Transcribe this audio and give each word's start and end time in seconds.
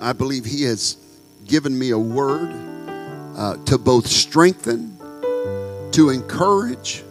I 0.00 0.12
believe 0.12 0.44
He 0.44 0.62
has 0.64 0.96
given 1.46 1.78
me 1.78 1.90
a 1.90 1.98
word 1.98 2.52
uh, 3.36 3.56
to 3.64 3.78
both 3.78 4.06
strengthen, 4.06 4.96
to 5.92 6.10
encourage, 6.10 7.02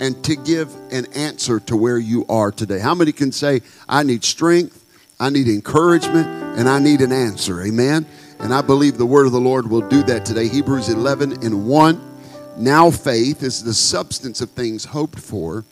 and 0.00 0.22
to 0.24 0.36
give 0.36 0.74
an 0.92 1.06
answer 1.14 1.60
to 1.60 1.76
where 1.76 1.98
you 1.98 2.24
are 2.28 2.52
today. 2.52 2.78
How 2.78 2.94
many 2.94 3.12
can 3.12 3.32
say, 3.32 3.62
I 3.88 4.02
need 4.02 4.24
strength, 4.24 4.84
I 5.18 5.30
need 5.30 5.48
encouragement, 5.48 6.26
and 6.58 6.68
I 6.68 6.78
need 6.78 7.00
an 7.00 7.12
answer? 7.12 7.62
Amen. 7.62 8.06
And 8.38 8.54
I 8.54 8.60
believe 8.60 8.98
the 8.98 9.06
word 9.06 9.26
of 9.26 9.32
the 9.32 9.40
Lord 9.40 9.68
will 9.68 9.86
do 9.88 10.02
that 10.04 10.24
today. 10.24 10.48
Hebrews 10.48 10.88
11 10.88 11.44
and 11.44 11.66
1. 11.66 12.16
Now 12.58 12.90
faith 12.90 13.42
is 13.42 13.62
the 13.62 13.74
substance 13.74 14.40
of 14.40 14.50
things 14.50 14.84
hoped 14.84 15.18
for, 15.18 15.64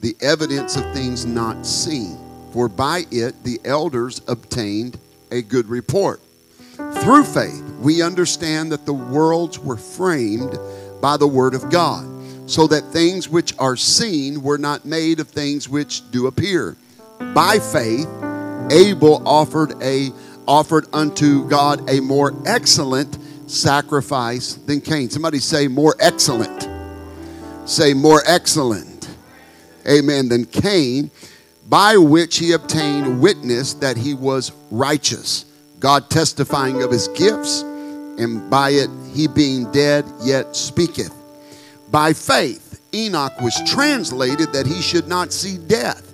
the 0.00 0.16
evidence 0.20 0.76
of 0.76 0.82
things 0.92 1.24
not 1.24 1.66
seen. 1.66 2.18
For 2.52 2.68
by 2.68 3.06
it 3.10 3.42
the 3.44 3.60
elders 3.64 4.20
obtained 4.26 4.98
a 5.30 5.42
good 5.42 5.68
report. 5.68 6.20
Through 7.02 7.24
faith, 7.24 7.62
we 7.80 8.02
understand 8.02 8.72
that 8.72 8.86
the 8.86 8.94
worlds 8.94 9.58
were 9.58 9.76
framed 9.76 10.58
by 11.00 11.16
the 11.16 11.26
word 11.26 11.54
of 11.54 11.70
God, 11.70 12.06
so 12.48 12.66
that 12.66 12.84
things 12.92 13.28
which 13.28 13.54
are 13.58 13.76
seen 13.76 14.42
were 14.42 14.58
not 14.58 14.84
made 14.84 15.20
of 15.20 15.28
things 15.28 15.68
which 15.68 16.10
do 16.10 16.26
appear. 16.26 16.76
By 17.34 17.58
faith, 17.58 18.08
Abel 18.70 19.22
offered 19.26 19.74
a 19.82 20.10
offered 20.46 20.86
unto 20.92 21.46
God 21.48 21.88
a 21.88 22.00
more 22.00 22.34
excellent 22.46 23.18
sacrifice 23.46 24.54
than 24.54 24.80
Cain. 24.80 25.10
Somebody 25.10 25.38
say 25.38 25.68
more 25.68 25.94
excellent. 26.00 26.68
Say 27.68 27.94
more 27.94 28.22
excellent. 28.26 29.08
Amen. 29.88 30.28
Than 30.28 30.44
Cain, 30.44 31.10
by 31.70 31.96
which 31.96 32.38
he 32.38 32.52
obtained 32.52 33.20
witness 33.20 33.74
that 33.74 33.96
he 33.96 34.12
was 34.12 34.50
righteous. 34.72 35.44
God 35.78 36.10
testifying 36.10 36.82
of 36.82 36.90
his 36.90 37.06
gifts, 37.08 37.62
and 37.62 38.50
by 38.50 38.70
it 38.70 38.90
he 39.14 39.28
being 39.28 39.70
dead 39.70 40.04
yet 40.20 40.56
speaketh. 40.56 41.14
By 41.92 42.12
faith, 42.12 42.80
Enoch 42.92 43.40
was 43.40 43.56
translated 43.70 44.52
that 44.52 44.66
he 44.66 44.82
should 44.82 45.06
not 45.06 45.32
see 45.32 45.58
death, 45.58 46.12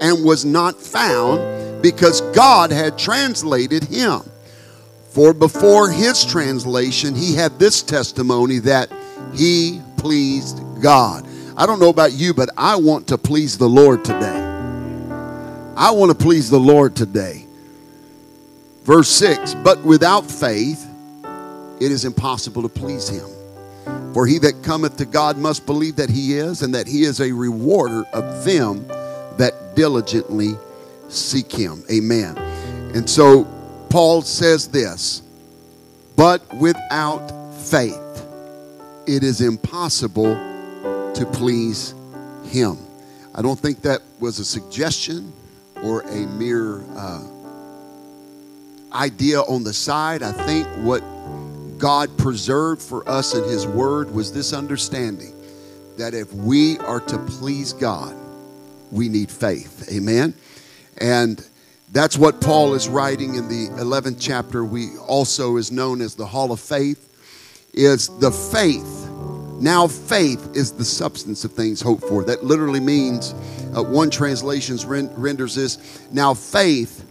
and 0.00 0.24
was 0.24 0.46
not 0.46 0.80
found 0.80 1.82
because 1.82 2.22
God 2.32 2.72
had 2.72 2.98
translated 2.98 3.84
him. 3.84 4.22
For 5.10 5.34
before 5.34 5.90
his 5.90 6.24
translation, 6.24 7.14
he 7.14 7.34
had 7.34 7.58
this 7.58 7.82
testimony 7.82 8.58
that 8.60 8.90
he 9.34 9.80
pleased 9.98 10.60
God. 10.80 11.28
I 11.58 11.66
don't 11.66 11.78
know 11.78 11.90
about 11.90 12.12
you, 12.12 12.32
but 12.32 12.48
I 12.56 12.76
want 12.76 13.06
to 13.08 13.18
please 13.18 13.58
the 13.58 13.68
Lord 13.68 14.02
today. 14.02 14.43
I 15.76 15.90
want 15.90 16.16
to 16.16 16.16
please 16.16 16.48
the 16.50 16.60
Lord 16.60 16.94
today. 16.94 17.46
Verse 18.84 19.08
6 19.08 19.54
But 19.54 19.82
without 19.82 20.30
faith, 20.30 20.86
it 21.80 21.90
is 21.90 22.04
impossible 22.04 22.62
to 22.62 22.68
please 22.68 23.08
him. 23.08 23.28
For 24.14 24.24
he 24.24 24.38
that 24.38 24.62
cometh 24.62 24.96
to 24.98 25.04
God 25.04 25.36
must 25.36 25.66
believe 25.66 25.96
that 25.96 26.08
he 26.08 26.34
is, 26.34 26.62
and 26.62 26.72
that 26.74 26.86
he 26.86 27.02
is 27.02 27.20
a 27.20 27.32
rewarder 27.32 28.04
of 28.12 28.44
them 28.44 28.86
that 29.36 29.74
diligently 29.74 30.52
seek 31.08 31.50
him. 31.50 31.82
Amen. 31.90 32.38
And 32.94 33.10
so 33.10 33.44
Paul 33.90 34.22
says 34.22 34.68
this 34.68 35.22
But 36.14 36.40
without 36.54 37.28
faith, 37.52 38.00
it 39.08 39.24
is 39.24 39.40
impossible 39.40 40.34
to 41.14 41.26
please 41.32 41.94
him. 42.44 42.78
I 43.34 43.42
don't 43.42 43.58
think 43.58 43.82
that 43.82 44.00
was 44.20 44.38
a 44.38 44.44
suggestion 44.44 45.32
or 45.84 46.00
a 46.00 46.26
mere 46.26 46.82
uh, 46.96 47.22
idea 48.92 49.40
on 49.42 49.62
the 49.62 49.72
side. 49.72 50.22
I 50.22 50.32
think 50.32 50.66
what 50.78 51.02
God 51.78 52.16
preserved 52.16 52.80
for 52.80 53.06
us 53.08 53.34
in 53.34 53.44
His 53.44 53.66
Word 53.66 54.10
was 54.10 54.32
this 54.32 54.52
understanding 54.52 55.34
that 55.98 56.14
if 56.14 56.32
we 56.32 56.78
are 56.78 57.00
to 57.00 57.18
please 57.18 57.72
God, 57.72 58.16
we 58.90 59.08
need 59.08 59.30
faith. 59.30 59.88
Amen. 59.92 60.34
And 60.98 61.46
that's 61.92 62.16
what 62.16 62.40
Paul 62.40 62.74
is 62.74 62.88
writing 62.88 63.34
in 63.34 63.48
the 63.48 63.68
11th 63.80 64.16
chapter. 64.18 64.64
We 64.64 64.96
also 64.98 65.56
is 65.56 65.70
known 65.70 66.00
as 66.00 66.14
the 66.14 66.26
Hall 66.26 66.50
of 66.50 66.60
Faith. 66.60 67.10
Is 67.72 68.08
the 68.20 68.30
faith. 68.30 69.03
Now 69.64 69.88
faith 69.88 70.50
is 70.54 70.72
the 70.72 70.84
substance 70.84 71.42
of 71.46 71.52
things 71.52 71.80
hoped 71.80 72.04
for. 72.04 72.22
That 72.22 72.44
literally 72.44 72.80
means 72.80 73.32
uh, 73.74 73.82
one 73.82 74.10
translation 74.10 74.76
renders 75.16 75.54
this. 75.54 76.02
Now 76.12 76.34
faith 76.34 77.06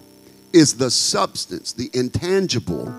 is 0.54 0.76
the 0.76 0.92
substance, 0.92 1.74
the 1.74 1.90
intangible 1.94 2.90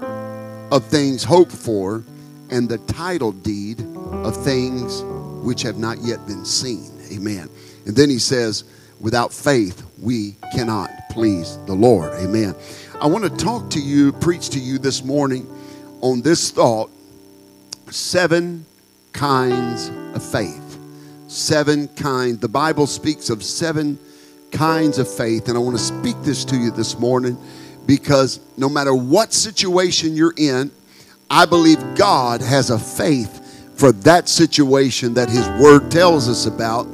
of 0.72 0.84
things 0.86 1.22
hoped 1.22 1.52
for, 1.52 2.02
and 2.50 2.68
the 2.68 2.78
title 2.78 3.30
deed 3.30 3.80
of 4.24 4.36
things 4.42 5.04
which 5.44 5.62
have 5.62 5.78
not 5.78 5.98
yet 5.98 6.26
been 6.26 6.44
seen. 6.44 6.90
Amen. 7.12 7.48
And 7.86 7.94
then 7.94 8.10
he 8.10 8.18
says, 8.18 8.64
without 8.98 9.32
faith, 9.32 9.84
we 10.02 10.34
cannot 10.52 10.90
please 11.10 11.58
the 11.66 11.74
Lord. 11.74 12.12
Amen. 12.14 12.56
I 13.00 13.06
want 13.06 13.22
to 13.22 13.30
talk 13.30 13.70
to 13.70 13.80
you, 13.80 14.12
preach 14.14 14.50
to 14.50 14.58
you 14.58 14.78
this 14.78 15.04
morning 15.04 15.46
on 16.00 16.22
this 16.22 16.50
thought 16.50 16.90
seven 17.90 18.66
kinds 19.14 19.88
of 20.14 20.22
faith. 20.22 20.78
Seven 21.28 21.88
kinds. 21.88 22.38
The 22.38 22.48
Bible 22.48 22.86
speaks 22.86 23.30
of 23.30 23.42
seven 23.42 23.98
kinds 24.50 24.98
of 24.98 25.08
faith. 25.12 25.48
And 25.48 25.56
I 25.56 25.60
want 25.60 25.76
to 25.76 25.82
speak 25.82 26.16
this 26.22 26.44
to 26.46 26.56
you 26.56 26.70
this 26.70 26.98
morning 26.98 27.38
because 27.86 28.40
no 28.56 28.68
matter 28.68 28.94
what 28.94 29.32
situation 29.32 30.14
you're 30.14 30.34
in, 30.36 30.70
I 31.30 31.46
believe 31.46 31.78
God 31.96 32.42
has 32.42 32.70
a 32.70 32.78
faith 32.78 33.40
for 33.76 33.92
that 33.92 34.28
situation 34.28 35.14
that 35.14 35.28
His 35.28 35.48
Word 35.60 35.90
tells 35.90 36.28
us 36.28 36.46
about 36.46 36.84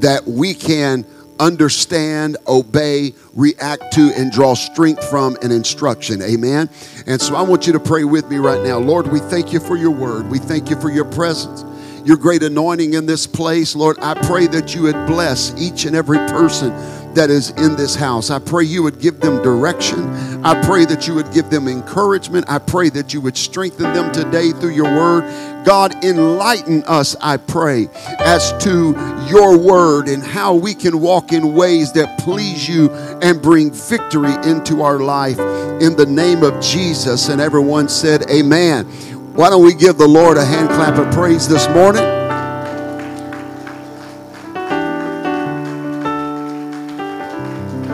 that 0.00 0.24
we 0.24 0.54
can 0.54 1.04
understand, 1.42 2.36
obey, 2.46 3.12
react 3.34 3.92
to, 3.94 4.12
and 4.16 4.30
draw 4.30 4.54
strength 4.54 5.04
from 5.10 5.36
an 5.42 5.50
instruction. 5.50 6.22
Amen. 6.22 6.70
And 7.06 7.20
so 7.20 7.34
I 7.34 7.42
want 7.42 7.66
you 7.66 7.72
to 7.72 7.80
pray 7.80 8.04
with 8.04 8.30
me 8.30 8.36
right 8.36 8.62
now. 8.62 8.78
Lord, 8.78 9.08
we 9.08 9.18
thank 9.18 9.52
you 9.52 9.58
for 9.58 9.76
your 9.76 9.90
word. 9.90 10.30
We 10.30 10.38
thank 10.38 10.70
you 10.70 10.80
for 10.80 10.90
your 10.90 11.04
presence 11.04 11.64
your 12.04 12.16
great 12.16 12.42
anointing 12.42 12.94
in 12.94 13.06
this 13.06 13.26
place. 13.26 13.76
Lord, 13.76 13.96
I 14.00 14.14
pray 14.26 14.46
that 14.48 14.74
you 14.74 14.82
would 14.82 15.06
bless 15.06 15.54
each 15.56 15.84
and 15.84 15.94
every 15.94 16.18
person 16.18 16.70
that 17.14 17.30
is 17.30 17.50
in 17.50 17.76
this 17.76 17.94
house. 17.94 18.30
I 18.30 18.38
pray 18.38 18.64
you 18.64 18.82
would 18.82 18.98
give 18.98 19.20
them 19.20 19.42
direction. 19.42 20.12
I 20.44 20.60
pray 20.66 20.84
that 20.86 21.06
you 21.06 21.14
would 21.14 21.32
give 21.32 21.50
them 21.50 21.68
encouragement. 21.68 22.46
I 22.48 22.58
pray 22.58 22.88
that 22.90 23.12
you 23.12 23.20
would 23.20 23.36
strengthen 23.36 23.92
them 23.92 24.12
today 24.12 24.50
through 24.50 24.70
your 24.70 24.92
word. 24.96 25.24
God, 25.64 26.04
enlighten 26.04 26.82
us, 26.84 27.16
I 27.20 27.36
pray, 27.36 27.88
as 28.18 28.52
to 28.64 28.94
your 29.28 29.56
word 29.56 30.08
and 30.08 30.22
how 30.22 30.54
we 30.54 30.74
can 30.74 31.00
walk 31.00 31.32
in 31.32 31.54
ways 31.54 31.92
that 31.92 32.18
please 32.20 32.68
you 32.68 32.90
and 33.22 33.40
bring 33.40 33.70
victory 33.70 34.34
into 34.44 34.82
our 34.82 34.98
life. 34.98 35.38
In 35.80 35.96
the 35.96 36.06
name 36.06 36.42
of 36.42 36.60
Jesus. 36.60 37.28
And 37.28 37.40
everyone 37.40 37.88
said, 37.88 38.28
Amen. 38.30 38.86
Why 39.34 39.50
don't 39.50 39.64
we 39.64 39.74
give 39.74 39.96
the 39.96 40.08
Lord 40.08 40.36
a 40.36 40.44
hand 40.44 40.68
clap 40.68 40.98
of 40.98 41.12
praise 41.14 41.48
this 41.48 41.68
morning? 41.68 42.02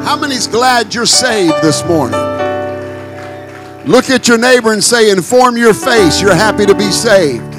How 0.03 0.17
many's 0.17 0.47
glad 0.47 0.95
you're 0.95 1.07
saved 1.07 1.63
this 1.63 1.85
morning? 1.85 2.19
Look 3.87 4.11
at 4.11 4.27
your 4.27 4.39
neighbor 4.39 4.73
and 4.73 4.83
say, 4.83 5.11
Inform 5.11 5.57
your 5.57 5.75
face, 5.75 6.21
you're 6.21 6.35
happy 6.35 6.67
to 6.67 6.75
be 6.75 6.91
saved. 6.91 7.58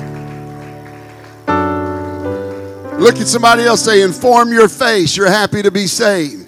Look 3.10 3.22
at 3.22 3.28
somebody 3.28 3.64
else, 3.64 3.86
say, 3.86 4.04
Inform 4.04 4.54
your 4.54 4.70
face, 4.70 5.18
you're 5.18 5.32
happy 5.32 5.64
to 5.64 5.72
be 5.72 5.88
saved. 5.88 6.48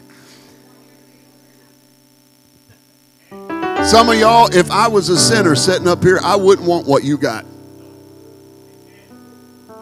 Some 3.83 4.09
of 4.09 4.19
y'all, 4.19 4.47
if 4.55 4.69
I 4.69 4.87
was 4.87 5.09
a 5.09 5.17
sinner 5.17 5.55
sitting 5.55 5.87
up 5.87 6.03
here, 6.03 6.19
I 6.21 6.35
wouldn't 6.35 6.67
want 6.67 6.85
what 6.85 7.03
you 7.03 7.17
got. 7.17 7.45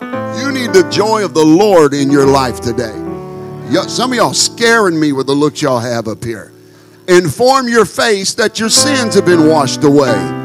You 0.01 0.53
need 0.53 0.71
the 0.71 0.87
joy 0.89 1.25
of 1.25 1.33
the 1.33 1.43
Lord 1.43 1.93
in 1.93 2.09
your 2.09 2.25
life 2.25 2.61
today. 2.61 2.95
Some 3.89 4.13
of 4.13 4.17
y'all 4.17 4.33
scaring 4.33 4.97
me 4.97 5.11
with 5.11 5.27
the 5.27 5.35
looks 5.35 5.61
y'all 5.61 5.79
have 5.79 6.07
up 6.07 6.23
here. 6.23 6.53
Inform 7.09 7.67
your 7.67 7.83
face 7.83 8.33
that 8.35 8.57
your 8.57 8.69
sins 8.69 9.15
have 9.15 9.25
been 9.25 9.49
washed 9.49 9.83
away. 9.83 10.38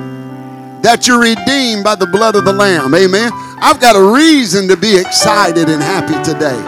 That 0.84 1.08
you're 1.08 1.20
redeemed 1.20 1.82
by 1.82 1.94
the 1.94 2.06
blood 2.06 2.36
of 2.36 2.44
the 2.44 2.52
Lamb. 2.52 2.94
Amen. 2.94 3.30
I've 3.64 3.80
got 3.80 3.96
a 3.96 4.14
reason 4.14 4.68
to 4.68 4.76
be 4.76 4.96
excited 4.96 5.70
and 5.70 5.80
happy 5.80 6.12
today. 6.22 6.60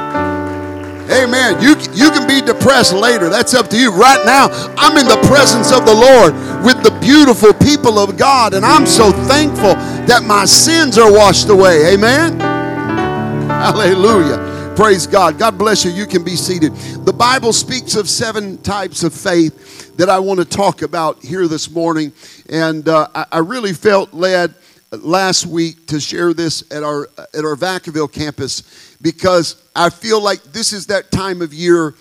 Amen. 1.13 1.61
You, 1.61 1.77
you 1.93 2.11
can 2.11 2.27
be 2.27 2.41
depressed 2.41 2.95
later. 2.95 3.29
That's 3.29 3.53
up 3.53 3.69
to 3.69 3.79
you. 3.79 3.93
Right 3.93 4.25
now, 4.25 4.49
I'm 4.79 4.97
in 4.97 5.07
the 5.07 5.21
presence 5.29 5.71
of 5.71 5.85
the 5.85 5.95
Lord 5.95 6.33
with 6.65 6.83
the 6.83 6.99
beautiful 6.99 7.53
people 7.53 7.99
of 7.99 8.17
God, 8.17 8.55
and 8.55 8.65
I'm 8.65 8.87
so 8.87 9.13
thankful 9.13 9.75
that 10.09 10.25
my 10.25 10.47
sins 10.47 10.97
are 10.97 11.13
washed 11.13 11.51
away. 11.51 11.93
Amen. 11.93 12.41
Hallelujah. 12.41 14.46
Praise 14.77 15.07
God. 15.07 15.39
God 15.39 15.57
bless 15.57 15.87
you. 15.87 15.91
You 15.91 16.05
can 16.05 16.23
be 16.23 16.37
seated. 16.37 16.75
The 17.07 17.13
Bible 17.13 17.55
speaks 17.55 17.97
of 17.97 18.11
seven 18.11 18.59
types 18.59 19.05
of 19.05 19.15
faith 19.15 19.97
that 19.97 20.11
I 20.11 20.19
want 20.19 20.39
to 20.39 20.45
talk 20.45 20.83
about 20.83 21.25
here 21.25 21.49
this 21.49 21.71
morning. 21.71 22.13
And 22.51 22.87
uh, 22.87 23.09
I, 23.33 23.39
really 23.39 23.73
felt 23.73 24.13
led 24.13 24.55
last 24.91 25.47
week 25.47 25.87
to 25.87 25.99
share 25.99 26.35
this 26.35 26.63
at 26.71 26.83
our 26.83 27.09
at 27.17 27.43
our 27.43 27.57
Vacaville 27.57 28.13
campus 28.13 28.99
because 29.01 29.57
I 29.75 29.89
feel 29.89 30.21
like 30.21 30.43
this 30.43 30.75
is 30.75 30.89
that 30.89 31.11
time 31.11 31.41
of 31.41 31.55
year 31.55 31.95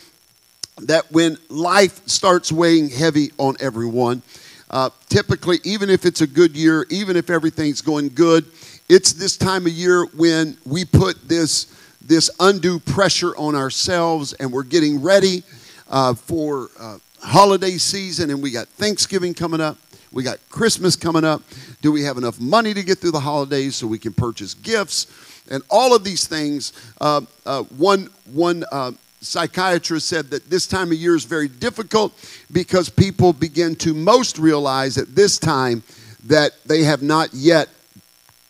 that 0.81 1.09
when 1.13 1.37
life 1.47 2.05
starts 2.09 2.51
weighing 2.51 2.89
heavy 2.89 3.31
on 3.37 3.55
everyone. 3.61 4.21
Uh, 4.69 4.89
typically, 5.07 5.59
even 5.63 5.89
if 5.89 6.05
it's 6.05 6.19
a 6.19 6.27
good 6.27 6.57
year, 6.57 6.85
even 6.89 7.15
if 7.15 7.29
everything's 7.29 7.81
going 7.81 8.09
good, 8.09 8.45
it's 8.89 9.13
this 9.13 9.37
time 9.37 9.65
of 9.65 9.71
year 9.71 10.05
when 10.07 10.57
we 10.65 10.83
put 10.83 11.25
this 11.29 11.67
this 12.05 12.29
undue 12.39 12.79
pressure 12.79 13.35
on 13.35 13.55
ourselves, 13.55 14.33
and 14.33 14.51
we're 14.51 14.63
getting 14.63 15.01
ready 15.01 15.43
uh, 15.89 16.13
for 16.13 16.69
uh, 16.79 16.97
holiday 17.19 17.77
season, 17.77 18.29
and 18.29 18.41
we 18.41 18.51
got 18.51 18.67
Thanksgiving 18.67 19.33
coming 19.33 19.61
up. 19.61 19.77
We 20.11 20.23
got 20.23 20.37
Christmas 20.49 20.95
coming 20.95 21.25
up. 21.25 21.41
Do 21.81 21.91
we 21.91 22.03
have 22.03 22.17
enough 22.17 22.39
money 22.39 22.73
to 22.73 22.83
get 22.83 22.99
through 22.99 23.11
the 23.11 23.19
holidays 23.19 23.75
so 23.75 23.87
we 23.87 23.99
can 23.99 24.13
purchase 24.13 24.53
gifts? 24.53 25.07
And 25.51 25.61
all 25.69 25.95
of 25.95 26.03
these 26.03 26.27
things. 26.27 26.73
Uh, 27.01 27.21
uh 27.45 27.63
one 27.63 28.09
one 28.31 28.63
uh, 28.71 28.91
psychiatrist 29.19 30.07
said 30.07 30.29
that 30.29 30.49
this 30.49 30.67
time 30.67 30.91
of 30.91 30.97
year 30.97 31.15
is 31.15 31.25
very 31.25 31.47
difficult 31.47 32.13
because 32.51 32.89
people 32.89 33.33
begin 33.33 33.75
to 33.75 33.93
most 33.93 34.37
realize 34.37 34.97
at 34.97 35.15
this 35.15 35.37
time 35.37 35.83
that 36.25 36.51
they 36.65 36.83
have 36.83 37.01
not 37.01 37.33
yet 37.33 37.69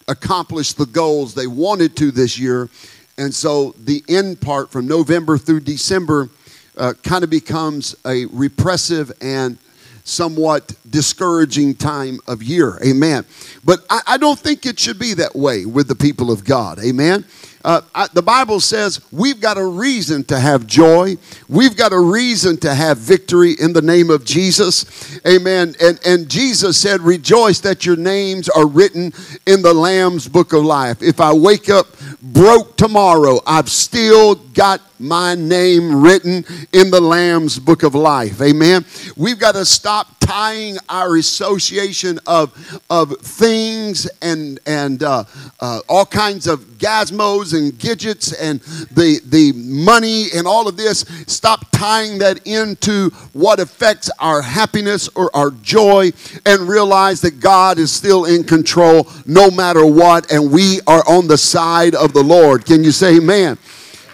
accomplished 0.07 0.77
the 0.77 0.85
goals 0.85 1.33
they 1.33 1.47
wanted 1.47 1.95
to 1.95 2.11
this 2.11 2.37
year 2.37 2.69
and 3.17 3.33
so 3.33 3.73
the 3.77 4.03
end 4.09 4.41
part 4.41 4.71
from 4.71 4.87
November 4.87 5.37
through 5.37 5.61
December 5.61 6.29
uh, 6.77 6.93
kind 7.03 7.23
of 7.23 7.29
becomes 7.29 7.95
a 8.05 8.25
repressive 8.25 9.11
and 9.21 9.57
somewhat 10.03 10.75
discouraging 10.89 11.73
time 11.73 12.19
of 12.27 12.43
year. 12.43 12.77
Amen. 12.85 13.25
But 13.63 13.85
I, 13.89 14.01
I, 14.05 14.17
don't 14.17 14.37
think 14.37 14.67
it 14.67 14.79
should 14.79 14.99
be 14.99 15.15
that 15.15 15.35
way 15.35 15.65
with 15.65 15.87
the 15.87 15.95
people 15.95 16.29
of 16.31 16.45
God. 16.45 16.77
Amen. 16.79 17.25
Uh, 17.65 17.81
I, 17.95 18.07
the 18.13 18.21
Bible 18.21 18.59
says 18.59 19.01
we've 19.11 19.41
got 19.41 19.57
a 19.57 19.65
reason 19.65 20.23
to 20.25 20.39
have 20.39 20.67
joy. 20.67 21.17
We've 21.49 21.75
got 21.75 21.93
a 21.93 21.99
reason 21.99 22.57
to 22.57 22.75
have 22.75 22.99
victory 22.99 23.55
in 23.59 23.73
the 23.73 23.81
name 23.81 24.11
of 24.11 24.23
Jesus. 24.23 25.19
Amen. 25.25 25.73
And, 25.81 25.99
and 26.05 26.29
Jesus 26.29 26.77
said, 26.79 27.01
Rejoice 27.01 27.61
that 27.61 27.83
your 27.83 27.95
names 27.95 28.49
are 28.49 28.67
written 28.67 29.11
in 29.47 29.63
the 29.63 29.73
Lamb's 29.73 30.27
book 30.27 30.53
of 30.53 30.63
life. 30.63 31.01
If 31.01 31.19
I 31.19 31.33
wake 31.33 31.67
up 31.67 31.87
broke 32.33 32.75
tomorrow, 32.75 33.39
I've 33.45 33.69
still 33.69 34.35
got 34.55 34.81
my 34.99 35.35
name 35.35 36.01
written 36.01 36.45
in 36.73 36.89
the 36.89 37.01
Lamb's 37.01 37.59
book 37.59 37.83
of 37.83 37.93
life. 37.93 38.41
Amen. 38.41 38.85
We've 39.15 39.37
got 39.37 39.53
to 39.55 39.65
stop 39.65 40.17
tying 40.19 40.77
our 40.89 41.17
association 41.17 42.19
of, 42.25 42.81
of 42.89 43.15
things 43.19 44.07
and, 44.21 44.59
and 44.65 45.03
uh, 45.03 45.23
uh, 45.59 45.81
all 45.87 46.05
kinds 46.05 46.47
of 46.47 46.61
gizmos 46.79 47.53
and 47.55 47.77
gadgets 47.77 48.33
and 48.33 48.59
the, 48.91 49.19
the 49.25 49.51
money 49.55 50.27
and 50.35 50.47
all 50.47 50.67
of 50.67 50.77
this. 50.77 51.01
Stop 51.27 51.69
tying 51.71 52.17
that 52.19 52.47
into 52.47 53.09
what 53.33 53.59
affects 53.59 54.09
our 54.19 54.41
happiness 54.41 55.09
or 55.09 55.29
our 55.35 55.51
joy 55.51 56.11
and 56.45 56.67
realize 56.67 57.21
that 57.21 57.39
God 57.39 57.77
is 57.77 57.91
still 57.91 58.25
in 58.25 58.43
control 58.43 59.07
no 59.25 59.51
matter 59.51 59.85
what, 59.85 60.31
and 60.31 60.51
we 60.51 60.79
are 60.87 61.03
on 61.07 61.27
the 61.27 61.37
side 61.37 61.93
of 61.93 62.13
the 62.13 62.23
Lord. 62.23 62.65
Can 62.65 62.83
you 62.83 62.91
say 62.91 63.17
amen? 63.17 63.57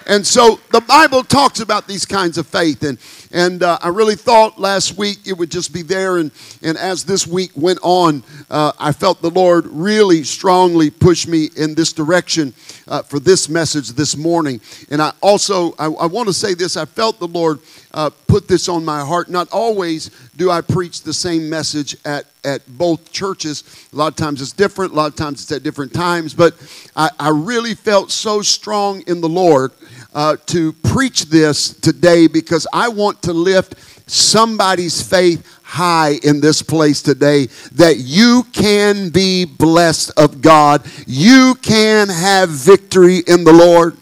And 0.08 0.26
so 0.26 0.60
the 0.72 0.82
Bible 0.82 1.24
talks 1.24 1.60
about 1.60 1.88
these 1.88 2.06
kinds 2.06 2.38
of 2.38 2.48
faith. 2.48 2.84
And, 2.84 3.00
and 3.34 3.64
uh, 3.64 3.78
I 3.82 3.90
really 3.90 4.16
thought 4.16 4.60
last 4.60 4.98
week 4.98 5.20
it 5.26 5.34
would 5.34 5.50
just 5.50 5.74
be 5.74 5.82
there. 5.82 6.18
And, 6.18 6.32
and 6.62 6.78
as 6.78 7.04
this 7.04 7.26
week 7.26 7.52
went 7.56 7.80
on, 7.82 8.24
uh, 8.50 8.74
I 8.80 8.92
felt 8.92 9.22
the 9.22 9.30
Lord 9.30 9.66
really 9.68 10.24
strongly 10.24 10.90
push 10.90 11.28
me 11.28 11.50
in 11.56 11.76
this 11.76 11.94
direction 11.94 12.54
uh, 12.88 13.02
for 13.04 13.20
this 13.20 13.48
message 13.48 13.90
this 13.90 14.18
morning. 14.18 14.60
And 14.90 15.02
I 15.02 15.14
also, 15.22 15.74
I, 15.80 15.86
I 15.86 16.06
want 16.08 16.28
to 16.28 16.34
say 16.34 16.54
this 16.54 16.76
I 16.76 16.86
felt 16.86 17.20
the 17.20 17.28
Lord 17.28 17.60
uh, 17.94 18.10
put 18.28 18.48
this 18.48 18.68
on 18.68 18.84
my 18.84 19.02
heart. 19.02 19.30
Not 19.30 19.50
always 19.52 20.10
do 20.36 20.50
I 20.50 20.62
preach 20.62 21.02
the 21.04 21.14
same 21.14 21.50
message 21.50 21.96
at, 22.06 22.26
at 22.44 22.66
both 22.78 23.12
churches. 23.12 23.64
A 23.94 23.96
lot 23.96 24.08
of 24.08 24.16
times 24.16 24.42
it's 24.42 24.52
different, 24.52 24.94
a 24.94 24.96
lot 24.96 25.08
of 25.08 25.16
times 25.16 25.42
it's 25.42 25.52
at 25.52 25.64
different 25.64 25.94
times. 25.94 26.34
But 26.34 26.56
I, 26.96 27.10
I 27.20 27.30
really 27.30 27.76
felt 27.76 28.12
so 28.12 28.42
strong 28.42 29.04
in 29.08 29.22
the 29.22 29.30
Lord 29.30 29.72
uh, 30.14 30.38
to 30.48 30.74
preach 30.74 31.26
this 31.26 31.74
today 31.74 32.28
because 32.28 32.68
I 32.74 32.90
want 32.90 33.22
to 33.24 33.34
lift 33.34 33.76
somebody's 34.10 35.02
faith 35.02 35.60
high 35.64 36.20
in 36.24 36.42
this 36.42 36.62
place 36.62 37.02
today 37.02 37.46
that 37.72 37.98
you 37.98 38.44
can 38.52 39.10
be 39.10 39.46
blessed 39.46 40.12
of 40.18 40.42
God. 40.42 40.86
You 41.08 41.56
can 41.62 42.10
have 42.10 42.50
victory 42.50 43.20
in 43.20 43.46
the 43.46 43.54
Lord. 43.54 43.96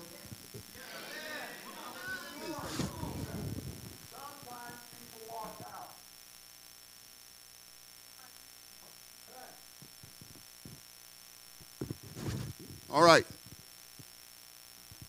All 12.91 13.03
right. 13.03 13.25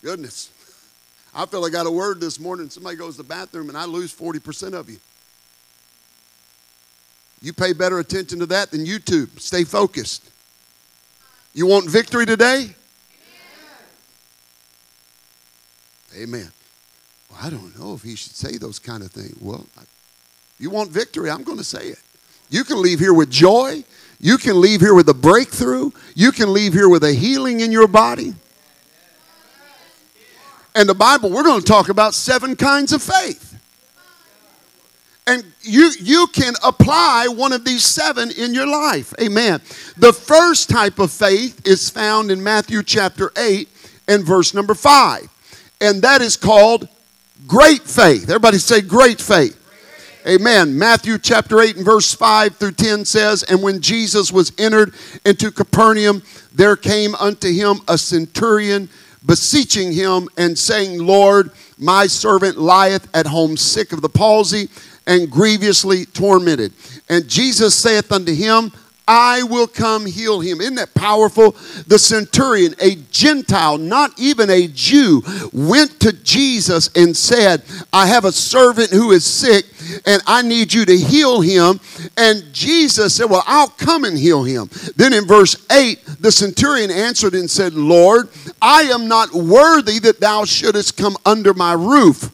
Goodness. 0.03 0.51
I 1.33 1.45
feel 1.45 1.63
I 1.63 1.69
got 1.69 1.87
a 1.87 1.91
word 1.91 2.19
this 2.19 2.39
morning. 2.39 2.69
Somebody 2.69 2.97
goes 2.97 3.15
to 3.15 3.23
the 3.23 3.27
bathroom 3.27 3.69
and 3.69 3.77
I 3.77 3.85
lose 3.85 4.13
40% 4.13 4.73
of 4.73 4.89
you. 4.89 4.97
You 7.41 7.53
pay 7.53 7.73
better 7.73 7.99
attention 7.99 8.39
to 8.39 8.45
that 8.47 8.71
than 8.71 8.85
YouTube. 8.85 9.39
Stay 9.39 9.63
focused. 9.63 10.29
You 11.53 11.65
want 11.65 11.89
victory 11.89 12.25
today? 12.25 12.75
Amen. 16.13 16.23
Amen. 16.23 16.51
Well, 17.29 17.39
I 17.41 17.49
don't 17.49 17.77
know 17.79 17.93
if 17.93 18.03
he 18.03 18.15
should 18.15 18.35
say 18.35 18.57
those 18.57 18.77
kind 18.77 19.01
of 19.01 19.11
things. 19.11 19.35
Well, 19.41 19.65
you 20.59 20.69
want 20.69 20.91
victory, 20.91 21.31
I'm 21.31 21.43
going 21.43 21.57
to 21.57 21.63
say 21.63 21.87
it. 21.87 21.99
You 22.49 22.63
can 22.63 22.81
leave 22.81 22.99
here 22.99 23.13
with 23.13 23.31
joy. 23.31 23.83
You 24.19 24.37
can 24.37 24.61
leave 24.61 24.81
here 24.81 24.93
with 24.93 25.09
a 25.09 25.13
breakthrough. 25.13 25.91
You 26.13 26.31
can 26.31 26.53
leave 26.53 26.73
here 26.73 26.89
with 26.89 27.03
a 27.03 27.13
healing 27.13 27.61
in 27.61 27.71
your 27.71 27.87
body. 27.87 28.35
And 30.75 30.87
the 30.87 30.95
Bible, 30.95 31.29
we're 31.29 31.43
going 31.43 31.61
to 31.61 31.65
talk 31.65 31.89
about 31.89 32.13
seven 32.13 32.55
kinds 32.55 32.93
of 32.93 33.01
faith. 33.01 33.51
And 35.27 35.43
you, 35.61 35.91
you 35.99 36.27
can 36.33 36.53
apply 36.63 37.27
one 37.29 37.53
of 37.53 37.63
these 37.63 37.85
seven 37.85 38.31
in 38.31 38.53
your 38.53 38.65
life. 38.65 39.13
Amen. 39.21 39.61
The 39.97 40.13
first 40.13 40.69
type 40.69 40.99
of 40.99 41.11
faith 41.11 41.67
is 41.67 41.89
found 41.89 42.31
in 42.31 42.43
Matthew 42.43 42.83
chapter 42.83 43.31
8 43.37 43.69
and 44.07 44.25
verse 44.25 44.53
number 44.53 44.73
5. 44.73 45.29
And 45.79 46.01
that 46.01 46.21
is 46.21 46.37
called 46.37 46.87
great 47.47 47.81
faith. 47.81 48.23
Everybody 48.23 48.57
say 48.57 48.81
great 48.81 49.21
faith. 49.21 49.57
Amen. 50.27 50.77
Matthew 50.77 51.17
chapter 51.17 51.61
8 51.61 51.77
and 51.77 51.85
verse 51.85 52.13
5 52.13 52.55
through 52.55 52.73
10 52.73 53.05
says, 53.05 53.43
And 53.43 53.63
when 53.63 53.81
Jesus 53.81 54.31
was 54.31 54.51
entered 54.57 54.93
into 55.25 55.51
Capernaum, 55.51 56.21
there 56.53 56.75
came 56.75 57.15
unto 57.15 57.51
him 57.51 57.79
a 57.87 57.97
centurion 57.97 58.89
beseeching 59.25 59.91
him 59.91 60.29
and 60.37 60.57
saying, 60.57 60.99
Lord, 60.99 61.51
my 61.77 62.07
servant 62.07 62.57
lieth 62.57 63.07
at 63.15 63.25
home 63.25 63.57
sick 63.57 63.93
of 63.93 64.01
the 64.01 64.09
palsy 64.09 64.69
and 65.07 65.29
grievously 65.29 66.05
tormented. 66.05 66.73
And 67.09 67.27
Jesus 67.27 67.75
saith 67.75 68.11
unto 68.11 68.33
him, 68.33 68.71
I 69.13 69.43
will 69.43 69.67
come 69.67 70.05
heal 70.05 70.39
him. 70.39 70.61
Isn't 70.61 70.75
that 70.75 70.93
powerful? 70.93 71.51
The 71.85 71.99
centurion, 71.99 72.75
a 72.79 72.95
Gentile, 73.11 73.77
not 73.77 74.17
even 74.17 74.49
a 74.49 74.69
Jew, 74.69 75.21
went 75.51 75.99
to 75.99 76.13
Jesus 76.13 76.89
and 76.95 77.15
said, 77.15 77.61
I 77.91 78.07
have 78.07 78.23
a 78.23 78.31
servant 78.31 78.91
who 78.91 79.11
is 79.11 79.25
sick 79.25 79.65
and 80.05 80.21
I 80.25 80.43
need 80.43 80.73
you 80.73 80.85
to 80.85 80.97
heal 80.97 81.41
him. 81.41 81.81
And 82.15 82.53
Jesus 82.53 83.15
said, 83.15 83.29
Well, 83.29 83.43
I'll 83.45 83.67
come 83.67 84.05
and 84.05 84.17
heal 84.17 84.45
him. 84.45 84.69
Then 84.95 85.11
in 85.11 85.27
verse 85.27 85.57
8, 85.69 85.99
the 86.21 86.31
centurion 86.31 86.89
answered 86.89 87.33
and 87.33 87.51
said, 87.51 87.73
Lord, 87.73 88.29
I 88.61 88.83
am 88.83 89.09
not 89.09 89.33
worthy 89.33 89.99
that 89.99 90.21
thou 90.21 90.45
shouldest 90.45 90.95
come 90.95 91.17
under 91.25 91.53
my 91.53 91.73
roof 91.73 92.31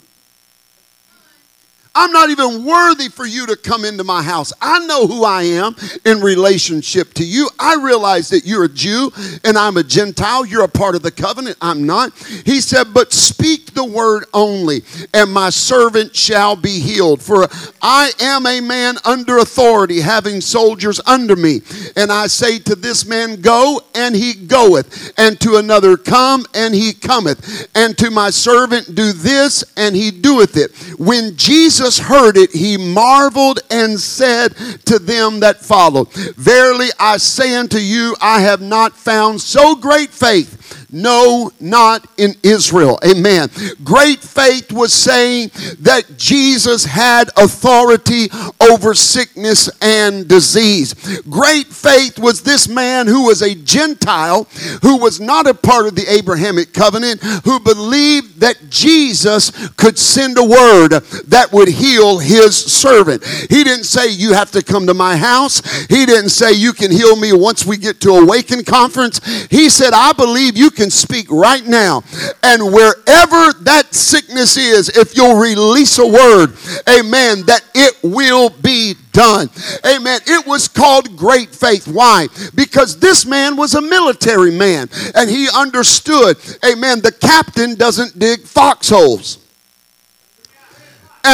I'm 1.97 2.11
not 2.11 2.29
even 2.29 2.63
worthy 2.63 3.09
for 3.09 3.25
you 3.25 3.47
to 3.47 3.55
come 3.57 3.83
into 3.83 4.03
my 4.03 4.21
house. 4.21 4.53
I 4.61 4.85
know 4.85 5.07
who 5.07 5.23
I 5.23 5.41
am 5.41 5.75
in 6.05 6.21
relationship 6.21 7.11
to 7.15 7.25
you. 7.25 7.49
I 7.57 7.73
realize 7.73 8.29
that 8.29 8.45
you're 8.45 8.65
a 8.65 8.69
Jew 8.69 9.11
and 9.43 9.57
I'm 9.57 9.77
a 9.77 9.83
Gentile. 9.83 10.45
You're 10.45 10.63
a 10.63 10.69
part 10.69 10.93
of 10.93 11.01
the 11.01 11.09
covenant. 11.09 11.57
I'm 11.59 11.87
not. 11.87 12.15
He 12.45 12.61
said, 12.61 12.93
But 12.93 13.13
speak 13.13 13.73
the 13.73 13.83
word 13.83 14.25
only, 14.31 14.83
and 15.11 15.33
my 15.33 15.49
servant 15.49 16.15
shall 16.15 16.55
be 16.55 16.79
healed. 16.79 17.19
For 17.19 17.47
I 17.81 18.11
am 18.19 18.45
a 18.45 18.61
man 18.61 18.97
under 19.03 19.39
authority, 19.39 19.99
having 19.99 20.39
soldiers 20.39 21.01
under 21.07 21.35
me. 21.35 21.61
And 21.95 22.11
I 22.11 22.27
say 22.27 22.59
to 22.59 22.75
this 22.75 23.07
man, 23.07 23.41
Go, 23.41 23.81
and 23.95 24.15
he 24.15 24.35
goeth, 24.35 25.13
and 25.17 25.39
to 25.41 25.55
another, 25.55 25.97
Come, 25.97 26.45
and 26.53 26.75
he 26.75 26.93
cometh, 26.93 27.69
and 27.75 27.97
to 27.97 28.11
my 28.11 28.29
servant, 28.29 28.93
Do 28.93 29.13
this, 29.13 29.63
and 29.75 29.95
he 29.95 30.11
doeth 30.11 30.57
it. 30.57 30.75
When 30.99 31.35
Jesus 31.35 31.86
heard 31.95 32.37
it, 32.37 32.51
he 32.51 32.77
marveled 32.77 33.59
and 33.69 33.99
said 33.99 34.55
to 34.85 34.99
them 34.99 35.39
that 35.41 35.61
followed, 35.61 36.11
Verily 36.35 36.89
I 36.99 37.17
say 37.17 37.55
unto 37.55 37.77
you, 37.77 38.15
I 38.19 38.41
have 38.41 38.61
not 38.61 38.93
found 38.93 39.41
so 39.41 39.75
great 39.75 40.09
faith 40.09 40.56
no, 40.91 41.51
not 41.59 42.07
in 42.17 42.35
Israel. 42.43 42.99
Amen. 43.05 43.49
Great 43.83 44.19
faith 44.19 44.71
was 44.71 44.93
saying 44.93 45.51
that 45.79 46.05
Jesus 46.17 46.85
had 46.85 47.29
authority 47.37 48.29
over 48.61 48.93
sickness 48.93 49.69
and 49.81 50.27
disease. 50.27 50.93
Great 51.29 51.67
faith 51.67 52.17
was 52.19 52.41
this 52.41 52.67
man 52.67 53.07
who 53.07 53.25
was 53.25 53.41
a 53.41 53.55
Gentile, 53.55 54.45
who 54.81 54.97
was 54.97 55.19
not 55.19 55.47
a 55.47 55.53
part 55.53 55.87
of 55.87 55.95
the 55.95 56.05
Abrahamic 56.11 56.73
covenant, 56.73 57.21
who 57.43 57.59
believed 57.59 58.39
that 58.39 58.69
Jesus 58.69 59.51
could 59.75 59.97
send 59.97 60.37
a 60.37 60.43
word 60.43 60.89
that 61.27 61.49
would 61.51 61.67
heal 61.67 62.19
his 62.19 62.55
servant. 62.55 63.23
He 63.25 63.63
didn't 63.63 63.85
say, 63.85 64.09
You 64.09 64.33
have 64.33 64.51
to 64.51 64.63
come 64.63 64.87
to 64.87 64.93
my 64.93 65.17
house. 65.17 65.61
He 65.87 66.05
didn't 66.05 66.29
say, 66.29 66.53
You 66.53 66.73
can 66.73 66.91
heal 66.91 67.15
me 67.15 67.33
once 67.33 67.65
we 67.65 67.77
get 67.77 67.99
to 68.01 68.11
Awaken 68.11 68.63
conference. 68.63 69.19
He 69.49 69.69
said, 69.69 69.93
I 69.93 70.13
believe 70.13 70.56
you 70.57 70.71
can 70.71 70.89
speak 70.89 71.29
right 71.29 71.65
now. 71.65 72.03
And 72.43 72.73
wherever 72.73 73.53
that 73.63 73.87
sickness 73.91 74.57
is, 74.57 74.89
if 74.89 75.15
you'll 75.15 75.39
release 75.39 75.97
a 75.99 76.07
word, 76.07 76.53
amen, 76.89 77.45
that 77.45 77.63
it 77.75 77.95
will 78.03 78.49
be 78.49 78.95
done. 79.11 79.49
Amen. 79.85 80.19
It 80.27 80.45
was 80.45 80.67
called 80.67 81.15
great 81.15 81.49
faith. 81.49 81.87
Why? 81.87 82.27
Because 82.55 82.99
this 82.99 83.25
man 83.25 83.55
was 83.55 83.75
a 83.75 83.81
military 83.81 84.51
man 84.51 84.89
and 85.15 85.29
he 85.29 85.47
understood, 85.55 86.37
amen, 86.65 87.01
the 87.01 87.11
captain 87.11 87.75
doesn't 87.75 88.19
dig 88.19 88.41
foxholes 88.41 89.46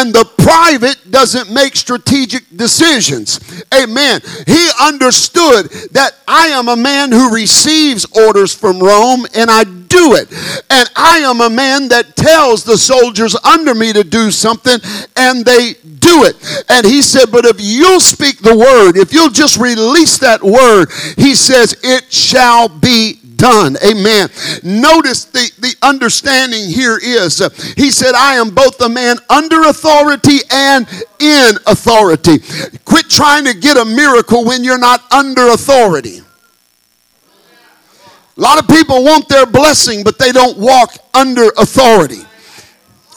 and 0.03 0.13
the 0.13 0.25
private 0.37 0.97
doesn't 1.09 1.49
make 1.49 1.77
strategic 1.77 2.43
decisions. 2.57 3.63
Amen. 3.73 4.19
He 4.45 4.69
understood 4.81 5.69
that 5.91 6.11
I 6.27 6.47
am 6.47 6.67
a 6.67 6.75
man 6.75 7.13
who 7.13 7.33
receives 7.33 8.05
orders 8.11 8.53
from 8.53 8.81
Rome 8.81 9.25
and 9.33 9.49
I 9.49 9.63
do 9.63 10.15
it. 10.15 10.29
And 10.69 10.89
I 10.97 11.19
am 11.19 11.39
a 11.39 11.49
man 11.49 11.87
that 11.87 12.17
tells 12.17 12.65
the 12.65 12.77
soldiers 12.77 13.33
under 13.45 13.73
me 13.73 13.93
to 13.93 14.03
do 14.03 14.29
something 14.29 14.77
and 15.15 15.45
they 15.45 15.75
do 15.83 16.25
it. 16.25 16.35
And 16.67 16.85
he 16.85 17.01
said, 17.01 17.31
But 17.31 17.45
if 17.45 17.55
you'll 17.59 18.01
speak 18.01 18.39
the 18.39 18.57
word, 18.57 18.97
if 18.97 19.13
you'll 19.13 19.29
just 19.29 19.57
release 19.57 20.17
that 20.17 20.43
word, 20.43 20.91
he 21.15 21.33
says, 21.33 21.79
It 21.81 22.11
shall 22.11 22.67
be 22.67 23.19
done. 23.35 23.77
Amen. 23.85 24.29
Notice 24.63 25.25
the, 25.25 25.51
the 25.59 25.75
understanding 25.81 26.69
here 26.69 26.99
is 27.01 27.41
uh, 27.41 27.49
he 27.77 27.91
said, 27.91 28.13
I 28.15 28.35
am 28.35 28.49
both 28.51 28.79
a 28.81 28.89
man 28.89 29.17
under 29.29 29.63
authority 29.63 30.39
and 30.51 30.87
in 31.19 31.55
authority. 31.67 32.39
Quit 32.85 33.09
trying 33.09 33.45
to 33.45 33.53
get 33.53 33.77
a 33.77 33.85
miracle 33.85 34.45
when 34.45 34.63
you're 34.63 34.77
not 34.77 35.11
under 35.11 35.49
authority. 35.49 36.19
A 38.35 38.41
lot 38.41 38.59
of 38.59 38.67
people 38.67 39.03
want 39.03 39.29
their 39.29 39.45
blessing, 39.45 40.03
but 40.03 40.17
they 40.17 40.31
don't 40.31 40.57
walk 40.57 40.95
under 41.13 41.49
authority. 41.57 42.21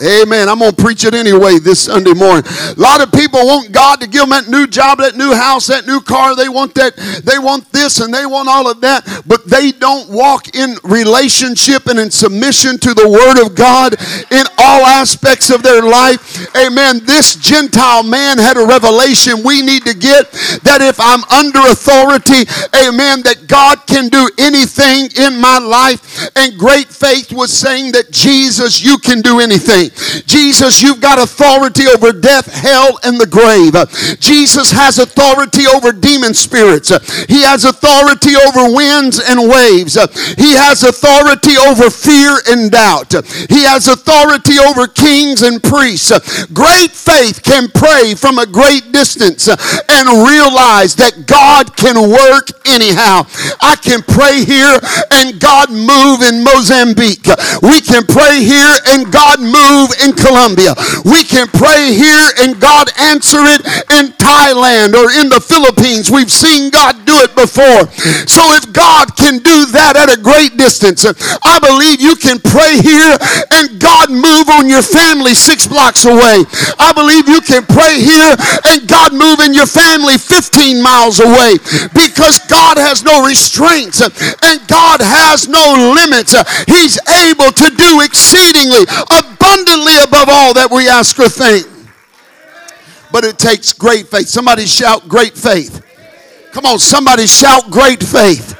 Amen. 0.02 0.48
I'm 0.48 0.58
going 0.58 0.74
to 0.74 0.82
preach 0.82 1.04
it 1.04 1.14
anyway 1.14 1.58
this 1.58 1.84
Sunday 1.84 2.12
morning. 2.12 2.44
A 2.46 2.74
lot 2.76 3.00
of 3.00 3.10
people 3.12 3.40
want 3.46 3.72
God 3.72 4.00
to 4.00 4.06
give 4.06 4.20
them 4.20 4.30
that 4.30 4.48
new 4.48 4.66
job, 4.66 4.98
that 4.98 5.16
new 5.16 5.32
house, 5.32 5.66
that 5.68 5.86
new 5.86 6.00
car. 6.00 6.36
They 6.36 6.50
want 6.50 6.74
that, 6.74 6.96
they 7.24 7.38
want 7.38 7.72
this 7.72 8.00
and 8.00 8.12
they 8.12 8.26
want 8.26 8.48
all 8.48 8.68
of 8.68 8.80
that, 8.82 9.08
but 9.26 9.46
they 9.46 9.72
don't 9.72 10.10
walk 10.10 10.54
in 10.54 10.76
relationship 10.84 11.86
and 11.86 11.98
in 11.98 12.10
submission 12.10 12.76
to 12.78 12.92
the 12.92 13.08
Word 13.08 13.40
of 13.40 13.54
God 13.54 13.96
in 14.30 14.44
all 14.58 14.84
aspects 14.84 15.48
of 15.48 15.62
their 15.62 15.80
life. 15.80 16.54
Amen. 16.56 17.00
This 17.04 17.34
Gentile 17.36 18.02
man 18.02 18.36
had 18.36 18.58
a 18.58 18.66
revelation 18.66 19.42
we 19.44 19.62
need 19.62 19.84
to 19.84 19.94
get 19.94 20.30
that 20.62 20.80
if 20.82 21.00
I'm 21.00 21.24
under 21.32 21.60
authority, 21.72 22.44
amen, 22.76 23.22
that 23.24 23.46
God 23.48 23.86
can 23.86 24.08
do 24.08 24.28
anything 24.36 25.08
in 25.16 25.40
my 25.40 25.58
life. 25.58 26.28
And 26.36 26.58
great 26.58 26.88
faith 26.88 27.32
was 27.32 27.50
saying 27.50 27.92
that 27.92 28.10
Jesus, 28.10 28.82
you 28.82 28.98
can 28.98 29.22
do 29.22 29.40
anything. 29.40 29.85
Jesus, 30.26 30.82
you've 30.82 31.00
got 31.00 31.18
authority 31.18 31.84
over 31.86 32.12
death, 32.12 32.52
hell, 32.52 32.98
and 33.04 33.20
the 33.20 33.26
grave. 33.26 33.74
Jesus 34.20 34.70
has 34.70 34.98
authority 34.98 35.66
over 35.66 35.92
demon 35.92 36.34
spirits. 36.34 36.88
He 37.26 37.42
has 37.42 37.64
authority 37.64 38.34
over 38.36 38.74
winds 38.74 39.20
and 39.20 39.48
waves. 39.48 39.94
He 40.34 40.54
has 40.54 40.82
authority 40.82 41.56
over 41.56 41.90
fear 41.90 42.38
and 42.48 42.70
doubt. 42.70 43.12
He 43.48 43.62
has 43.64 43.88
authority 43.88 44.58
over 44.58 44.86
kings 44.86 45.42
and 45.42 45.62
priests. 45.62 46.12
Great 46.52 46.92
faith 46.92 47.42
can 47.42 47.68
pray 47.68 48.14
from 48.14 48.38
a 48.38 48.46
great 48.46 48.92
distance 48.92 49.48
and 49.48 50.06
realize 50.26 50.96
that 50.96 51.26
God 51.26 51.76
can 51.76 52.10
work 52.10 52.50
anyhow. 52.66 53.26
I 53.60 53.76
can 53.76 54.02
pray 54.02 54.44
here 54.44 54.78
and 55.12 55.38
God 55.40 55.70
move 55.70 56.22
in 56.22 56.42
Mozambique. 56.42 57.26
We 57.62 57.80
can 57.80 58.04
pray 58.06 58.42
here 58.42 58.76
and 58.88 59.12
God 59.12 59.40
move 59.40 59.75
move 59.76 59.92
in 60.00 60.16
Colombia. 60.16 60.72
We 61.04 61.20
can 61.20 61.48
pray 61.52 61.92
here 61.92 62.28
and 62.40 62.56
God 62.56 62.88
answer 62.96 63.44
it 63.44 63.60
in 64.00 64.16
Thailand 64.16 64.96
or 64.96 65.12
in 65.12 65.28
the 65.28 65.40
Philippines. 65.40 66.10
We've 66.10 66.32
seen 66.32 66.70
God 66.70 67.04
do 67.04 67.20
it 67.20 67.36
before. 67.36 67.84
So 68.24 68.40
if 68.56 68.72
God 68.72 69.12
can 69.16 69.44
do 69.44 69.68
that 69.76 70.00
at 70.00 70.08
a 70.08 70.18
great 70.20 70.56
distance, 70.56 71.04
I 71.44 71.60
believe 71.60 72.00
you 72.00 72.16
can 72.16 72.40
pray 72.40 72.80
here 72.80 73.16
and 73.52 73.76
God 73.76 74.08
move 74.08 74.48
on 74.48 74.68
your 74.68 74.82
family 74.82 75.36
six 75.36 75.68
blocks 75.68 76.08
away. 76.08 76.48
I 76.80 76.96
believe 76.96 77.28
you 77.28 77.44
can 77.44 77.68
pray 77.68 78.00
here 78.00 78.32
and 78.72 78.88
God 78.88 79.12
move 79.12 79.44
in 79.44 79.52
your 79.52 79.68
family 79.68 80.16
15 80.16 80.80
miles 80.80 81.20
away 81.20 81.60
because 81.92 82.40
God 82.48 82.80
has 82.80 83.04
no 83.04 83.20
restraints 83.26 84.00
and 84.00 84.56
God 84.68 85.04
has 85.04 85.48
no 85.48 85.92
limits. 85.92 86.32
He's 86.64 86.96
able 87.28 87.52
to 87.52 87.68
do 87.76 88.00
exceedingly 88.00 88.88
abundantly 89.12 89.65
abundantly 89.66 90.02
above 90.02 90.28
all 90.28 90.54
that 90.54 90.70
we 90.70 90.88
ask 90.88 91.18
or 91.18 91.28
think. 91.28 91.66
But 93.12 93.24
it 93.24 93.38
takes 93.38 93.72
great 93.72 94.08
faith. 94.08 94.28
Somebody 94.28 94.66
shout 94.66 95.08
great 95.08 95.34
faith. 95.34 95.82
Come 96.52 96.66
on, 96.66 96.78
somebody 96.78 97.26
shout 97.26 97.70
great 97.70 98.02
faith. 98.02 98.54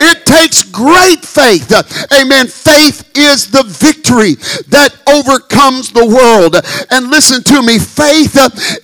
It 0.00 0.26
takes 0.26 0.62
great 0.62 1.24
faith. 1.24 1.72
Amen. 2.12 2.46
Faith 2.46 3.10
is 3.16 3.50
the 3.50 3.64
victory 3.64 4.34
that 4.68 4.92
overcomes 5.08 5.92
the 5.92 6.04
world. 6.04 6.56
And 6.90 7.10
listen 7.10 7.42
to 7.44 7.62
me 7.62 7.78
faith 7.78 8.36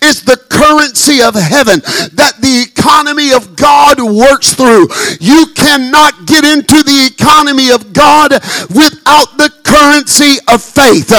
is 0.02 0.22
the 0.22 0.36
currency 0.48 1.22
of 1.22 1.34
heaven 1.34 1.80
that 2.16 2.40
the 2.40 2.64
economy 2.64 3.32
of 3.32 3.56
God 3.56 4.00
works 4.00 4.54
through. 4.54 4.88
You 5.20 5.46
cannot 5.54 6.26
get 6.26 6.44
into 6.44 6.82
the 6.82 7.10
economy 7.12 7.70
of 7.70 7.92
God 7.92 8.32
without 8.72 9.36
the 9.36 9.52
currency 9.64 10.38
of 10.48 10.62
faith. 10.62 11.12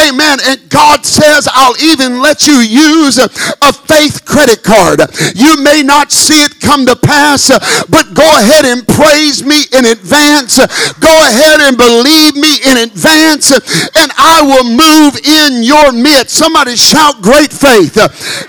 Amen. 0.00 0.38
And 0.44 0.68
God 0.68 1.04
says, 1.04 1.48
I'll 1.50 1.76
even 1.82 2.20
let 2.20 2.46
you 2.46 2.60
use 2.60 3.18
a 3.18 3.72
faith 3.72 4.24
credit 4.24 4.62
card. 4.62 5.00
You 5.34 5.62
may 5.62 5.82
not 5.82 6.12
see 6.12 6.42
it 6.44 6.60
come 6.60 6.86
to 6.86 6.96
pass, 6.96 7.48
but 7.88 8.14
go 8.14 8.26
ahead 8.38 8.64
and 8.64 8.86
praise 8.86 9.37
me 9.42 9.64
in 9.72 9.84
advance. 9.86 10.58
Go 10.98 11.12
ahead 11.26 11.60
and 11.60 11.76
believe 11.76 12.34
me 12.34 12.58
in 12.64 12.76
advance, 12.78 13.52
and 13.52 14.10
I 14.18 14.42
will 14.42 14.66
move 14.66 15.18
in 15.22 15.62
your 15.62 15.92
midst. 15.92 16.36
Somebody 16.36 16.76
shout 16.76 17.22
great 17.22 17.52
faith. 17.52 17.96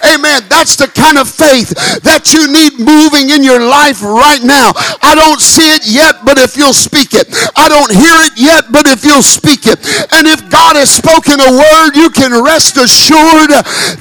Amen. 0.04 0.44
That's 0.50 0.76
the 0.76 0.88
kind 0.88 1.18
of 1.18 1.30
faith 1.30 1.76
that 2.04 2.34
you 2.34 2.52
need 2.52 2.80
moving 2.80 3.30
in 3.30 3.44
your 3.44 3.62
life 3.62 4.02
right 4.02 4.42
now. 4.44 4.72
I 5.02 5.16
don't 5.16 5.42
see 5.42 5.70
it 5.76 5.86
yet, 5.86 6.26
but 6.26 6.38
if 6.38 6.58
you'll 6.58 6.78
speak 6.78 7.14
it, 7.14 7.28
I 7.56 7.70
don't 7.70 7.92
hear 7.92 8.16
it 8.28 8.36
yet, 8.38 8.72
but 8.72 8.88
if 8.88 9.06
you'll 9.06 9.26
speak 9.26 9.66
it, 9.66 9.80
and 10.14 10.28
if 10.28 10.50
God 10.50 10.76
has 10.76 10.90
spoken 10.90 11.40
a 11.40 11.52
word, 11.52 11.96
you 11.96 12.10
can 12.10 12.32
rest 12.44 12.78
assured 12.78 13.52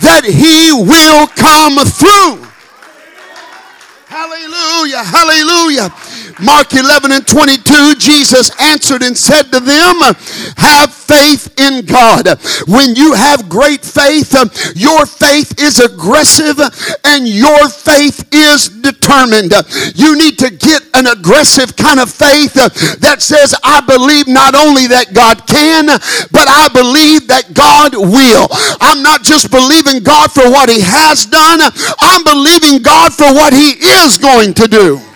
that 0.02 0.25
He 0.25 0.73
will 0.73 1.26
come 1.35 1.78
through. 1.85 2.49
Hallelujah. 4.09 5.04
Hallelujah. 5.04 5.92
Mark 6.40 6.73
11 6.73 7.11
and 7.12 7.26
22, 7.26 7.97
Jesus 7.97 8.50
answered 8.61 9.02
and 9.02 9.16
said 9.16 9.50
to 9.50 9.61
them, 9.61 9.97
Have 10.57 10.95
faith 10.95 11.59
in 11.59 11.85
God. 11.85 12.28
When 12.68 12.95
you 12.95 13.14
have 13.14 13.49
great 13.49 13.85
faith, 13.85 14.33
your 14.76 15.07
faith 15.07 15.59
is 15.59 15.80
aggressive 15.80 16.61
and 17.04 17.26
your 17.26 17.68
faith 17.68 18.28
is 18.33 18.68
determined. 18.68 19.52
You 19.95 20.16
need 20.16 20.38
to 20.38 20.50
get 20.50 20.83
an 20.95 21.09
aggressive 21.09 21.75
kind 21.75 21.99
of 21.99 22.11
faith 22.11 22.54
that 22.54 23.21
says, 23.21 23.54
I 23.64 23.80
believe 23.80 24.28
not 24.28 24.54
only 24.54 24.87
that 24.88 25.14
God 25.14 25.47
can, 25.47 25.87
but 26.30 26.47
I 26.47 26.68
believe 26.68 27.26
that 27.28 27.54
God 27.54 27.97
will. 27.97 28.47
I'm 28.80 29.02
not 29.02 29.25
just 29.25 29.50
believing 29.50 30.02
God 30.02 30.30
for 30.30 30.49
what 30.50 30.68
He 30.68 30.80
has 30.83 31.26
done, 31.26 31.61
I'm 31.99 32.23
believing 32.23 32.83
God 32.83 33.12
for 33.12 33.26
what 33.35 33.52
He 33.52 33.75
is 34.04 34.18
going 34.18 34.54
to 34.54 34.68
do. 34.68 35.08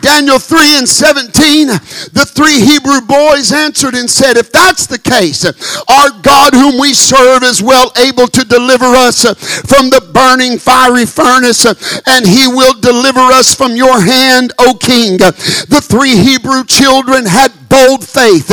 Daniel 0.00 0.38
3 0.38 0.78
and 0.78 0.88
17, 0.88 1.68
the 2.12 2.28
three 2.28 2.60
Hebrew 2.60 3.00
boys 3.00 3.52
answered 3.52 3.94
and 3.94 4.08
said, 4.08 4.36
If 4.36 4.52
that's 4.52 4.86
the 4.86 4.98
case, 4.98 5.44
our 5.88 6.10
God 6.22 6.54
whom 6.54 6.80
we 6.80 6.94
serve 6.94 7.42
is 7.42 7.62
well 7.62 7.92
able 7.96 8.26
to 8.28 8.44
deliver 8.44 8.86
us 8.86 9.22
from 9.66 9.90
the 9.90 10.10
burning 10.12 10.58
fiery 10.58 11.06
furnace, 11.06 11.66
and 12.06 12.26
he 12.26 12.46
will 12.46 12.78
deliver 12.80 13.20
us 13.20 13.54
from 13.54 13.76
your 13.76 14.00
hand, 14.00 14.52
O 14.58 14.74
king. 14.74 15.18
The 15.18 15.82
three 15.82 16.16
Hebrew 16.16 16.64
children 16.64 17.26
had 17.26 17.65
bold 17.68 18.06
faith. 18.06 18.50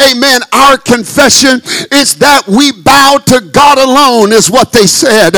Amen. 0.00 0.40
Our 0.52 0.78
confession 0.78 1.60
is 1.92 2.16
that 2.16 2.46
we 2.46 2.72
bow 2.72 3.18
to 3.26 3.40
God 3.40 3.78
alone, 3.78 4.32
is 4.32 4.50
what 4.50 4.72
they 4.72 4.86
said. 4.86 5.34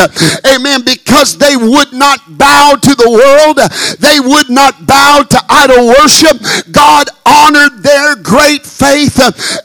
Amen. 0.47 0.83
Because 0.85 1.39
they 1.39 1.57
would 1.57 1.93
not 1.93 2.21
bow 2.39 2.77
to 2.81 2.95
the 2.95 3.11
world, 3.11 3.59
they 3.99 4.21
would 4.21 4.51
not 4.51 4.87
bow 4.87 5.23
to 5.23 5.39
idol 5.49 5.89
worship. 5.89 6.39
God 6.71 7.09
honored 7.27 7.83
their 7.83 8.17
great 8.17 8.65
faith, 8.65 9.19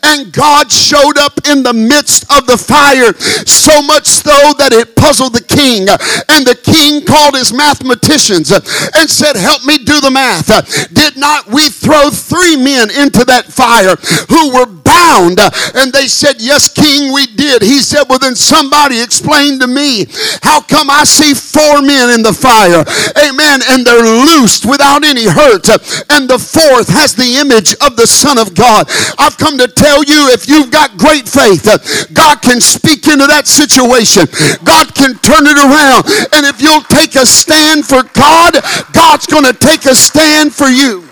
and 0.03 0.31
God 0.33 0.71
showed 0.71 1.17
up 1.17 1.39
in 1.47 1.63
the 1.63 1.73
midst 1.73 2.23
of 2.31 2.45
the 2.45 2.57
fire, 2.57 3.13
so 3.47 3.81
much 3.81 4.07
so 4.07 4.53
that 4.59 4.71
it 4.73 4.95
puzzled 4.95 5.33
the 5.33 5.43
king. 5.43 5.87
And 6.29 6.45
the 6.45 6.59
king 6.59 7.05
called 7.05 7.35
his 7.35 7.53
mathematicians 7.53 8.51
and 8.51 9.09
said, 9.09 9.35
Help 9.35 9.63
me 9.65 9.77
do 9.77 9.99
the 10.01 10.11
math. 10.11 10.47
Did 10.93 11.17
not 11.17 11.47
we 11.47 11.69
throw 11.69 12.09
three 12.09 12.55
men 12.55 12.89
into 12.91 13.23
that 13.25 13.45
fire 13.53 13.95
who 14.29 14.53
were 14.53 14.65
bound? 14.65 15.39
And 15.75 15.93
they 15.93 16.07
said, 16.07 16.41
Yes, 16.41 16.67
king, 16.67 17.13
we 17.13 17.25
did. 17.27 17.61
He 17.61 17.79
said, 17.79 18.05
Well, 18.09 18.19
then 18.19 18.35
somebody 18.35 19.01
explain 19.01 19.59
to 19.59 19.67
me 19.67 20.05
how 20.41 20.61
come 20.61 20.89
I 20.89 21.03
see 21.03 21.33
four 21.33 21.81
men 21.81 22.09
in 22.09 22.23
the 22.23 22.33
fire? 22.33 22.83
Amen. 23.21 23.61
And 23.69 23.85
they're 23.85 24.03
loosed 24.03 24.65
without 24.65 25.03
any 25.03 25.25
hurt. 25.25 25.69
And 26.09 26.29
the 26.29 26.39
fourth 26.39 26.89
has 26.89 27.15
the 27.15 27.37
image 27.37 27.75
of 27.81 27.95
the 27.95 28.07
Son 28.07 28.37
of 28.37 28.55
God. 28.55 28.87
I've 29.17 29.37
come 29.37 29.57
to 29.57 29.67
tell 29.67 30.03
you 30.03 30.29
if 30.31 30.47
you've 30.47 30.71
got 30.71 30.97
great 30.97 31.27
faith, 31.27 31.65
God 32.13 32.41
can 32.41 32.61
speak 32.61 33.07
into 33.07 33.27
that 33.27 33.47
situation. 33.47 34.25
God 34.63 34.93
can 34.95 35.15
turn 35.19 35.45
it 35.45 35.57
around. 35.59 36.07
And 36.33 36.45
if 36.45 36.61
you'll 36.61 36.85
take 36.89 37.15
a 37.15 37.25
stand 37.25 37.85
for 37.85 38.03
God, 38.13 38.57
God's 38.93 39.27
going 39.27 39.45
to 39.45 39.53
take 39.53 39.85
a 39.85 39.95
stand 39.95 40.53
for 40.53 40.67
you. 40.67 41.02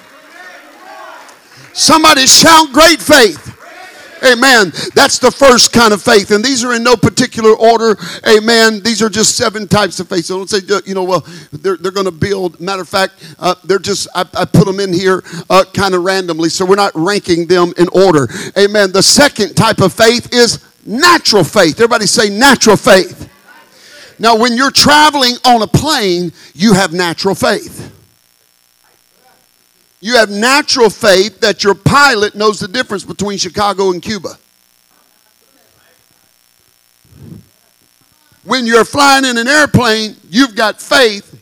Somebody 1.73 2.25
shout 2.27 2.71
great 2.73 3.01
faith. 3.01 3.57
Amen. 4.23 4.71
That's 4.93 5.17
the 5.17 5.31
first 5.31 5.73
kind 5.73 5.93
of 5.93 6.01
faith. 6.01 6.29
And 6.29 6.45
these 6.45 6.63
are 6.63 6.73
in 6.73 6.83
no 6.83 6.95
particular 6.95 7.55
order. 7.55 7.97
Amen. 8.27 8.81
These 8.81 9.01
are 9.01 9.09
just 9.09 9.35
seven 9.35 9.67
types 9.67 9.99
of 9.99 10.07
faith. 10.07 10.25
So 10.25 10.37
don't 10.37 10.49
say, 10.49 10.59
you 10.85 10.93
know, 10.93 11.03
well, 11.03 11.25
they're, 11.51 11.77
they're 11.77 11.91
going 11.91 12.05
to 12.05 12.11
build. 12.11 12.59
Matter 12.59 12.83
of 12.83 12.89
fact, 12.89 13.13
uh, 13.39 13.55
they're 13.63 13.79
just, 13.79 14.07
I, 14.13 14.21
I, 14.35 14.45
put 14.45 14.65
them 14.65 14.79
in 14.79 14.93
here 14.93 15.23
uh, 15.49 15.63
kind 15.73 15.95
of 15.95 16.03
randomly. 16.03 16.49
So 16.49 16.65
we're 16.65 16.75
not 16.75 16.91
ranking 16.93 17.47
them 17.47 17.73
in 17.79 17.87
order. 17.89 18.27
Amen. 18.57 18.91
The 18.91 19.01
second 19.01 19.55
type 19.55 19.79
of 19.79 19.91
faith 19.91 20.31
is 20.31 20.63
natural 20.85 21.43
faith. 21.43 21.79
Everybody 21.79 22.05
say 22.05 22.29
natural 22.29 22.77
faith. 22.77 23.27
Now, 24.19 24.37
when 24.37 24.55
you're 24.55 24.71
traveling 24.71 25.33
on 25.45 25.63
a 25.63 25.67
plane, 25.67 26.31
you 26.53 26.75
have 26.75 26.93
natural 26.93 27.33
faith. 27.33 27.90
You 30.01 30.15
have 30.15 30.31
natural 30.31 30.89
faith 30.89 31.39
that 31.41 31.63
your 31.63 31.75
pilot 31.75 32.33
knows 32.33 32.59
the 32.59 32.67
difference 32.67 33.03
between 33.03 33.37
Chicago 33.37 33.91
and 33.91 34.01
Cuba. 34.01 34.37
When 38.43 38.65
you're 38.65 38.83
flying 38.83 39.25
in 39.25 39.37
an 39.37 39.47
airplane, 39.47 40.15
you've 40.27 40.55
got 40.55 40.81
faith 40.81 41.37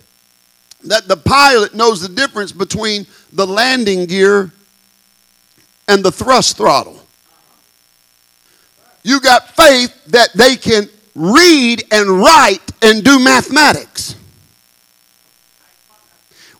that 0.83 1.07
the 1.07 1.15
pilot 1.15 1.73
knows 1.73 2.01
the 2.01 2.09
difference 2.09 2.51
between 2.51 3.07
the 3.31 3.47
landing 3.47 4.05
gear 4.05 4.51
and 5.87 6.03
the 6.03 6.11
thrust 6.11 6.57
throttle. 6.57 6.99
You 9.03 9.21
got 9.21 9.55
faith 9.55 10.05
that 10.07 10.33
they 10.33 10.57
can 10.57 10.89
read 11.15 11.83
and 11.91 12.19
write 12.19 12.71
and 12.81 13.03
do 13.03 13.19
mathematics. 13.19 14.15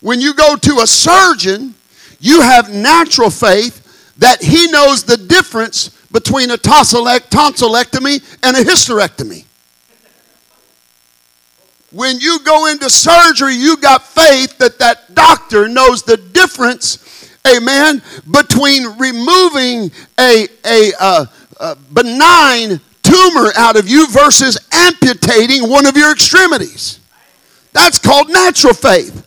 When 0.00 0.22
you 0.22 0.32
go 0.32 0.56
to 0.56 0.78
a 0.80 0.86
surgeon, 0.86 1.74
you 2.20 2.42
have 2.42 2.72
natural 2.72 3.30
faith 3.30 4.14
that 4.18 4.42
he 4.42 4.70
knows 4.70 5.04
the 5.04 5.16
difference 5.16 5.88
between 6.12 6.50
a 6.50 6.56
tonsillectomy 6.56 8.38
and 8.42 8.56
a 8.56 8.60
hysterectomy. 8.60 9.44
When 11.92 12.20
you 12.20 12.38
go 12.44 12.66
into 12.66 12.88
surgery, 12.88 13.54
you 13.54 13.76
got 13.78 14.04
faith 14.04 14.58
that 14.58 14.78
that 14.78 15.14
doctor 15.14 15.66
knows 15.66 16.02
the 16.02 16.16
difference, 16.16 17.28
amen, 17.48 18.02
between 18.30 18.86
removing 18.98 19.90
a, 20.18 20.46
a, 20.64 21.26
a 21.58 21.76
benign 21.92 22.80
tumor 23.02 23.50
out 23.56 23.76
of 23.76 23.88
you 23.88 24.06
versus 24.08 24.58
amputating 24.70 25.68
one 25.68 25.86
of 25.86 25.96
your 25.96 26.12
extremities. 26.12 27.00
That's 27.72 27.98
called 27.98 28.28
natural 28.28 28.74
faith. 28.74 29.26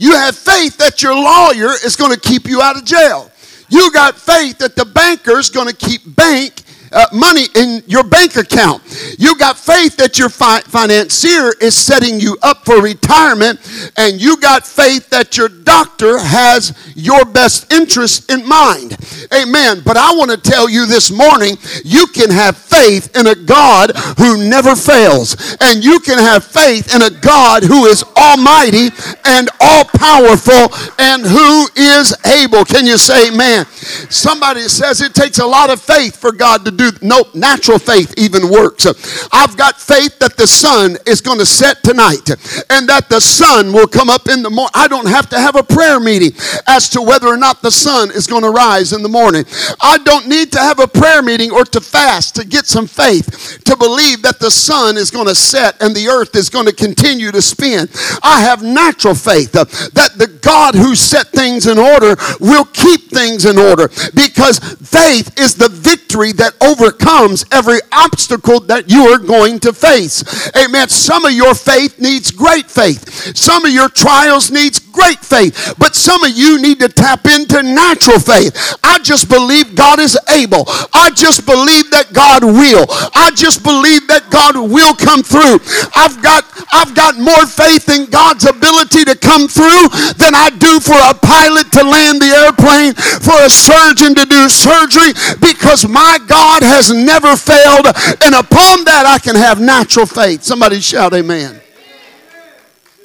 You 0.00 0.14
have 0.14 0.34
faith 0.34 0.78
that 0.78 1.02
your 1.02 1.14
lawyer 1.14 1.74
is 1.84 1.94
going 1.94 2.10
to 2.10 2.18
keep 2.18 2.48
you 2.48 2.62
out 2.62 2.74
of 2.74 2.86
jail. 2.86 3.30
You 3.68 3.92
got 3.92 4.16
faith 4.16 4.56
that 4.58 4.74
the 4.74 4.86
banker 4.86 5.38
is 5.38 5.50
going 5.50 5.68
to 5.68 5.76
keep 5.76 6.00
bank 6.16 6.62
uh, 6.92 7.06
money 7.12 7.46
in 7.54 7.82
your 7.86 8.02
bank 8.02 8.36
account. 8.36 8.82
You 9.18 9.36
got 9.36 9.58
faith 9.58 9.96
that 9.96 10.18
your 10.18 10.28
fi- 10.28 10.60
financier 10.62 11.52
is 11.60 11.74
setting 11.74 12.20
you 12.20 12.36
up 12.42 12.64
for 12.64 12.82
retirement, 12.82 13.60
and 13.96 14.20
you 14.20 14.36
got 14.38 14.66
faith 14.66 15.08
that 15.10 15.36
your 15.36 15.48
doctor 15.48 16.18
has 16.18 16.76
your 16.96 17.24
best 17.24 17.72
interest 17.72 18.30
in 18.30 18.46
mind. 18.46 18.96
Amen. 19.32 19.82
But 19.84 19.96
I 19.96 20.12
want 20.14 20.30
to 20.30 20.36
tell 20.36 20.68
you 20.68 20.86
this 20.86 21.10
morning 21.10 21.56
you 21.84 22.06
can 22.08 22.30
have 22.30 22.56
faith 22.56 23.16
in 23.16 23.26
a 23.26 23.34
God 23.34 23.92
who 24.18 24.48
never 24.48 24.74
fails, 24.74 25.56
and 25.60 25.84
you 25.84 26.00
can 26.00 26.18
have 26.18 26.44
faith 26.44 26.94
in 26.94 27.02
a 27.02 27.10
God 27.10 27.62
who 27.62 27.86
is 27.86 28.02
almighty 28.16 28.88
and 29.24 29.48
all 29.60 29.84
powerful 29.84 30.74
and 30.98 31.22
who 31.22 31.68
is 31.76 32.14
able. 32.26 32.64
Can 32.64 32.86
you 32.86 32.98
say 32.98 33.28
amen? 33.28 33.66
Somebody 34.10 34.62
says 34.62 35.00
it 35.00 35.14
takes 35.14 35.38
a 35.38 35.46
lot 35.46 35.70
of 35.70 35.80
faith 35.80 36.16
for 36.16 36.32
God 36.32 36.64
to 36.64 36.70
do. 36.70 36.79
Nope, 37.02 37.34
natural 37.34 37.78
faith 37.78 38.14
even 38.16 38.50
works. 38.50 38.86
I've 39.32 39.56
got 39.56 39.80
faith 39.80 40.18
that 40.18 40.36
the 40.36 40.46
sun 40.46 40.96
is 41.06 41.20
going 41.20 41.38
to 41.38 41.46
set 41.46 41.82
tonight 41.82 42.30
and 42.70 42.88
that 42.88 43.08
the 43.08 43.20
sun 43.20 43.72
will 43.72 43.86
come 43.86 44.08
up 44.08 44.28
in 44.28 44.42
the 44.42 44.50
morning. 44.50 44.72
I 44.74 44.88
don't 44.88 45.08
have 45.08 45.28
to 45.30 45.38
have 45.38 45.56
a 45.56 45.62
prayer 45.62 46.00
meeting 46.00 46.32
as 46.66 46.88
to 46.90 47.02
whether 47.02 47.26
or 47.26 47.36
not 47.36 47.62
the 47.62 47.70
sun 47.70 48.10
is 48.10 48.26
going 48.26 48.42
to 48.42 48.50
rise 48.50 48.92
in 48.92 49.02
the 49.02 49.08
morning. 49.08 49.44
I 49.80 49.98
don't 49.98 50.28
need 50.28 50.52
to 50.52 50.58
have 50.58 50.78
a 50.78 50.86
prayer 50.86 51.22
meeting 51.22 51.50
or 51.50 51.64
to 51.64 51.80
fast 51.80 52.36
to 52.36 52.46
get 52.46 52.66
some 52.66 52.86
faith 52.86 53.62
to 53.64 53.76
believe 53.76 54.22
that 54.22 54.38
the 54.38 54.50
sun 54.50 54.96
is 54.96 55.10
going 55.10 55.26
to 55.26 55.34
set 55.34 55.80
and 55.82 55.94
the 55.94 56.08
earth 56.08 56.34
is 56.36 56.48
going 56.48 56.66
to 56.66 56.74
continue 56.74 57.30
to 57.30 57.42
spin. 57.42 57.88
I 58.22 58.40
have 58.40 58.62
natural 58.62 59.14
faith 59.14 59.52
that 59.52 59.68
the 60.16 60.38
God 60.42 60.74
who 60.74 60.94
set 60.94 61.28
things 61.28 61.66
in 61.66 61.78
order 61.78 62.16
will 62.40 62.64
keep 62.64 63.10
things 63.10 63.44
in 63.44 63.58
order 63.58 63.88
because 64.14 64.58
faith 64.58 65.38
is 65.38 65.54
the 65.54 65.68
victory 65.68 66.32
that 66.32 66.54
overcomes 66.70 67.44
every 67.50 67.78
obstacle 67.92 68.60
that 68.60 68.90
you 68.90 69.06
are 69.06 69.18
going 69.18 69.58
to 69.60 69.72
face. 69.72 70.22
Amen. 70.56 70.88
Some 70.88 71.24
of 71.24 71.32
your 71.32 71.54
faith 71.54 71.98
needs 71.98 72.30
great 72.30 72.70
faith. 72.70 73.36
Some 73.36 73.64
of 73.64 73.72
your 73.72 73.88
trials 73.88 74.50
needs 74.50 74.78
great 74.78 75.18
faith, 75.20 75.74
but 75.78 75.94
some 75.94 76.22
of 76.22 76.36
you 76.36 76.60
need 76.60 76.78
to 76.80 76.88
tap 76.88 77.26
into 77.26 77.62
natural 77.62 78.18
faith. 78.18 78.52
I 78.82 78.98
just 78.98 79.28
believe 79.28 79.74
God 79.74 79.98
is 79.98 80.18
able. 80.28 80.64
I 80.92 81.10
just 81.14 81.46
believe 81.46 81.90
that 81.90 82.12
God 82.12 82.44
will. 82.44 82.86
I 83.14 83.30
just 83.34 83.62
believe 83.62 84.06
that 84.08 84.30
God 84.30 84.56
will 84.58 84.94
come 84.94 85.22
through. 85.22 85.58
I've 85.94 86.20
got 86.22 86.44
I've 86.72 86.94
got 86.94 87.18
more 87.18 87.46
faith 87.46 87.88
in 87.88 88.06
God's 88.06 88.46
ability 88.46 89.04
to 89.06 89.16
come 89.16 89.48
through 89.48 89.88
than 90.18 90.34
I 90.34 90.50
do 90.50 90.78
for 90.78 90.98
a 90.98 91.14
pilot 91.14 91.70
to 91.72 91.82
land 91.82 92.20
the 92.20 92.30
airplane, 92.44 92.94
for 92.94 93.36
a 93.42 93.50
surgeon 93.50 94.14
to 94.14 94.26
do 94.26 94.48
surgery 94.48 95.14
because 95.40 95.88
my 95.88 96.18
God 96.26 96.59
has 96.62 96.92
never 96.92 97.36
failed 97.36 97.86
and 98.22 98.34
upon 98.34 98.84
that 98.84 99.04
I 99.06 99.18
can 99.18 99.36
have 99.36 99.60
natural 99.60 100.06
faith. 100.06 100.42
Somebody 100.42 100.80
shout 100.80 101.14
amen. 101.14 101.60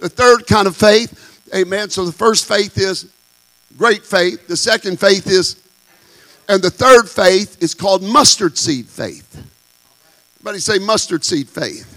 The 0.02 0.10
third 0.10 0.46
kind 0.48 0.68
of 0.68 0.76
faith 0.76 1.26
Amen. 1.54 1.90
So 1.90 2.06
the 2.06 2.12
first 2.12 2.48
faith 2.48 2.78
is 2.78 3.12
great 3.78 4.04
faith. 4.04 4.48
The 4.48 4.58
second 4.58 5.00
faith 5.00 5.28
is, 5.28 5.62
and 6.50 6.62
the 6.62 6.70
third 6.70 7.08
faith 7.10 7.62
is 7.62 7.74
called 7.74 8.04
mustard 8.04 8.58
seed 8.58 8.88
faith. 8.88 9.36
Everybody 10.36 10.60
say 10.60 10.80
mustard 10.80 11.24
seed 11.24 11.48
faith. 11.48 11.92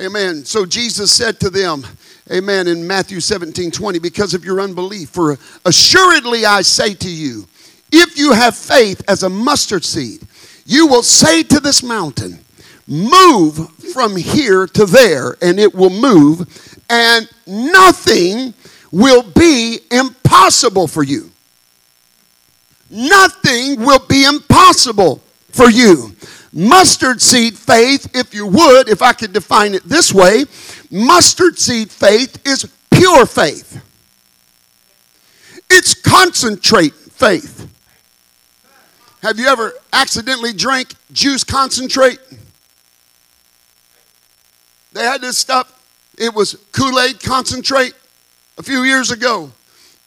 Amen. 0.00 0.44
So 0.44 0.66
Jesus 0.66 1.12
said 1.12 1.40
to 1.40 1.50
them, 1.50 1.84
Amen, 2.30 2.68
in 2.68 2.86
Matthew 2.86 3.20
17 3.20 3.70
20, 3.70 3.98
because 3.98 4.32
of 4.32 4.44
your 4.44 4.60
unbelief, 4.60 5.10
for 5.10 5.36
assuredly 5.64 6.46
I 6.46 6.62
say 6.62 6.94
to 6.94 7.10
you, 7.10 7.46
if 7.90 8.16
you 8.16 8.32
have 8.32 8.56
faith 8.56 9.02
as 9.08 9.22
a 9.22 9.28
mustard 9.28 9.84
seed, 9.84 10.22
you 10.64 10.86
will 10.86 11.02
say 11.02 11.42
to 11.42 11.60
this 11.60 11.82
mountain, 11.82 12.38
Move 12.86 13.70
from 13.94 14.16
here 14.16 14.66
to 14.66 14.84
there, 14.84 15.36
and 15.40 15.58
it 15.60 15.74
will 15.74 15.90
move, 15.90 16.80
and 16.90 17.30
nothing 17.46 18.52
will 18.90 19.22
be 19.22 19.78
impossible 19.90 20.88
for 20.88 21.02
you. 21.02 21.30
Nothing 22.90 23.80
will 23.80 24.04
be 24.06 24.24
impossible 24.24 25.22
for 25.48 25.70
you. 25.70 26.14
Mustard 26.52 27.22
seed 27.22 27.56
faith, 27.56 28.14
if 28.14 28.34
you 28.34 28.46
would, 28.46 28.88
if 28.88 29.00
I 29.00 29.14
could 29.14 29.32
define 29.32 29.74
it 29.74 29.84
this 29.84 30.12
way, 30.12 30.44
mustard 30.90 31.58
seed 31.58 31.90
faith 31.90 32.46
is 32.46 32.70
pure 32.90 33.24
faith. 33.24 33.82
It's 35.70 35.94
concentrate 35.94 36.92
faith. 36.92 37.61
Have 39.22 39.38
you 39.38 39.46
ever 39.46 39.72
accidentally 39.92 40.52
drank 40.52 40.94
juice 41.12 41.44
concentrate? 41.44 42.18
They 44.92 45.04
had 45.04 45.20
this 45.20 45.38
stuff, 45.38 45.80
it 46.18 46.34
was 46.34 46.56
Kool 46.72 46.98
Aid 46.98 47.22
concentrate 47.22 47.94
a 48.58 48.64
few 48.64 48.82
years 48.82 49.12
ago. 49.12 49.52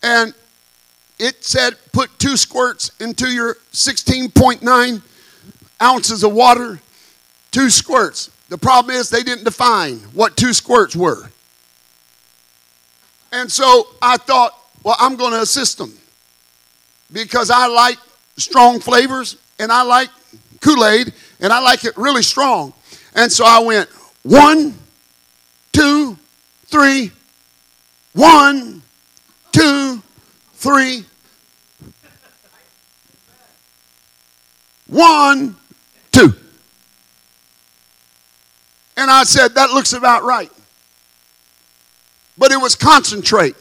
And 0.04 0.34
it 1.18 1.46
said 1.46 1.76
put 1.94 2.18
two 2.20 2.36
squirts 2.36 2.92
into 3.00 3.30
your 3.30 3.56
16.9 3.72 5.02
ounces 5.82 6.24
of 6.24 6.34
water, 6.34 6.82
two 7.52 7.70
squirts. 7.70 8.30
The 8.50 8.58
problem 8.58 8.96
is 8.96 9.10
they 9.10 9.24
didn't 9.24 9.46
define 9.46 10.00
what 10.14 10.36
two 10.36 10.52
squirts 10.52 10.94
were. 10.94 11.32
And 13.32 13.50
so 13.50 13.88
I 14.02 14.18
thought, 14.18 14.52
well, 14.84 14.98
I'm 15.00 15.16
going 15.16 15.32
to 15.32 15.42
assist 15.42 15.78
them 15.78 15.98
because 17.12 17.50
I 17.50 17.68
like 17.68 17.98
strong 18.38 18.80
flavors 18.80 19.38
and 19.60 19.72
I 19.72 19.84
like 19.84 20.10
Kool 20.62 20.86
Aid 20.86 21.14
and 21.40 21.52
I 21.52 21.60
like 21.60 21.86
it 21.86 21.96
really 21.98 22.24
strong. 22.24 22.74
And 23.16 23.32
so 23.32 23.46
I 23.46 23.60
went 23.60 23.90
one, 24.24 24.78
two, 25.72 26.18
three, 26.66 27.12
one, 28.14 28.82
two, 29.52 30.02
three, 30.54 31.06
one, 34.88 35.56
two. 36.12 36.34
And 38.98 39.12
I 39.12 39.24
said, 39.24 39.56
that 39.56 39.72
looks 39.72 39.94
about 39.94 40.24
right. 40.24 40.52
But 42.38 42.52
it 42.52 42.58
was 42.58 42.76
concentrate. 42.76 43.56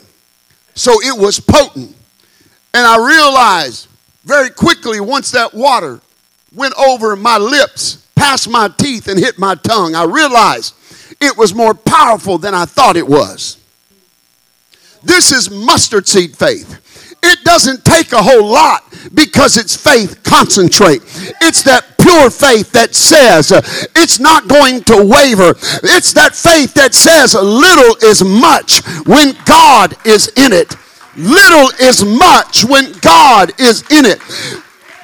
So 0.74 1.00
it 1.00 1.18
was 1.18 1.38
potent. 1.38 1.96
And 2.72 2.87
I 2.87 2.96
realized 2.96 3.88
very 4.24 4.50
quickly 4.50 5.00
once 5.00 5.30
that 5.32 5.54
water 5.54 6.00
went 6.54 6.74
over 6.78 7.16
my 7.16 7.38
lips, 7.38 8.06
past 8.14 8.48
my 8.48 8.68
teeth, 8.68 9.08
and 9.08 9.18
hit 9.18 9.38
my 9.38 9.54
tongue, 9.54 9.94
I 9.94 10.04
realized 10.04 10.74
it 11.20 11.37
was 11.37 11.54
more 11.54 11.74
powerful 11.74 12.38
than 12.38 12.54
I 12.54 12.64
thought 12.64 12.96
it 12.96 13.06
was. 13.06 13.58
This 15.02 15.32
is 15.32 15.50
mustard 15.50 16.08
seed 16.08 16.37
faith. 16.37 16.80
It 17.22 17.42
doesn't 17.42 17.84
take 17.84 18.12
a 18.12 18.22
whole 18.22 18.46
lot 18.46 18.82
because 19.14 19.56
it's 19.56 19.74
faith 19.76 20.22
concentrate. 20.22 21.02
It's 21.40 21.62
that 21.62 21.96
pure 21.98 22.30
faith 22.30 22.72
that 22.72 22.94
says 22.94 23.50
uh, 23.50 23.62
it's 23.96 24.20
not 24.20 24.46
going 24.46 24.82
to 24.84 25.04
waver. 25.04 25.54
It's 25.82 26.12
that 26.12 26.34
faith 26.34 26.74
that 26.74 26.94
says 26.94 27.34
little 27.34 27.96
is 28.02 28.22
much 28.22 28.84
when 29.06 29.34
God 29.46 29.96
is 30.06 30.28
in 30.37 30.52
it. 30.52 30.76
Little 31.16 31.70
is 31.81 32.05
much 32.05 32.64
when 32.64 32.92
God 33.00 33.53
is 33.61 33.83
in 33.90 34.05
it. 34.05 34.20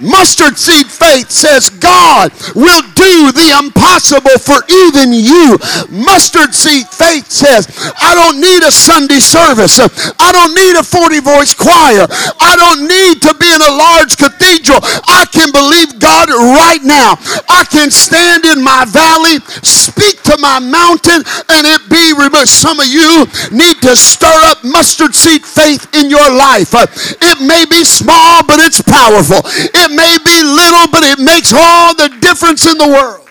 Mustard 0.00 0.56
seed 0.56 0.86
faith 0.86 1.30
says 1.30 1.70
God 1.70 2.32
will 2.54 2.82
do 2.96 3.32
the 3.32 3.56
impossible 3.60 4.38
for 4.40 4.64
even 4.88 5.12
you. 5.12 5.58
Mustard 5.92 6.54
seed 6.54 6.88
faith 6.88 7.30
says, 7.30 7.68
I 8.00 8.14
don't 8.14 8.40
need 8.40 8.62
a 8.62 8.72
Sunday 8.72 9.20
service. 9.20 9.78
I 9.80 10.32
don't 10.32 10.54
need 10.56 10.76
a 10.76 10.82
40 10.82 11.20
voice 11.20 11.54
choir. 11.54 12.06
I 12.40 12.56
don't 12.56 12.88
need 12.88 13.20
to 13.22 13.32
be 13.36 13.48
in 13.48 13.60
a 13.60 13.72
large 13.76 14.16
cathedral. 14.16 14.80
I 15.08 15.28
can 15.28 15.52
believe 15.52 16.00
God 16.00 16.28
right 16.28 16.82
now. 16.82 17.16
I 17.48 17.64
can 17.68 17.90
stand 17.90 18.44
in 18.44 18.62
my 18.62 18.84
valley, 18.88 19.40
speak 19.62 20.22
to 20.24 20.36
my 20.38 20.58
mountain, 20.58 21.22
and 21.52 21.62
it 21.66 21.80
be 21.88 22.12
removed. 22.16 22.48
Some 22.48 22.80
of 22.80 22.88
you 22.88 23.26
need 23.52 23.80
to 23.82 23.96
stir 23.96 24.38
up 24.48 24.64
mustard 24.64 25.14
seed 25.14 25.44
faith 25.44 25.88
in 25.94 26.08
your 26.08 26.30
life. 26.32 26.72
It 26.72 27.38
may 27.44 27.64
be 27.68 27.84
small, 27.84 28.42
but 28.46 28.60
it's 28.60 28.80
powerful. 28.82 29.40
It 29.44 29.89
it 29.90 29.96
may 29.96 30.16
be 30.24 30.42
little, 30.42 30.87
but 30.90 31.03
it 31.03 31.18
makes 31.18 31.53
all 31.53 31.94
the 31.94 32.09
difference 32.20 32.66
in 32.70 32.79
the 32.79 32.87
world. 32.87 33.26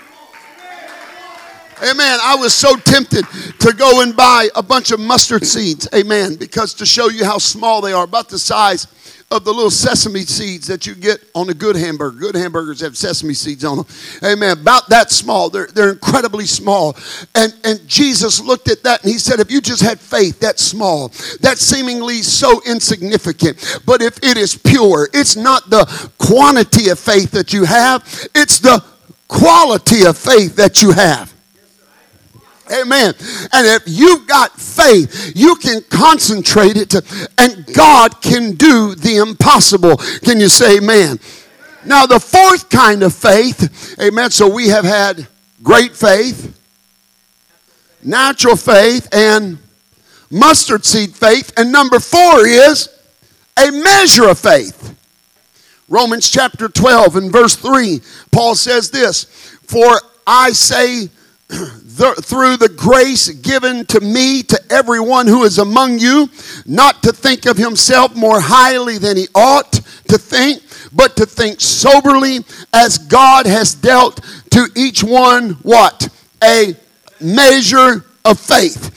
Amen. 1.81 2.19
I 2.21 2.35
was 2.35 2.53
so 2.53 2.75
tempted 2.75 3.25
to 3.59 3.73
go 3.73 4.01
and 4.01 4.13
buy 4.13 4.49
a 4.55 4.61
bunch 4.61 4.91
of 4.91 4.99
mustard 4.99 5.45
seeds. 5.45 5.87
Amen. 5.95 6.35
Because 6.35 6.73
to 6.75 6.85
show 6.85 7.07
you 7.07 7.23
how 7.23 7.37
small 7.37 7.79
they 7.79 7.93
are, 7.93 8.03
about 8.03 8.27
the 8.27 8.37
size 8.37 8.87
of 9.31 9.45
the 9.45 9.53
little 9.53 9.69
sesame 9.69 10.21
seeds 10.21 10.65
that 10.65 10.87
you 10.87 10.95
get 10.95 11.23
on 11.35 11.49
a 11.49 11.53
good 11.53 11.75
hamburger. 11.75 12.17
Good 12.17 12.35
hamburgers 12.35 12.81
have 12.81 12.97
sesame 12.97 13.35
seeds 13.35 13.63
on 13.63 13.77
them. 13.77 13.85
Amen. 14.23 14.57
About 14.57 14.89
that 14.89 15.11
small. 15.11 15.51
They're, 15.51 15.67
they're 15.67 15.91
incredibly 15.91 16.45
small. 16.45 16.97
And, 17.35 17.53
and 17.63 17.87
Jesus 17.87 18.41
looked 18.41 18.69
at 18.69 18.81
that 18.83 19.03
and 19.03 19.11
he 19.11 19.19
said, 19.19 19.39
if 19.39 19.51
you 19.51 19.61
just 19.61 19.83
had 19.83 19.99
faith 19.99 20.39
that 20.39 20.57
small, 20.57 21.09
that 21.41 21.59
seemingly 21.59 22.23
so 22.23 22.59
insignificant, 22.65 23.81
but 23.85 24.01
if 24.01 24.17
it 24.23 24.35
is 24.35 24.57
pure, 24.57 25.07
it's 25.13 25.35
not 25.35 25.69
the 25.69 25.85
quantity 26.17 26.89
of 26.89 26.97
faith 26.97 27.29
that 27.31 27.53
you 27.53 27.65
have, 27.65 28.01
it's 28.33 28.59
the 28.59 28.83
quality 29.27 30.05
of 30.05 30.17
faith 30.17 30.55
that 30.55 30.81
you 30.81 30.91
have. 30.91 31.31
Amen. 32.71 33.13
And 33.51 33.67
if 33.67 33.83
you've 33.85 34.27
got 34.27 34.59
faith, 34.59 35.33
you 35.35 35.55
can 35.55 35.81
concentrate 35.89 36.77
it 36.77 36.89
to, 36.91 37.03
and 37.37 37.65
God 37.73 38.21
can 38.21 38.53
do 38.55 38.95
the 38.95 39.17
impossible. 39.17 39.97
Can 39.97 40.39
you 40.39 40.49
say 40.49 40.77
amen? 40.77 41.19
Now, 41.85 42.05
the 42.05 42.19
fourth 42.19 42.69
kind 42.69 43.03
of 43.03 43.13
faith, 43.13 43.97
amen. 43.99 44.31
So 44.31 44.47
we 44.47 44.67
have 44.67 44.85
had 44.85 45.27
great 45.63 45.95
faith, 45.95 46.55
natural 48.03 48.55
faith, 48.55 49.07
and 49.13 49.57
mustard 50.29 50.85
seed 50.85 51.15
faith. 51.15 51.51
And 51.57 51.71
number 51.71 51.99
four 51.99 52.45
is 52.45 52.89
a 53.57 53.71
measure 53.71 54.29
of 54.29 54.39
faith. 54.39 54.95
Romans 55.87 56.29
chapter 56.29 56.69
12 56.69 57.15
and 57.15 57.31
verse 57.31 57.55
3, 57.55 58.01
Paul 58.31 58.55
says 58.55 58.91
this 58.91 59.25
For 59.63 59.99
I 60.27 60.51
say, 60.51 61.09
the, 61.99 62.13
through 62.23 62.57
the 62.57 62.69
grace 62.69 63.27
given 63.29 63.83
to 63.87 63.99
me 63.99 64.43
to 64.43 64.59
everyone 64.69 65.25
who 65.25 65.43
is 65.43 65.57
among 65.57 65.97
you, 65.97 66.29
not 66.67 67.01
to 67.01 67.11
think 67.11 67.47
of 67.47 67.57
himself 67.57 68.15
more 68.15 68.39
highly 68.39 68.99
than 68.99 69.17
he 69.17 69.27
ought 69.33 69.71
to 69.71 70.17
think, 70.17 70.61
but 70.93 71.15
to 71.17 71.25
think 71.25 71.59
soberly 71.59 72.39
as 72.71 72.99
God 72.99 73.47
has 73.47 73.73
dealt 73.73 74.23
to 74.51 74.67
each 74.75 75.03
one 75.03 75.51
what? 75.63 76.09
A 76.43 76.75
measure 77.19 78.05
of 78.23 78.39
faith. 78.39 78.95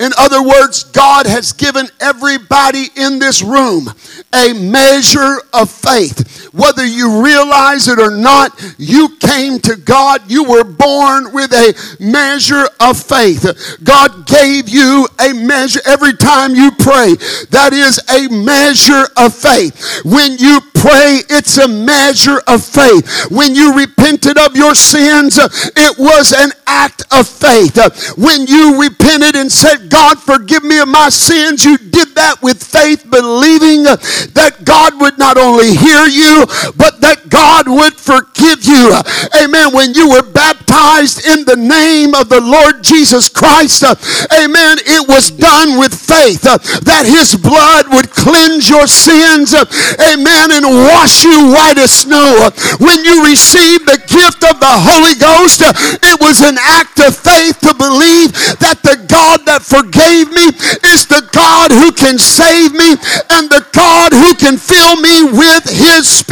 In 0.00 0.12
other 0.16 0.42
words, 0.42 0.84
God 0.84 1.26
has 1.26 1.52
given 1.52 1.86
everybody 2.00 2.86
in 2.96 3.18
this 3.18 3.42
room 3.42 3.88
a 4.34 4.54
measure 4.54 5.42
of 5.52 5.70
faith. 5.70 6.48
Whether 6.52 6.84
you 6.84 7.22
realize 7.22 7.88
it 7.88 7.98
or 7.98 8.10
not, 8.10 8.52
you 8.78 9.16
came 9.20 9.58
to 9.60 9.76
God. 9.76 10.22
You 10.30 10.44
were 10.44 10.64
born 10.64 11.32
with 11.32 11.52
a 11.52 11.74
measure 12.00 12.68
of 12.80 13.00
faith. 13.00 13.78
God 13.82 14.26
gave 14.26 14.68
you 14.68 15.08
a 15.20 15.32
measure 15.32 15.80
every 15.86 16.14
time 16.14 16.54
you 16.54 16.70
pray. 16.72 17.14
That 17.50 17.70
is 17.72 18.00
a 18.08 18.28
measure 18.34 19.06
of 19.16 19.34
faith. 19.34 20.02
When 20.04 20.38
you 20.38 20.60
pray, 20.74 21.20
it's 21.28 21.58
a 21.58 21.68
measure 21.68 22.40
of 22.46 22.64
faith. 22.64 23.30
When 23.30 23.54
you 23.54 23.76
repented 23.76 24.38
of 24.38 24.56
your 24.56 24.74
sins, 24.74 25.38
it 25.38 25.98
was 25.98 26.32
an 26.32 26.50
act 26.66 27.02
of 27.12 27.28
faith. 27.28 27.76
When 28.16 28.46
you 28.46 28.80
repented 28.80 29.36
and 29.36 29.50
said, 29.52 29.90
God, 29.90 30.18
forgive 30.18 30.64
me 30.64 30.80
of 30.80 30.88
my 30.88 31.08
sins. 31.10 31.64
You 31.64 31.76
did 31.76 32.14
that 32.14 32.42
with 32.42 32.62
faith, 32.62 33.08
believing 33.10 33.84
that 33.84 34.64
God 34.64 35.00
would 35.00 35.18
not 35.18 35.36
only 35.36 35.76
hear 35.76 36.06
you, 36.06 36.39
but 36.76 37.00
that 37.00 37.28
God 37.28 37.68
would 37.68 37.94
forgive 37.94 38.64
you. 38.64 38.92
Amen. 39.38 39.72
When 39.72 39.94
you 39.94 40.10
were 40.10 40.22
baptized 40.22 41.26
in 41.26 41.44
the 41.44 41.56
name 41.56 42.14
of 42.14 42.28
the 42.28 42.40
Lord 42.40 42.82
Jesus 42.82 43.28
Christ, 43.28 43.84
amen, 44.32 44.78
it 44.82 45.08
was 45.08 45.30
done 45.30 45.78
with 45.78 45.94
faith 45.94 46.46
uh, 46.46 46.58
that 46.86 47.04
his 47.06 47.36
blood 47.36 47.86
would 47.92 48.10
cleanse 48.10 48.68
your 48.68 48.86
sins, 48.86 49.52
uh, 49.52 49.64
amen, 50.12 50.50
and 50.50 50.66
wash 50.90 51.24
you 51.24 51.52
white 51.52 51.78
as 51.78 51.92
snow. 51.92 52.50
When 52.80 53.04
you 53.04 53.24
received 53.24 53.86
the 53.86 54.00
gift 54.08 54.42
of 54.46 54.58
the 54.58 54.74
Holy 54.84 55.16
Ghost, 55.18 55.62
uh, 55.62 55.72
it 56.02 56.18
was 56.20 56.40
an 56.40 56.56
act 56.58 57.00
of 57.00 57.16
faith 57.16 57.60
to 57.60 57.72
believe 57.74 58.32
that 58.58 58.80
the 58.82 58.98
God 59.06 59.46
that 59.46 59.62
forgave 59.62 60.30
me 60.32 60.50
is 60.90 61.06
the 61.06 61.26
God 61.32 61.70
who 61.70 61.92
can 61.92 62.18
save 62.18 62.72
me 62.72 62.96
and 63.30 63.50
the 63.50 63.66
God 63.72 64.12
who 64.12 64.34
can 64.34 64.56
fill 64.56 64.96
me 65.00 65.30
with 65.34 65.64
his 65.68 66.08
spirit. 66.08 66.29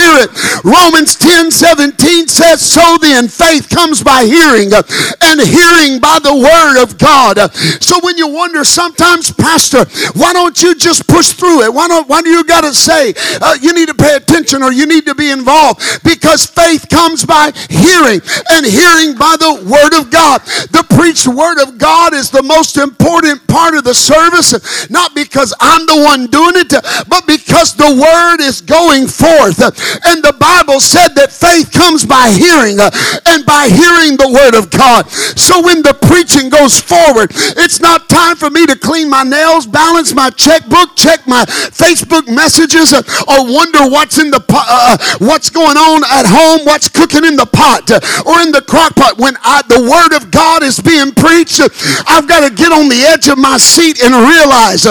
Romans 0.64 1.16
10 1.16 1.50
17 1.50 2.28
says, 2.28 2.62
So 2.62 2.98
then 2.98 3.28
faith 3.28 3.68
comes 3.68 4.02
by 4.02 4.24
hearing, 4.24 4.70
and 4.72 5.40
hearing 5.40 6.00
by 6.00 6.18
the 6.22 6.34
word 6.34 6.82
of 6.82 6.98
God. 6.98 7.52
So 7.82 7.98
when 8.02 8.16
you 8.16 8.28
wonder 8.28 8.64
sometimes, 8.64 9.32
Pastor, 9.32 9.84
why 10.18 10.32
don't 10.32 10.60
you 10.62 10.74
just 10.74 11.06
push 11.08 11.32
through 11.32 11.62
it? 11.62 11.72
Why 11.72 11.88
don't 11.88 12.08
why 12.08 12.22
do 12.22 12.30
you 12.30 12.44
gotta 12.44 12.74
say 12.74 13.14
uh, 13.40 13.56
you 13.60 13.72
need 13.72 13.88
to 13.88 13.94
pay 13.94 14.16
attention 14.16 14.62
or 14.62 14.72
you 14.72 14.86
need 14.86 15.06
to 15.06 15.14
be 15.14 15.30
involved? 15.30 16.02
Because 16.04 16.46
faith 16.46 16.88
comes 16.88 17.24
by 17.24 17.52
hearing, 17.68 18.20
and 18.50 18.66
hearing 18.66 19.16
by 19.16 19.36
the 19.38 19.62
word 19.66 19.98
of 19.98 20.10
God. 20.10 20.42
The 20.70 20.84
preached 20.90 21.26
word 21.26 21.62
of 21.62 21.78
God 21.78 22.14
is 22.14 22.30
the 22.30 22.42
most 22.42 22.76
important 22.76 23.46
part 23.48 23.74
of 23.74 23.84
the 23.84 23.94
service, 23.94 24.90
not 24.90 25.14
because 25.14 25.54
I'm 25.60 25.86
the 25.86 26.02
one 26.02 26.26
doing 26.26 26.54
it, 26.56 26.70
but 27.08 27.26
because 27.26 27.74
the 27.74 27.88
word 27.88 28.40
is 28.40 28.60
going 28.60 29.06
forth. 29.06 29.58
And 30.06 30.22
the 30.22 30.34
Bible 30.38 30.80
said 30.80 31.14
that 31.16 31.32
faith 31.32 31.72
comes 31.72 32.04
by 32.04 32.30
hearing, 32.30 32.80
uh, 32.80 32.90
and 33.26 33.44
by 33.44 33.68
hearing 33.68 34.16
the 34.16 34.30
word 34.30 34.54
of 34.56 34.70
God. 34.70 35.08
So 35.38 35.62
when 35.62 35.82
the 35.82 35.94
preaching 35.94 36.48
goes 36.48 36.80
forward, 36.80 37.30
it's 37.56 37.80
not 37.80 38.08
time 38.08 38.36
for 38.36 38.50
me 38.50 38.66
to 38.66 38.76
clean 38.76 39.08
my 39.08 39.22
nails, 39.22 39.66
balance 39.66 40.14
my 40.14 40.30
checkbook, 40.30 40.96
check 40.96 41.26
my 41.26 41.44
Facebook 41.72 42.28
messages, 42.28 42.92
uh, 42.92 43.02
or 43.28 43.44
wonder 43.44 43.88
what's 43.88 44.18
in 44.18 44.30
the 44.30 44.42
uh, 44.48 44.64
uh, 44.68 44.96
what's 45.18 45.50
going 45.50 45.76
on 45.76 46.02
at 46.04 46.26
home, 46.26 46.64
what's 46.64 46.88
cooking 46.88 47.24
in 47.24 47.36
the 47.36 47.46
pot 47.46 47.90
or 48.26 48.40
in 48.40 48.52
the 48.52 48.62
crock 48.62 48.94
pot. 48.94 49.18
When 49.18 49.36
I, 49.42 49.62
the 49.68 49.82
word 49.82 50.16
of 50.16 50.30
God 50.30 50.62
is 50.62 50.78
being 50.80 51.12
preached, 51.12 51.60
I've 52.06 52.28
got 52.28 52.46
to 52.48 52.54
get 52.54 52.72
on 52.72 52.88
the 52.88 53.04
edge 53.06 53.28
of 53.28 53.38
my 53.38 53.56
seat 53.56 54.02
and 54.02 54.14
realize 54.14 54.84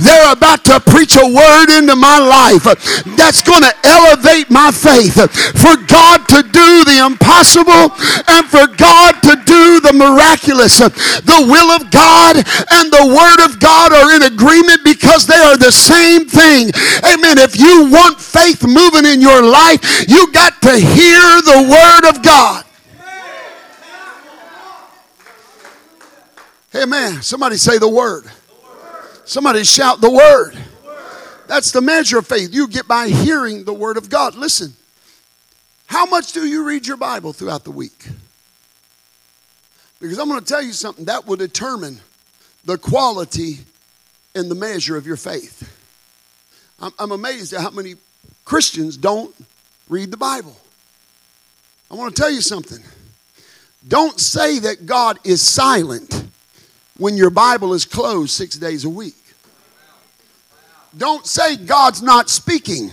they're 0.00 0.32
about 0.32 0.64
to 0.66 0.80
preach 0.80 1.16
a 1.16 1.26
word 1.26 1.68
into 1.76 1.96
my 1.96 2.18
life 2.18 2.64
that's 3.16 3.42
going 3.42 3.62
to 3.62 3.74
elevate 3.84 4.43
my 4.50 4.70
faith. 4.70 5.14
For 5.58 5.76
God 5.86 6.28
to 6.28 6.42
do 6.42 6.84
the 6.84 7.04
impossible 7.06 7.92
and 8.28 8.46
for 8.46 8.66
God 8.76 9.20
to 9.22 9.34
do 9.44 9.80
the 9.80 9.92
miraculous. 9.92 10.78
The 10.78 11.46
will 11.46 11.70
of 11.70 11.90
God 11.90 12.36
and 12.36 12.92
the 12.92 13.06
word 13.08 13.44
of 13.44 13.60
God 13.60 13.92
are 13.92 14.14
in 14.14 14.22
agreement 14.22 14.84
because 14.84 15.26
they 15.26 15.38
are 15.38 15.56
the 15.56 15.72
same 15.72 16.26
thing. 16.26 16.70
Amen. 17.04 17.38
If 17.38 17.58
you 17.58 17.90
want 17.90 18.20
faith 18.20 18.66
moving 18.66 19.04
in 19.04 19.20
your 19.20 19.42
life, 19.42 20.08
you 20.08 20.30
got 20.32 20.60
to 20.62 20.76
hear 20.76 21.22
the 21.42 21.66
word 21.70 22.08
of 22.08 22.22
God. 22.22 22.64
Amen. 26.74 27.22
Somebody 27.22 27.56
say 27.56 27.78
the 27.78 27.88
word. 27.88 28.24
Somebody 29.24 29.62
shout 29.64 30.00
the 30.00 30.10
word. 30.10 30.58
That's 31.46 31.72
the 31.72 31.80
measure 31.80 32.18
of 32.18 32.26
faith. 32.26 32.54
You 32.54 32.68
get 32.68 32.88
by 32.88 33.08
hearing 33.08 33.64
the 33.64 33.74
word 33.74 33.96
of 33.96 34.08
God. 34.08 34.34
Listen, 34.34 34.74
how 35.86 36.06
much 36.06 36.32
do 36.32 36.46
you 36.46 36.64
read 36.64 36.86
your 36.86 36.96
Bible 36.96 37.32
throughout 37.32 37.64
the 37.64 37.70
week? 37.70 38.06
Because 40.00 40.18
I'm 40.18 40.28
going 40.28 40.40
to 40.40 40.46
tell 40.46 40.62
you 40.62 40.72
something 40.72 41.04
that 41.06 41.26
will 41.26 41.36
determine 41.36 42.00
the 42.64 42.78
quality 42.78 43.58
and 44.34 44.50
the 44.50 44.54
measure 44.54 44.96
of 44.96 45.06
your 45.06 45.16
faith. 45.16 45.70
I'm, 46.80 46.92
I'm 46.98 47.12
amazed 47.12 47.52
at 47.52 47.60
how 47.60 47.70
many 47.70 47.94
Christians 48.44 48.96
don't 48.96 49.34
read 49.88 50.10
the 50.10 50.16
Bible. 50.16 50.56
I 51.90 51.94
want 51.94 52.14
to 52.14 52.20
tell 52.20 52.30
you 52.30 52.40
something. 52.40 52.82
Don't 53.86 54.18
say 54.18 54.58
that 54.60 54.86
God 54.86 55.18
is 55.24 55.42
silent 55.42 56.24
when 56.96 57.16
your 57.16 57.30
Bible 57.30 57.74
is 57.74 57.84
closed 57.84 58.30
six 58.30 58.56
days 58.56 58.84
a 58.84 58.88
week. 58.88 59.14
Don't 60.96 61.26
say 61.26 61.56
God's 61.56 62.02
not 62.02 62.30
speaking 62.30 62.90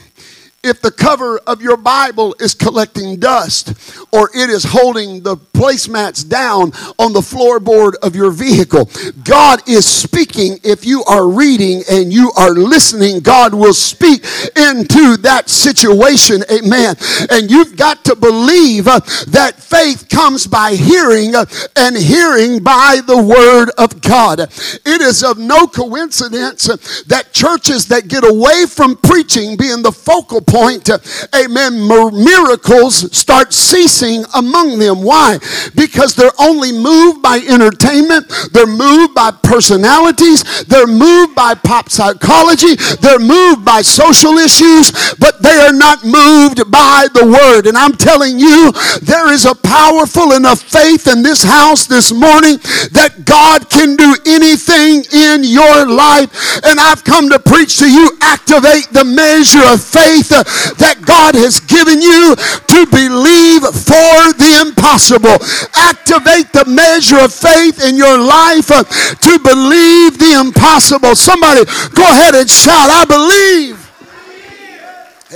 if 0.63 0.81
the 0.81 0.91
cover 0.91 1.39
of 1.47 1.61
your 1.61 1.77
Bible 1.77 2.35
is 2.39 2.53
collecting 2.53 3.19
dust 3.19 3.73
or 4.11 4.29
it 4.35 4.49
is 4.49 4.63
holding 4.63 5.21
the 5.21 5.35
placemats 5.35 6.27
down 6.27 6.71
on 6.99 7.13
the 7.13 7.19
floorboard 7.19 7.95
of 8.03 8.15
your 8.15 8.31
vehicle. 8.31 8.89
God 9.23 9.67
is 9.67 9.85
speaking 9.85 10.59
if 10.63 10.85
you 10.85 11.03
are 11.05 11.27
reading 11.27 11.81
and 11.89 12.13
you 12.13 12.31
are 12.37 12.51
listening. 12.51 13.21
God 13.21 13.53
will 13.53 13.73
speak 13.73 14.23
into 14.55 15.17
that 15.17 15.49
situation. 15.49 16.43
Amen. 16.51 16.95
And 17.31 17.49
you've 17.49 17.75
got 17.75 18.05
to 18.05 18.15
believe 18.15 18.87
uh, 18.87 18.99
that 19.27 19.55
faith 19.57 20.09
comes 20.09 20.45
by 20.45 20.75
hearing 20.75 21.35
uh, 21.35 21.45
and 21.75 21.95
hearing 21.95 22.61
by 22.61 23.01
the 23.05 23.17
word 23.17 23.71
of 23.77 24.01
God. 24.01 24.39
It 24.41 25.01
is 25.01 25.23
of 25.23 25.37
no 25.37 25.65
coincidence 25.65 26.69
uh, 26.69 26.77
that 27.07 27.33
churches 27.33 27.87
that 27.87 28.07
get 28.07 28.23
away 28.23 28.65
from 28.67 28.95
preaching 28.97 29.57
being 29.57 29.81
the 29.81 29.91
focal 29.91 30.41
point, 30.51 30.89
amen, 31.33 31.87
miracles 31.87 33.07
start 33.15 33.53
ceasing 33.53 34.25
among 34.35 34.79
them. 34.79 35.01
Why? 35.01 35.39
Because 35.75 36.13
they're 36.13 36.35
only 36.39 36.73
moved 36.73 37.21
by 37.21 37.37
entertainment, 37.37 38.27
they're 38.51 38.67
moved 38.67 39.15
by 39.15 39.31
personalities, 39.31 40.65
they're 40.65 40.87
moved 40.87 41.35
by 41.35 41.55
pop 41.55 41.87
psychology, 41.87 42.75
they're 42.99 43.19
moved 43.19 43.63
by 43.63 43.81
social 43.81 44.37
issues, 44.37 44.91
but 45.15 45.41
they 45.41 45.55
are 45.55 45.73
not 45.73 46.03
moved 46.03 46.69
by 46.69 47.07
the 47.13 47.25
word. 47.25 47.65
And 47.67 47.77
I'm 47.77 47.93
telling 47.93 48.37
you, 48.37 48.73
there 49.01 49.31
is 49.31 49.45
a 49.45 49.55
powerful 49.55 50.33
enough 50.33 50.61
faith 50.61 51.07
in 51.07 51.23
this 51.23 51.43
house 51.43 51.87
this 51.87 52.11
morning 52.11 52.57
that 52.91 53.23
God 53.23 53.69
can 53.69 53.95
do 53.95 54.15
anything 54.27 55.05
in 55.15 55.43
your 55.45 55.87
life. 55.87 56.27
And 56.65 56.79
I've 56.79 57.05
come 57.05 57.29
to 57.29 57.39
preach 57.39 57.77
to 57.79 57.89
you 57.89 58.17
activate 58.19 58.91
the 58.91 59.05
measure 59.05 59.63
of 59.71 59.81
faith 59.81 60.40
that 60.77 61.01
God 61.05 61.35
has 61.35 61.59
given 61.59 62.01
you 62.01 62.35
to 62.35 62.79
believe 62.89 63.61
for 63.61 64.33
the 64.37 64.65
impossible. 64.65 65.37
Activate 65.75 66.51
the 66.53 66.65
measure 66.67 67.19
of 67.19 67.33
faith 67.33 67.83
in 67.83 67.95
your 67.95 68.17
life 68.17 68.71
uh, 68.71 68.83
to 68.83 69.39
believe 69.39 70.17
the 70.17 70.39
impossible. 70.39 71.15
Somebody 71.15 71.65
go 71.93 72.03
ahead 72.03 72.35
and 72.35 72.49
shout, 72.49 72.89
I 72.89 73.05
believe. 73.05 73.81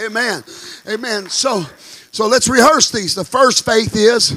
Amen. 0.05 0.43
Amen. 0.87 1.29
So, 1.29 1.65
so 2.11 2.27
let's 2.27 2.47
rehearse 2.47 2.91
these. 2.91 3.15
The 3.15 3.23
first 3.23 3.65
faith 3.65 3.95
is 3.95 4.35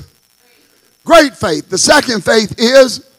great 1.05 1.35
faith. 1.35 1.69
The 1.69 1.79
second 1.79 2.25
faith 2.25 2.55
is 2.59 3.11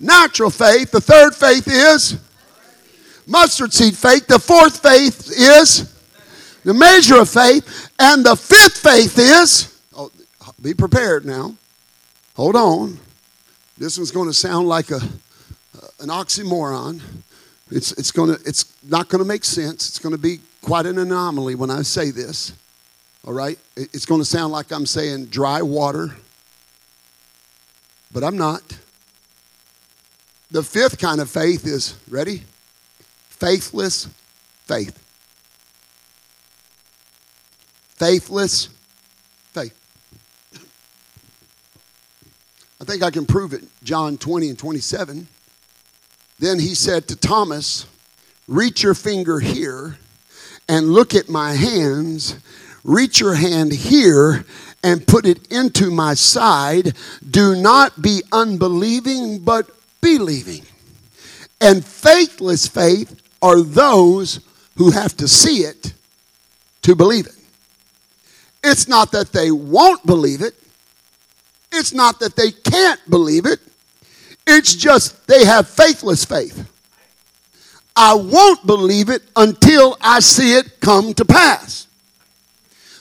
natural 0.00 0.50
faith. 0.50 0.90
The 0.90 1.00
third 1.00 1.34
faith 1.34 1.68
is 1.68 2.18
mustard 3.26 3.72
seed 3.72 3.96
faith. 3.96 4.26
The 4.26 4.38
fourth 4.38 4.82
faith 4.82 5.30
is 5.30 5.95
the 6.66 6.74
measure 6.74 7.20
of 7.20 7.30
faith. 7.30 7.92
And 7.98 8.26
the 8.26 8.34
fifth 8.34 8.78
faith 8.78 9.18
is, 9.18 9.80
oh, 9.96 10.10
be 10.60 10.74
prepared 10.74 11.24
now. 11.24 11.54
Hold 12.34 12.56
on. 12.56 12.98
This 13.78 13.96
one's 13.96 14.10
going 14.10 14.28
to 14.28 14.34
sound 14.34 14.66
like 14.66 14.90
a, 14.90 15.00
an 16.00 16.08
oxymoron. 16.08 17.00
It's, 17.70 17.92
it's, 17.92 18.10
gonna, 18.10 18.36
it's 18.44 18.64
not 18.82 19.08
going 19.08 19.22
to 19.22 19.28
make 19.28 19.44
sense. 19.44 19.88
It's 19.88 20.00
going 20.00 20.14
to 20.14 20.20
be 20.20 20.40
quite 20.60 20.86
an 20.86 20.98
anomaly 20.98 21.54
when 21.54 21.70
I 21.70 21.82
say 21.82 22.10
this. 22.10 22.52
All 23.24 23.32
right? 23.32 23.58
It's 23.76 24.04
going 24.04 24.20
to 24.20 24.24
sound 24.24 24.52
like 24.52 24.72
I'm 24.72 24.86
saying 24.86 25.26
dry 25.26 25.62
water, 25.62 26.16
but 28.12 28.24
I'm 28.24 28.36
not. 28.36 28.62
The 30.50 30.64
fifth 30.64 30.98
kind 30.98 31.20
of 31.20 31.30
faith 31.30 31.64
is 31.64 31.96
ready? 32.08 32.42
Faithless 33.28 34.08
faith 34.64 35.05
faithless 37.96 38.68
faith. 39.52 39.74
I 42.80 42.84
think 42.84 43.02
I 43.02 43.10
can 43.10 43.26
prove 43.26 43.52
it. 43.52 43.64
John 43.82 44.18
20 44.18 44.50
and 44.50 44.58
27. 44.58 45.26
Then 46.38 46.58
he 46.58 46.74
said 46.74 47.08
to 47.08 47.16
Thomas, 47.16 47.86
Reach 48.46 48.82
your 48.82 48.94
finger 48.94 49.40
here 49.40 49.98
and 50.68 50.92
look 50.92 51.14
at 51.14 51.28
my 51.28 51.54
hands. 51.54 52.36
Reach 52.84 53.18
your 53.18 53.34
hand 53.34 53.72
here 53.72 54.44
and 54.84 55.06
put 55.06 55.26
it 55.26 55.50
into 55.50 55.90
my 55.90 56.14
side. 56.14 56.94
Do 57.28 57.56
not 57.56 58.00
be 58.00 58.22
unbelieving, 58.30 59.40
but 59.40 59.68
believing. 60.00 60.62
And 61.60 61.84
faithless 61.84 62.68
faith 62.68 63.20
are 63.42 63.62
those 63.62 64.40
who 64.76 64.90
have 64.90 65.16
to 65.16 65.26
see 65.26 65.60
it 65.60 65.94
to 66.82 66.94
believe 66.94 67.26
it. 67.26 67.35
It's 68.68 68.88
not 68.88 69.12
that 69.12 69.32
they 69.32 69.52
won't 69.52 70.04
believe 70.04 70.42
it. 70.42 70.54
It's 71.70 71.92
not 71.92 72.18
that 72.18 72.34
they 72.34 72.50
can't 72.50 73.00
believe 73.08 73.46
it. 73.46 73.60
It's 74.44 74.74
just 74.74 75.24
they 75.28 75.44
have 75.44 75.68
faithless 75.68 76.24
faith. 76.24 76.68
I 77.94 78.14
won't 78.14 78.66
believe 78.66 79.08
it 79.08 79.22
until 79.36 79.96
I 80.00 80.18
see 80.18 80.54
it 80.54 80.80
come 80.80 81.14
to 81.14 81.24
pass. 81.24 81.86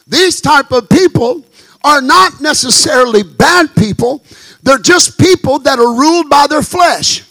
These 0.08 0.40
type 0.40 0.72
of 0.72 0.88
people 0.88 1.44
are 1.84 2.02
not 2.02 2.42
necessarily 2.42 3.24
bad 3.24 3.76
people. 3.76 4.24
They're 4.62 4.78
just 4.78 5.20
people 5.20 5.58
that 5.60 5.80
are 5.80 5.96
ruled 5.96 6.30
by 6.30 6.46
their 6.48 6.62
flesh. 6.62 7.24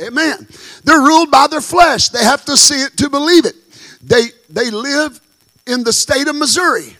Amen. 0.00 0.48
They're 0.82 1.00
ruled 1.00 1.30
by 1.30 1.46
their 1.46 1.60
flesh. 1.60 2.08
They 2.08 2.24
have 2.24 2.44
to 2.46 2.56
see 2.56 2.82
it 2.82 2.96
to 2.96 3.08
believe 3.08 3.46
it. 3.46 3.54
They 4.02 4.26
they 4.50 4.70
live 4.70 5.20
in 5.66 5.84
the 5.84 5.92
state 5.92 6.28
of 6.28 6.36
Missouri. 6.36 6.96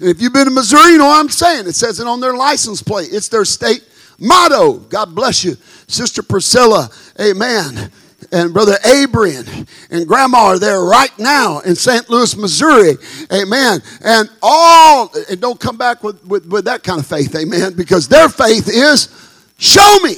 And 0.00 0.08
if 0.08 0.22
you've 0.22 0.32
been 0.32 0.44
to 0.44 0.50
Missouri, 0.50 0.92
you 0.92 0.98
know 0.98 1.06
what 1.06 1.20
I'm 1.20 1.28
saying. 1.28 1.66
It 1.66 1.74
says 1.74 1.98
it 2.00 2.06
on 2.06 2.20
their 2.20 2.34
license 2.34 2.82
plate. 2.82 3.08
It's 3.12 3.28
their 3.28 3.44
state 3.44 3.84
motto. 4.18 4.74
God 4.74 5.14
bless 5.14 5.44
you. 5.44 5.56
Sister 5.86 6.22
Priscilla, 6.22 6.90
amen. 7.20 7.90
And 8.30 8.52
Brother 8.52 8.74
Abrian 8.84 9.66
and 9.90 10.06
Grandma 10.06 10.38
are 10.38 10.58
there 10.58 10.82
right 10.82 11.16
now 11.18 11.60
in 11.60 11.74
St. 11.74 12.10
Louis, 12.10 12.36
Missouri. 12.36 12.96
Amen. 13.32 13.80
And 14.02 14.28
all, 14.42 15.10
and 15.30 15.40
don't 15.40 15.58
come 15.58 15.76
back 15.76 16.02
with, 16.02 16.24
with, 16.26 16.46
with 16.46 16.64
that 16.66 16.82
kind 16.82 17.00
of 17.00 17.06
faith, 17.06 17.34
amen, 17.34 17.74
because 17.74 18.06
their 18.08 18.28
faith 18.28 18.68
is 18.68 19.08
show 19.58 19.98
me. 20.02 20.16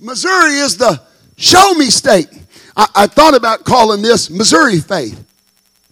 Missouri 0.00 0.54
is 0.54 0.76
the 0.78 1.00
show 1.36 1.74
me 1.74 1.86
state. 1.86 2.28
I, 2.80 2.86
I 2.94 3.06
thought 3.06 3.34
about 3.34 3.64
calling 3.64 4.00
this 4.00 4.30
Missouri 4.30 4.78
faith, 4.78 5.22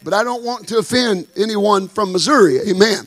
but 0.02 0.14
I 0.14 0.24
don't 0.24 0.42
want 0.42 0.66
to 0.68 0.78
offend 0.78 1.26
anyone 1.36 1.86
from 1.86 2.12
Missouri. 2.12 2.60
Amen. 2.66 3.06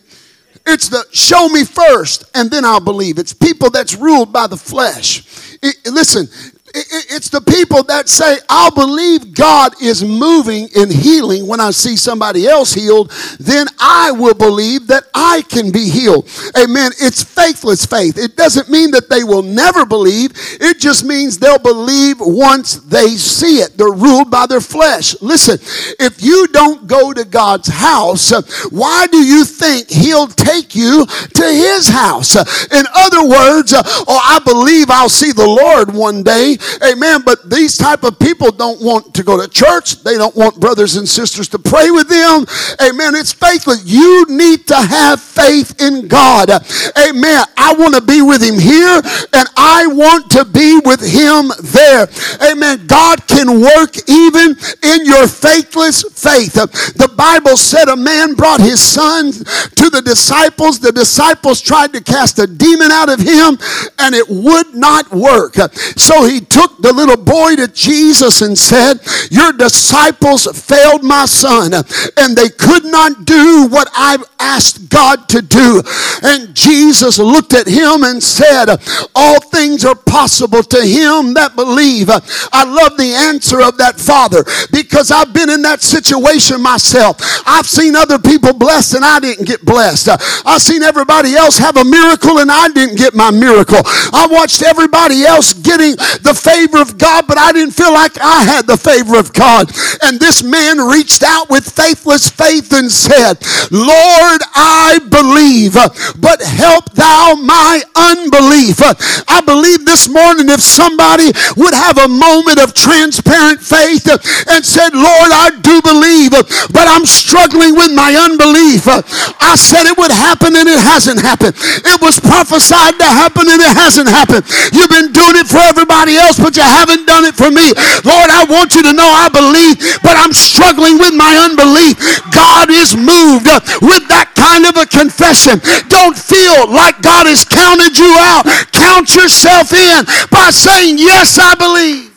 It's 0.68 0.88
the 0.88 1.04
show 1.12 1.50
me 1.50 1.64
first 1.64 2.26
and 2.36 2.52
then 2.52 2.64
I'll 2.64 2.80
believe. 2.80 3.18
It's 3.18 3.34
people 3.34 3.72
that's 3.72 3.96
ruled 3.96 4.32
by 4.32 4.46
the 4.46 4.56
flesh. 4.56 5.58
It, 5.64 5.78
listen, 5.92 6.28
it's 6.74 7.30
the 7.30 7.42
people 7.42 7.84
that 7.84 8.10
say, 8.10 8.38
I'll 8.50 8.72
believe 8.72 9.34
God 9.34 9.74
is 9.82 10.04
moving 10.04 10.70
in 10.76 10.90
healing 10.90 11.48
when 11.48 11.60
I 11.60 11.72
see 11.72 11.96
somebody 11.96 12.48
else 12.48 12.74
healed, 12.74 13.12
then 13.40 13.68
I 13.80 14.12
will 14.12 14.34
believe 14.34 14.88
that 14.88 15.04
I 15.14 15.44
can 15.50 15.72
be 15.72 15.90
healed. 15.90 16.30
Amen. 16.58 16.92
It's 17.00 17.24
faithless 17.24 17.86
faith. 17.86 18.18
It 18.18 18.36
doesn't 18.36 18.70
mean 18.70 18.92
that 18.92 19.10
they 19.10 19.24
will 19.24 19.42
never 19.42 19.86
believe, 19.86 20.32
it 20.60 20.80
just 20.80 21.04
means 21.04 21.38
they'll 21.38 21.60
believe 21.60 22.18
once 22.20 22.76
they 22.76 23.10
see 23.10 23.58
it. 23.58 23.78
They're 23.78 23.92
ruled 23.92 24.32
by 24.32 24.46
their 24.46 24.62
flesh. 24.62 25.16
Listen, 25.22 25.58
if 26.00 26.22
you 26.22 26.48
don't 26.48 26.88
go 26.88 27.14
to 27.14 27.26
God's 27.26 27.68
house, 27.68 28.32
why 28.70 29.08
do 29.08 29.18
you 29.18 29.44
think 29.44 29.90
He'll 29.90 30.28
take 30.28 30.76
you 30.76 31.06
to 31.06 31.44
His 31.44 31.90
house? 31.90 32.36
In 32.72 32.86
other 32.96 33.28
words, 33.28 33.74
oh, 33.76 34.22
I 34.24 34.40
believe 34.46 34.90
I'll 34.90 35.10
see 35.10 35.32
the 35.32 35.48
Lord 35.48 35.94
one 35.94 36.24
day. 36.24 36.58
Amen. 36.84 37.22
But 37.26 37.50
these 37.50 37.78
type 37.78 38.04
of 38.04 38.20
people 38.20 38.52
don't 38.52 38.82
want 38.82 39.14
to 39.16 39.24
go 39.24 39.42
to 39.42 39.48
church. 39.48 40.04
They 40.04 40.18
don't 40.18 40.36
want 40.36 40.60
brothers 40.60 40.96
and 40.96 41.08
sisters 41.08 41.48
to 41.50 41.60
pray 41.60 41.92
with 41.92 42.08
them. 42.08 42.46
Amen. 42.82 43.16
It's 43.16 43.34
faithless. 43.34 43.86
You 43.86 44.26
need 44.30 44.68
to 44.68 44.76
have 44.76 45.22
faith 45.22 45.82
in 45.82 46.08
God. 46.08 46.50
Amen. 46.50 47.46
I 47.58 47.74
want 47.78 47.96
to 47.96 48.02
be 48.02 48.22
with 48.22 48.42
him 48.42 48.60
here 48.60 49.02
and 49.34 49.48
I 49.58 49.88
want 49.88 50.32
to 50.32 50.46
be 50.46 50.80
with 50.84 51.02
him 51.02 51.52
there. 51.62 52.08
Amen. 52.52 52.88
God 52.88 53.28
can 53.28 53.62
work 53.62 53.98
even 54.10 54.56
in 54.84 55.06
your 55.06 55.28
faithless 55.28 56.04
faith. 56.04 56.54
The 56.54 57.12
Bible 57.16 57.58
said 57.58 57.88
a 57.88 57.96
man 57.96 58.34
brought 58.34 58.60
his 58.60 58.82
son 58.82 59.32
to 59.32 59.90
the 59.90 60.02
disciples. 60.04 60.80
The 60.80 60.92
disciples 60.92 61.62
tried 61.62 61.94
to 61.94 62.02
cast 62.02 62.40
a 62.40 62.48
demon 62.48 62.92
out 62.92 63.10
of 63.10 63.20
him 63.20 63.58
and 64.00 64.16
it 64.16 64.28
would 64.30 64.74
not 64.74 65.12
work. 65.12 65.56
So 65.98 66.26
he 66.26 66.42
took 66.52 66.82
the 66.82 66.92
little 66.92 67.18
boy 67.18 67.56
to 67.56 67.68
Jesus 67.70 68.42
and 68.42 68.58
said, 68.58 69.00
Your 69.32 69.54
disciples 69.54 70.46
failed 70.52 71.02
my 71.02 71.26
son, 71.26 71.74
and 71.74 72.36
they 72.36 72.50
could 72.50 72.84
not 72.84 73.24
do 73.24 73.68
what 73.70 73.90
I've 73.96 74.24
asked 74.38 74.90
God 74.90 75.30
to 75.30 75.42
do. 75.42 75.82
And 76.24 76.54
Jesus 76.54 77.20
looked 77.20 77.54
at 77.54 77.68
him 77.68 78.04
and 78.04 78.22
said, 78.22 78.68
All 79.16 79.40
things 79.40 79.86
are 79.86 79.96
possible 79.96 80.62
to 80.64 80.86
him 80.86 81.34
that 81.36 81.56
believe. 81.56 82.10
I 82.10 82.64
love 82.66 82.98
the 82.98 83.14
answer 83.16 83.62
of 83.62 83.78
that 83.78 83.98
father 84.00 84.44
because 84.72 85.10
I've 85.10 85.34
been 85.34 85.50
in 85.50 85.62
that 85.62 85.82
situation 85.82 86.62
myself. 86.62 87.16
I've 87.48 87.68
seen 87.68 87.96
other 87.96 88.20
people 88.20 88.54
blessed 88.54 88.96
and 88.96 89.06
I 89.06 89.20
didn't 89.20 89.48
get 89.48 89.64
blessed. 89.64 90.10
I've 90.46 90.62
seen 90.62 90.84
everybody 90.84 91.36
else 91.36 91.58
have 91.58 91.78
a 91.78 91.86
miracle 91.86 92.40
and 92.40 92.52
I 92.52 92.68
didn't 92.70 92.98
get 92.98 93.14
my 93.14 93.32
miracle. 93.32 93.82
I 94.12 94.28
watched 94.30 94.64
everybody 94.64 95.24
else 95.24 95.54
getting 95.54 95.96
the 95.96 96.41
favor 96.42 96.82
of 96.82 96.98
God, 96.98 97.28
but 97.28 97.38
I 97.38 97.52
didn't 97.52 97.74
feel 97.74 97.94
like 97.94 98.18
I 98.20 98.44
had 98.44 98.66
the 98.66 98.78
favor 98.78 99.18
of 99.18 99.34
God. 99.34 99.70
And 100.04 100.20
this 100.20 100.44
man 100.44 100.78
reached 100.78 101.24
out 101.24 101.50
with 101.50 101.70
faithless 101.70 102.30
faith 102.30 102.74
and 102.74 102.92
said, 102.92 103.38
Lord, 103.70 104.42
I 104.56 105.00
believe, 105.10 105.74
but 106.20 106.42
help 106.42 106.92
thou 106.94 107.36
my 107.38 107.82
unbelief. 107.96 108.82
I 109.28 109.42
believe 109.46 109.86
this 109.86 110.08
morning 110.10 110.50
if 110.50 110.62
somebody 110.62 111.32
would 111.58 111.74
have 111.74 111.98
a 111.98 112.08
moment 112.08 112.60
of 112.60 112.74
transparent 112.74 113.62
faith 113.62 114.08
and 114.50 114.66
said, 114.66 114.94
Lord, 114.94 115.32
I 115.32 115.52
do 115.62 115.82
believe, 115.82 116.32
but 116.72 116.88
I'm 116.88 117.06
struggling 117.06 117.76
with 117.76 117.94
my 117.94 118.16
unbelief. 118.16 118.88
I 118.88 119.56
said 119.56 119.86
it 119.86 119.98
would 119.98 120.12
happen 120.12 120.56
and 120.56 120.68
it 120.68 120.80
hasn't 120.80 121.22
happened. 121.22 121.56
It 121.58 122.00
was 122.02 122.20
prophesied 122.20 122.98
to 122.98 123.10
happen 123.10 123.50
and 123.50 123.62
it 123.62 123.74
hasn't 123.76 124.08
happened. 124.08 124.48
You've 124.72 124.92
been 124.92 125.12
doing 125.12 125.36
it 125.36 125.48
for 125.48 125.60
everybody 125.60 126.16
else, 126.18 126.31
but 126.40 126.56
you 126.56 126.64
haven't 126.64 127.06
done 127.06 127.26
it 127.26 127.36
for 127.36 127.50
me. 127.50 127.74
Lord, 128.06 128.30
I 128.30 128.46
want 128.48 128.76
you 128.76 128.84
to 128.84 128.94
know 128.94 129.08
I 129.08 129.28
believe, 129.28 129.80
but 130.04 130.16
I'm 130.16 130.34
struggling 130.34 131.00
with 131.00 131.14
my 131.14 131.34
unbelief. 131.44 131.98
God 132.32 132.70
is 132.70 132.96
moved 132.96 133.48
with 133.82 134.04
that 134.08 134.32
kind 134.36 134.66
of 134.68 134.78
a 134.78 134.86
confession. 134.86 135.60
Don't 135.90 136.18
feel 136.18 136.70
like 136.70 137.02
God 137.02 137.28
has 137.28 137.44
counted 137.44 137.98
you 137.98 138.12
out. 138.20 138.46
Count 138.72 139.16
yourself 139.16 139.74
in 139.74 140.06
by 140.30 140.50
saying, 140.52 140.98
Yes, 140.98 141.40
I 141.40 141.56
believe. 141.56 142.12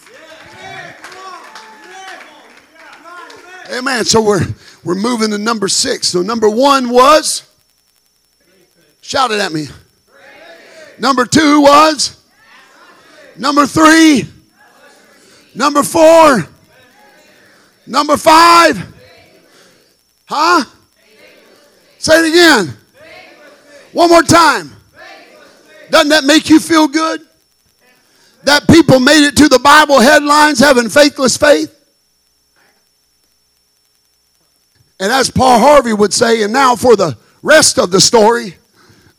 Amen. 3.72 4.04
So 4.04 4.22
we're 4.22 4.46
we're 4.84 4.94
moving 4.94 5.30
to 5.30 5.38
number 5.38 5.68
six. 5.68 6.08
So 6.08 6.22
number 6.22 6.48
one 6.48 6.90
was 6.90 7.48
shout 9.00 9.30
it 9.30 9.40
at 9.40 9.52
me. 9.52 9.68
Number 10.98 11.24
two 11.26 11.62
was 11.62 12.23
number 13.36 13.66
three 13.66 14.28
Number 15.54 15.82
four. 15.82 16.48
Number 17.86 18.16
five. 18.16 18.92
Huh? 20.26 20.64
Say 21.98 22.26
it 22.26 22.30
again. 22.30 22.76
One 23.92 24.10
more 24.10 24.22
time. 24.22 24.72
Doesn't 25.90 26.08
that 26.08 26.24
make 26.24 26.48
you 26.48 26.58
feel 26.58 26.88
good? 26.88 27.20
That 28.42 28.66
people 28.68 28.98
made 28.98 29.26
it 29.26 29.36
to 29.36 29.48
the 29.48 29.58
Bible 29.58 30.00
headlines 30.00 30.58
having 30.58 30.88
faithless 30.88 31.36
faith? 31.36 31.70
And 34.98 35.12
as 35.12 35.30
Paul 35.30 35.60
Harvey 35.60 35.92
would 35.92 36.12
say, 36.12 36.42
and 36.42 36.52
now 36.52 36.76
for 36.76 36.96
the 36.96 37.16
rest 37.42 37.78
of 37.78 37.90
the 37.90 38.00
story, 38.00 38.56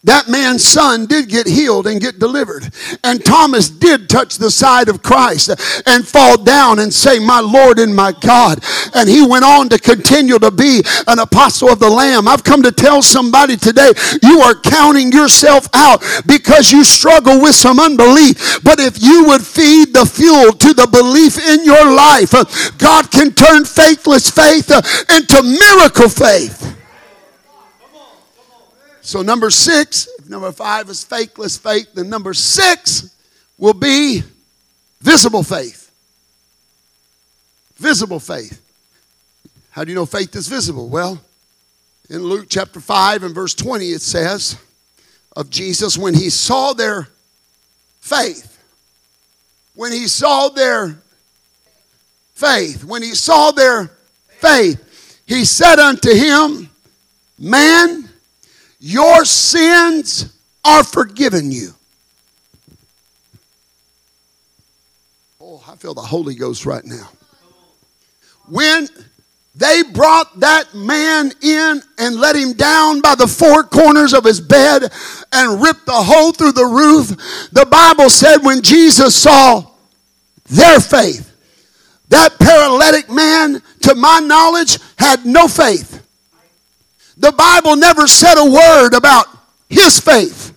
that 0.06 0.30
man's 0.30 0.64
son 0.64 1.08
did 1.08 1.30
get 1.30 1.48
healed 1.48 1.88
and 1.88 2.00
get 2.00 2.20
delivered. 2.20 2.72
And 3.04 3.24
Thomas 3.24 3.70
did 3.70 4.08
touch 4.08 4.38
the 4.38 4.52
side 4.52 4.88
of 4.88 5.02
Christ 5.02 5.50
and 5.88 6.08
fall 6.08 6.38
down 6.38 6.80
and 6.80 6.94
say, 6.94 7.20
My 7.20 7.40
Lord 7.40 7.80
and 7.80 7.96
my 7.96 8.12
God. 8.12 8.64
And 8.94 9.10
he 9.10 9.26
went 9.26 9.46
on 9.46 9.70
to 9.70 9.80
continue 9.80 10.38
to 10.40 10.52
be 10.52 10.84
an 11.08 11.20
apostle 11.20 11.70
of 11.70 11.80
the 11.80 11.90
Lamb. 11.90 12.28
I've 12.28 12.44
come 12.44 12.62
to 12.64 12.72
tell 12.72 13.02
somebody 13.02 13.58
today, 13.58 13.92
you 14.22 14.42
are 14.42 14.56
counting 14.56 15.12
yourself 15.12 15.68
out 15.74 16.04
because 16.28 16.72
you 16.72 16.84
struggle 16.84 17.42
with 17.42 17.56
some 17.56 17.80
unbelief. 17.80 18.64
But 18.64 18.80
if 18.80 19.02
you 19.02 19.26
would 19.26 19.42
feed 19.42 19.94
the 19.94 20.06
fuel 20.06 20.54
to 20.54 20.74
the 20.74 20.88
belief 20.88 21.40
in 21.40 21.66
your 21.66 21.92
life, 21.92 22.32
God 22.78 23.12
can 23.12 23.32
turn 23.32 23.66
faithless 23.66 24.30
faith 24.30 24.70
into 25.10 25.42
miracle 25.42 26.10
faith. 26.10 26.76
So, 29.06 29.22
number 29.22 29.52
six, 29.52 30.08
if 30.18 30.28
number 30.28 30.52
five 30.52 30.90
is 30.90 31.04
faithless 31.04 31.60
faith, 31.60 31.94
then 31.94 32.10
number 32.10 32.34
six 32.34 33.16
will 33.56 33.76
be 33.76 34.24
visible 35.00 35.44
faith. 35.44 35.92
Visible 37.78 38.20
faith. 38.20 38.60
How 39.70 39.84
do 39.84 39.92
you 39.92 39.96
know 39.96 40.08
faith 40.08 40.36
is 40.36 40.48
visible? 40.48 40.90
Well, 40.90 41.22
in 42.10 42.24
Luke 42.24 42.48
chapter 42.50 42.80
5 42.80 43.22
and 43.22 43.36
verse 43.36 43.54
20, 43.54 43.92
it 43.92 44.02
says 44.02 44.58
of 45.36 45.52
Jesus, 45.52 46.00
when 46.00 46.16
he 46.16 46.32
saw 46.32 46.74
their 46.74 47.08
faith, 48.02 48.60
when 49.76 49.92
he 49.92 50.08
saw 50.08 50.50
their 50.50 50.98
faith, 52.34 52.84
when 52.84 53.04
he 53.04 53.14
saw 53.14 53.52
their 53.52 53.92
faith, 54.40 55.22
he 55.28 55.46
said 55.46 55.78
unto 55.78 56.12
him, 56.12 56.72
Man, 57.38 58.05
your 58.86 59.26
sins 59.26 60.32
are 60.64 60.84
forgiven 60.84 61.52
you. 61.52 61.72
Oh, 65.42 65.64
I 65.68 65.76
feel 65.76 65.96
the 65.96 66.02
Holy 66.02 66.36
Ghost 66.36 66.68
right 66.68 66.86
now. 66.86 67.10
When 68.48 68.88
they 69.56 69.82
brought 69.92 70.40
that 70.40 70.76
man 70.76 71.32
in 71.42 71.82
and 71.98 72.16
let 72.18 72.36
him 72.36 72.54
down 72.54 73.02
by 73.02 73.16
the 73.16 73.26
four 73.26 73.64
corners 73.64 74.14
of 74.14 74.24
his 74.24 74.40
bed 74.40 74.84
and 75.34 75.64
ripped 75.64 75.88
a 75.88 75.94
hole 75.94 76.32
through 76.32 76.52
the 76.52 76.66
roof. 76.66 77.08
The 77.54 77.66
Bible 77.66 78.12
said 78.12 78.44
when 78.44 78.62
Jesus 78.62 79.16
saw 79.16 79.66
their 80.48 80.80
faith, 80.80 81.32
that 82.10 82.38
paralytic 82.38 83.10
man, 83.10 83.64
to 83.82 83.96
my 83.96 84.20
knowledge, 84.20 84.78
had 85.00 85.26
no 85.26 85.48
faith. 85.48 85.95
The 87.18 87.32
Bible 87.32 87.76
never 87.76 88.08
said 88.08 88.36
a 88.38 88.50
word 88.50 88.94
about 88.94 89.28
his 89.70 90.00
faith. 90.00 90.54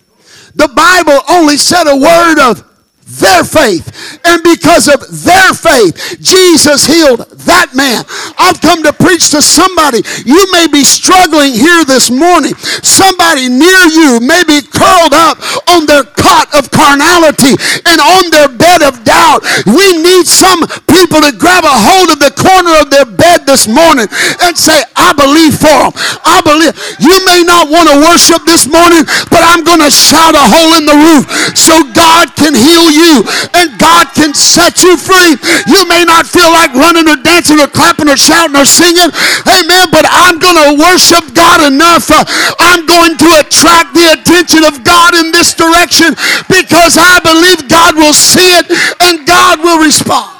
The 0.55 0.67
Bible 0.67 1.19
only 1.29 1.57
said 1.57 1.87
a 1.87 1.95
word 1.95 2.39
of 2.39 2.68
their 3.17 3.43
faith. 3.43 3.89
And 4.25 4.43
because 4.43 4.85
of 4.87 5.01
their 5.25 5.53
faith, 5.53 6.21
Jesus 6.21 6.85
healed 6.85 7.25
that 7.49 7.73
man. 7.73 8.05
I've 8.37 8.61
come 8.61 8.85
to 8.85 8.93
preach 8.93 9.33
to 9.33 9.41
somebody. 9.41 10.05
You 10.25 10.45
may 10.53 10.69
be 10.69 10.85
struggling 10.85 11.57
here 11.57 11.81
this 11.85 12.13
morning. 12.13 12.53
Somebody 12.85 13.49
near 13.49 13.81
you 13.89 14.21
may 14.21 14.45
be 14.45 14.61
curled 14.61 15.15
up 15.17 15.41
on 15.73 15.89
their 15.89 16.05
cot 16.05 16.53
of 16.53 16.69
carnality 16.69 17.57
and 17.89 17.97
on 17.97 18.29
their 18.29 18.49
bed 18.49 18.85
of 18.85 19.01
doubt. 19.01 19.41
We 19.65 19.97
need 19.97 20.29
some 20.29 20.61
people 20.85 21.25
to 21.25 21.33
grab 21.33 21.65
a 21.65 21.73
hold 21.73 22.13
of 22.13 22.19
the 22.21 22.33
corner 22.37 22.77
of 22.77 22.93
their 22.93 23.07
bed 23.09 23.49
this 23.49 23.65
morning 23.65 24.05
and 24.45 24.53
say, 24.53 24.85
I 24.93 25.15
believe 25.17 25.57
for 25.57 25.89
them. 25.89 25.93
I 26.25 26.43
believe. 26.45 26.75
You 27.01 27.17
may 27.25 27.41
not 27.41 27.71
want 27.71 27.89
to 27.89 27.97
worship 28.03 28.45
this 28.45 28.67
morning, 28.67 29.01
but 29.31 29.41
I'm 29.41 29.63
going 29.63 29.81
to 29.81 29.91
shout 29.91 30.35
a 30.35 30.45
hole 30.45 30.77
in 30.77 30.85
the 30.85 30.97
roof 30.97 31.25
so 31.55 31.81
God 31.95 32.35
can 32.35 32.53
heal 32.53 32.91
you 32.91 32.98
you 32.99 33.23
and 33.55 33.79
God 33.79 34.11
can 34.11 34.35
set 34.35 34.83
you 34.83 34.99
free. 34.99 35.39
You 35.71 35.87
may 35.87 36.03
not 36.03 36.27
feel 36.27 36.51
like 36.51 36.75
running 36.75 37.07
or 37.07 37.15
dancing 37.23 37.63
or 37.63 37.71
clapping 37.71 38.11
or 38.11 38.19
shouting 38.19 38.59
or 38.59 38.67
singing. 38.67 39.09
Amen. 39.47 39.87
But 39.87 40.03
I'm 40.11 40.37
going 40.37 40.59
to 40.59 40.75
worship 40.75 41.31
God 41.31 41.63
enough. 41.63 42.11
Uh, 42.11 42.27
I'm 42.59 42.83
going 42.85 43.15
to 43.15 43.29
attract 43.39 43.95
the 43.95 44.19
attention 44.19 44.67
of 44.67 44.83
God 44.83 45.15
in 45.15 45.31
this 45.31 45.55
direction 45.55 46.11
because 46.51 46.99
I 46.99 47.23
believe 47.23 47.71
God 47.71 47.95
will 47.95 48.13
see 48.13 48.59
it 48.59 48.67
and 49.07 49.25
God 49.25 49.63
will 49.63 49.79
respond. 49.79 50.35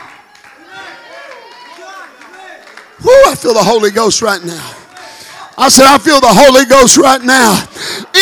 Whoo, 3.03 3.23
I 3.31 3.35
feel 3.35 3.53
the 3.53 3.63
Holy 3.63 3.91
Ghost 3.91 4.21
right 4.21 4.43
now. 4.43 4.75
I 5.57 5.67
said, 5.69 5.85
I 5.87 5.97
feel 5.97 6.19
the 6.21 6.27
Holy 6.27 6.65
Ghost 6.65 6.97
right 6.97 7.21
now. 7.21 7.67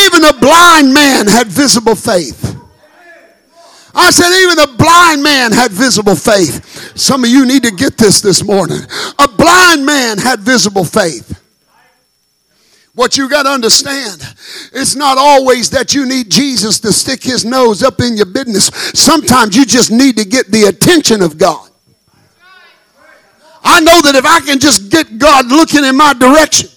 Even 0.06 0.24
a 0.24 0.34
blind 0.34 0.94
man 0.94 1.28
had 1.28 1.48
visible 1.48 1.96
faith. 1.96 2.47
I 4.00 4.12
said, 4.12 4.30
even 4.44 4.60
a 4.60 4.78
blind 4.78 5.24
man 5.24 5.52
had 5.52 5.72
visible 5.72 6.16
faith. 6.16 6.96
Some 6.96 7.24
of 7.24 7.32
you 7.32 7.48
need 7.48 7.64
to 7.64 7.72
get 7.72 7.98
this 7.98 8.22
this 8.22 8.44
morning. 8.44 8.80
A 9.18 9.28
blind 9.28 9.86
man 9.86 10.20
had 10.20 10.40
visible 10.42 10.86
faith. 10.86 11.44
What 12.94 13.18
you 13.18 13.28
got 13.28 13.44
to 13.44 13.50
understand, 13.50 14.22
it's 14.72 14.96
not 14.96 15.18
always 15.18 15.72
that 15.72 15.96
you 15.96 16.06
need 16.06 16.30
Jesus 16.30 16.80
to 16.82 16.94
stick 16.94 17.24
his 17.24 17.44
nose 17.44 17.82
up 17.82 18.00
in 18.00 18.18
your 18.18 18.28
business. 18.28 18.68
Sometimes 18.94 19.56
you 19.56 19.66
just 19.66 19.92
need 19.92 20.16
to 20.18 20.26
get 20.26 20.52
the 20.52 20.66
attention 20.66 21.22
of 21.24 21.38
God. 21.38 21.70
I 23.64 23.80
know 23.82 24.00
that 24.02 24.16
if 24.16 24.26
I 24.26 24.40
can 24.40 24.60
just 24.60 24.90
get 24.92 25.18
God 25.18 25.48
looking 25.48 25.84
in 25.84 25.98
my 25.98 26.14
direction, 26.14 26.70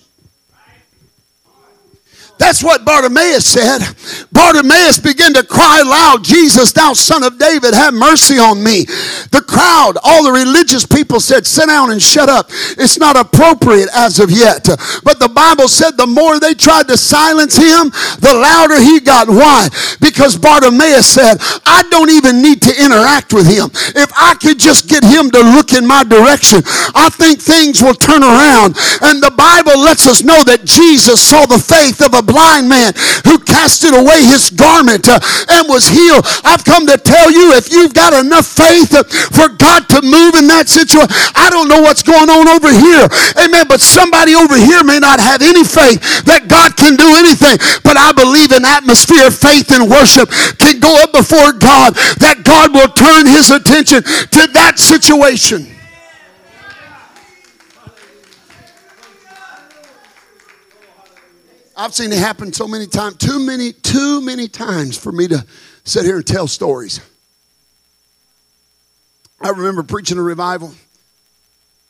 that's 2.40 2.64
what 2.64 2.86
Bartimaeus 2.86 3.44
said. 3.44 3.84
Bartimaeus 4.32 4.98
began 4.98 5.34
to 5.34 5.44
cry 5.44 5.82
loud, 5.84 6.24
Jesus, 6.24 6.72
thou 6.72 6.94
son 6.94 7.22
of 7.22 7.36
David, 7.36 7.74
have 7.74 7.92
mercy 7.92 8.38
on 8.38 8.64
me. 8.64 8.86
The 9.28 9.44
crowd, 9.46 9.98
all 10.02 10.24
the 10.24 10.32
religious 10.32 10.86
people 10.86 11.20
said, 11.20 11.46
sit 11.46 11.66
down 11.66 11.92
and 11.92 12.00
shut 12.00 12.30
up. 12.30 12.48
It's 12.80 12.98
not 12.98 13.20
appropriate 13.20 13.90
as 13.94 14.18
of 14.18 14.30
yet. 14.30 14.64
But 15.04 15.20
the 15.20 15.28
Bible 15.28 15.68
said 15.68 15.98
the 16.00 16.06
more 16.06 16.40
they 16.40 16.54
tried 16.54 16.88
to 16.88 16.96
silence 16.96 17.56
him, 17.56 17.92
the 18.24 18.32
louder 18.32 18.80
he 18.80 19.00
got. 19.00 19.28
Why? 19.28 19.68
Because 20.00 20.38
Bartimaeus 20.38 21.06
said, 21.06 21.36
I 21.66 21.84
don't 21.90 22.08
even 22.08 22.40
need 22.40 22.62
to 22.62 22.72
interact 22.72 23.34
with 23.34 23.44
him. 23.44 23.68
If 23.92 24.10
I 24.16 24.32
could 24.40 24.58
just 24.58 24.88
get 24.88 25.04
him 25.04 25.30
to 25.32 25.40
look 25.44 25.74
in 25.74 25.86
my 25.86 26.04
direction, 26.04 26.62
I 26.96 27.12
think 27.12 27.38
things 27.38 27.82
will 27.82 27.94
turn 27.94 28.24
around. 28.24 28.80
And 29.04 29.20
the 29.20 29.34
Bible 29.36 29.76
lets 29.76 30.06
us 30.06 30.24
know 30.24 30.42
that 30.44 30.64
Jesus 30.64 31.20
saw 31.20 31.44
the 31.44 31.60
faith 31.60 32.00
of 32.00 32.14
a 32.14 32.29
blind 32.30 32.70
man 32.70 32.94
who 33.26 33.42
casted 33.42 33.90
away 33.90 34.22
his 34.22 34.50
garment 34.50 35.10
uh, 35.10 35.18
and 35.50 35.66
was 35.66 35.90
healed. 35.90 36.22
I've 36.46 36.64
come 36.64 36.86
to 36.86 36.96
tell 36.96 37.30
you 37.30 37.58
if 37.58 37.72
you've 37.74 37.94
got 37.94 38.14
enough 38.14 38.46
faith 38.46 38.94
uh, 38.94 39.02
for 39.34 39.50
God 39.50 39.90
to 39.90 39.98
move 40.02 40.38
in 40.38 40.46
that 40.46 40.70
situation, 40.70 41.10
I 41.34 41.50
don't 41.50 41.66
know 41.66 41.82
what's 41.82 42.06
going 42.06 42.30
on 42.30 42.46
over 42.46 42.70
here. 42.70 43.04
Amen. 43.42 43.66
But 43.66 43.82
somebody 43.82 44.34
over 44.38 44.54
here 44.54 44.86
may 44.86 45.02
not 45.02 45.18
have 45.18 45.42
any 45.42 45.66
faith 45.66 45.98
that 46.24 46.46
God 46.46 46.76
can 46.78 46.94
do 46.94 47.18
anything. 47.18 47.58
But 47.82 47.98
I 47.98 48.14
believe 48.14 48.54
an 48.54 48.64
atmosphere 48.64 49.26
of 49.26 49.34
faith 49.34 49.74
and 49.74 49.90
worship 49.90 50.30
can 50.62 50.78
go 50.78 50.94
up 51.02 51.12
before 51.12 51.52
God, 51.52 51.94
that 52.22 52.46
God 52.46 52.72
will 52.72 52.90
turn 52.94 53.26
his 53.26 53.50
attention 53.50 54.02
to 54.02 54.42
that 54.54 54.78
situation. 54.78 55.79
I've 61.80 61.94
seen 61.94 62.12
it 62.12 62.18
happen 62.18 62.52
so 62.52 62.68
many 62.68 62.86
times, 62.86 63.16
too 63.16 63.38
many, 63.40 63.72
too 63.72 64.20
many 64.20 64.48
times 64.48 64.98
for 64.98 65.10
me 65.10 65.26
to 65.28 65.46
sit 65.82 66.04
here 66.04 66.16
and 66.16 66.26
tell 66.26 66.46
stories. 66.46 67.00
I 69.40 69.48
remember 69.48 69.82
preaching 69.82 70.18
a 70.18 70.22
revival 70.22 70.74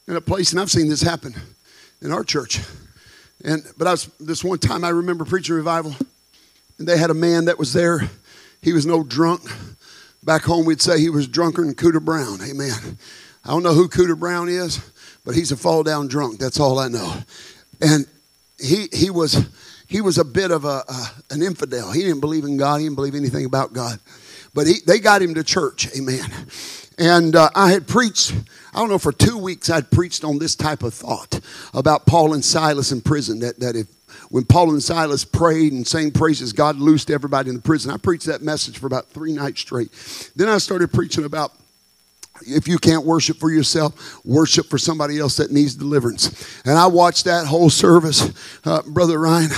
in 0.07 0.15
a 0.15 0.21
place, 0.21 0.53
and 0.53 0.61
I've 0.61 0.71
seen 0.71 0.89
this 0.89 1.03
happen 1.03 1.35
in 2.01 2.13
our 2.13 2.23
church. 2.23 2.61
And 3.45 3.65
but 3.77 3.89
I 3.89 3.91
was 3.91 4.05
this 4.21 4.45
one 4.45 4.59
time 4.59 4.85
I 4.85 4.91
remember 4.91 5.25
preaching 5.25 5.55
a 5.55 5.57
revival, 5.57 5.97
and 6.79 6.87
they 6.87 6.97
had 6.97 7.11
a 7.11 7.15
man 7.15 7.47
that 7.47 7.59
was 7.59 7.73
there. 7.73 8.09
He 8.63 8.73
was 8.73 8.87
no 8.87 9.03
drunk. 9.03 9.43
Back 10.23 10.43
home, 10.43 10.67
we'd 10.67 10.81
say 10.81 11.01
he 11.01 11.11
was 11.11 11.27
drunker 11.27 11.65
than 11.65 11.75
Cooter 11.75 12.01
Brown. 12.01 12.39
Amen. 12.49 12.97
I 13.45 13.49
don't 13.49 13.65
know 13.65 13.75
who 13.75 13.89
Cooter 13.89 14.17
Brown 14.17 14.49
is, 14.49 14.79
but 15.25 15.35
he's 15.35 15.51
a 15.51 15.57
fall 15.57 15.83
down 15.83 16.07
drunk. 16.07 16.39
That's 16.39 16.61
all 16.61 16.79
I 16.79 16.87
know. 16.87 17.13
And 17.81 18.07
he 18.57 18.87
he 18.93 19.11
was 19.11 19.49
he 19.91 20.01
was 20.01 20.19
a 20.19 20.25
bit 20.25 20.53
of 20.53 20.65
a, 20.65 20.85
uh, 20.89 21.07
an 21.31 21.43
infidel. 21.43 21.91
He 21.91 22.03
didn't 22.03 22.21
believe 22.21 22.45
in 22.45 22.57
God. 22.57 22.79
He 22.79 22.87
didn't 22.87 22.95
believe 22.95 23.17
anything 23.17 23.45
about 23.45 23.73
God. 23.73 23.99
But 24.55 24.69
he, 24.69 24.75
they 24.87 25.01
got 25.01 25.21
him 25.21 25.35
to 25.35 25.43
church. 25.43 25.89
Amen. 25.99 26.31
And 26.97 27.35
uh, 27.35 27.51
I 27.57 27.73
had 27.73 27.89
preached, 27.89 28.33
I 28.73 28.79
don't 28.79 28.89
know, 28.89 28.99
for 28.99 29.11
two 29.11 29.37
weeks 29.37 29.69
I'd 29.69 29.91
preached 29.91 30.23
on 30.23 30.39
this 30.39 30.55
type 30.55 30.85
of 30.85 30.95
thought 30.95 31.41
about 31.75 32.07
Paul 32.07 32.35
and 32.35 32.45
Silas 32.45 32.93
in 32.93 33.01
prison. 33.01 33.41
That, 33.41 33.59
that 33.59 33.75
if 33.75 33.89
when 34.29 34.45
Paul 34.45 34.71
and 34.71 34.83
Silas 34.83 35.25
prayed 35.25 35.73
and 35.73 35.85
sang 35.85 36.13
praises, 36.13 36.53
God 36.53 36.77
loosed 36.77 37.11
everybody 37.11 37.49
in 37.49 37.57
the 37.57 37.63
prison. 37.63 37.91
I 37.91 37.97
preached 37.97 38.27
that 38.27 38.43
message 38.43 38.79
for 38.79 38.87
about 38.87 39.09
three 39.09 39.33
nights 39.33 39.61
straight. 39.61 39.91
Then 40.37 40.49
I 40.49 40.59
started 40.59 40.93
preaching 40.93 41.25
about 41.25 41.53
if 42.47 42.69
you 42.69 42.79
can't 42.79 43.05
worship 43.05 43.39
for 43.39 43.51
yourself, 43.51 44.25
worship 44.25 44.67
for 44.67 44.79
somebody 44.79 45.19
else 45.19 45.37
that 45.37 45.51
needs 45.51 45.75
deliverance. 45.75 46.61
And 46.65 46.79
I 46.79 46.87
watched 46.87 47.25
that 47.25 47.47
whole 47.47 47.71
service, 47.71 48.33
uh, 48.65 48.83
Brother 48.83 49.19
Ryan, 49.19 49.51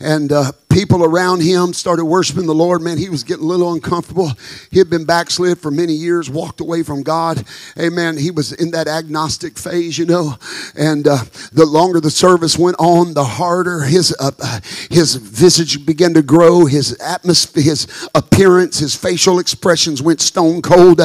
and 0.00 0.32
uh, 0.32 0.52
people 0.68 1.04
around 1.04 1.42
him 1.42 1.72
started 1.72 2.04
worshiping 2.04 2.46
the 2.46 2.54
Lord. 2.54 2.82
Man, 2.82 2.98
he 2.98 3.08
was 3.08 3.24
getting 3.24 3.44
a 3.44 3.48
little 3.48 3.72
uncomfortable. 3.72 4.32
He 4.70 4.78
had 4.78 4.90
been 4.90 5.04
backslid 5.04 5.58
for 5.58 5.70
many 5.70 5.92
years, 5.92 6.30
walked 6.30 6.60
away 6.60 6.82
from 6.82 7.02
God. 7.02 7.44
Amen. 7.78 8.16
He 8.16 8.30
was 8.30 8.52
in 8.52 8.70
that 8.72 8.86
agnostic 8.86 9.58
phase, 9.58 9.98
you 9.98 10.06
know. 10.06 10.34
And 10.76 11.08
uh, 11.08 11.24
the 11.52 11.66
longer 11.66 12.00
the 12.00 12.10
service 12.10 12.58
went 12.58 12.76
on, 12.78 13.14
the 13.14 13.24
harder 13.24 13.80
his 13.80 14.14
uh, 14.20 14.30
uh, 14.40 14.60
his 14.90 15.16
visage 15.16 15.84
began 15.84 16.14
to 16.14 16.22
grow. 16.22 16.66
His 16.66 16.98
atmosphere, 17.00 17.62
his 17.62 18.08
appearance, 18.14 18.78
his 18.78 18.94
facial 18.94 19.38
expressions 19.38 20.02
went 20.02 20.20
stone 20.20 20.62
cold. 20.62 21.00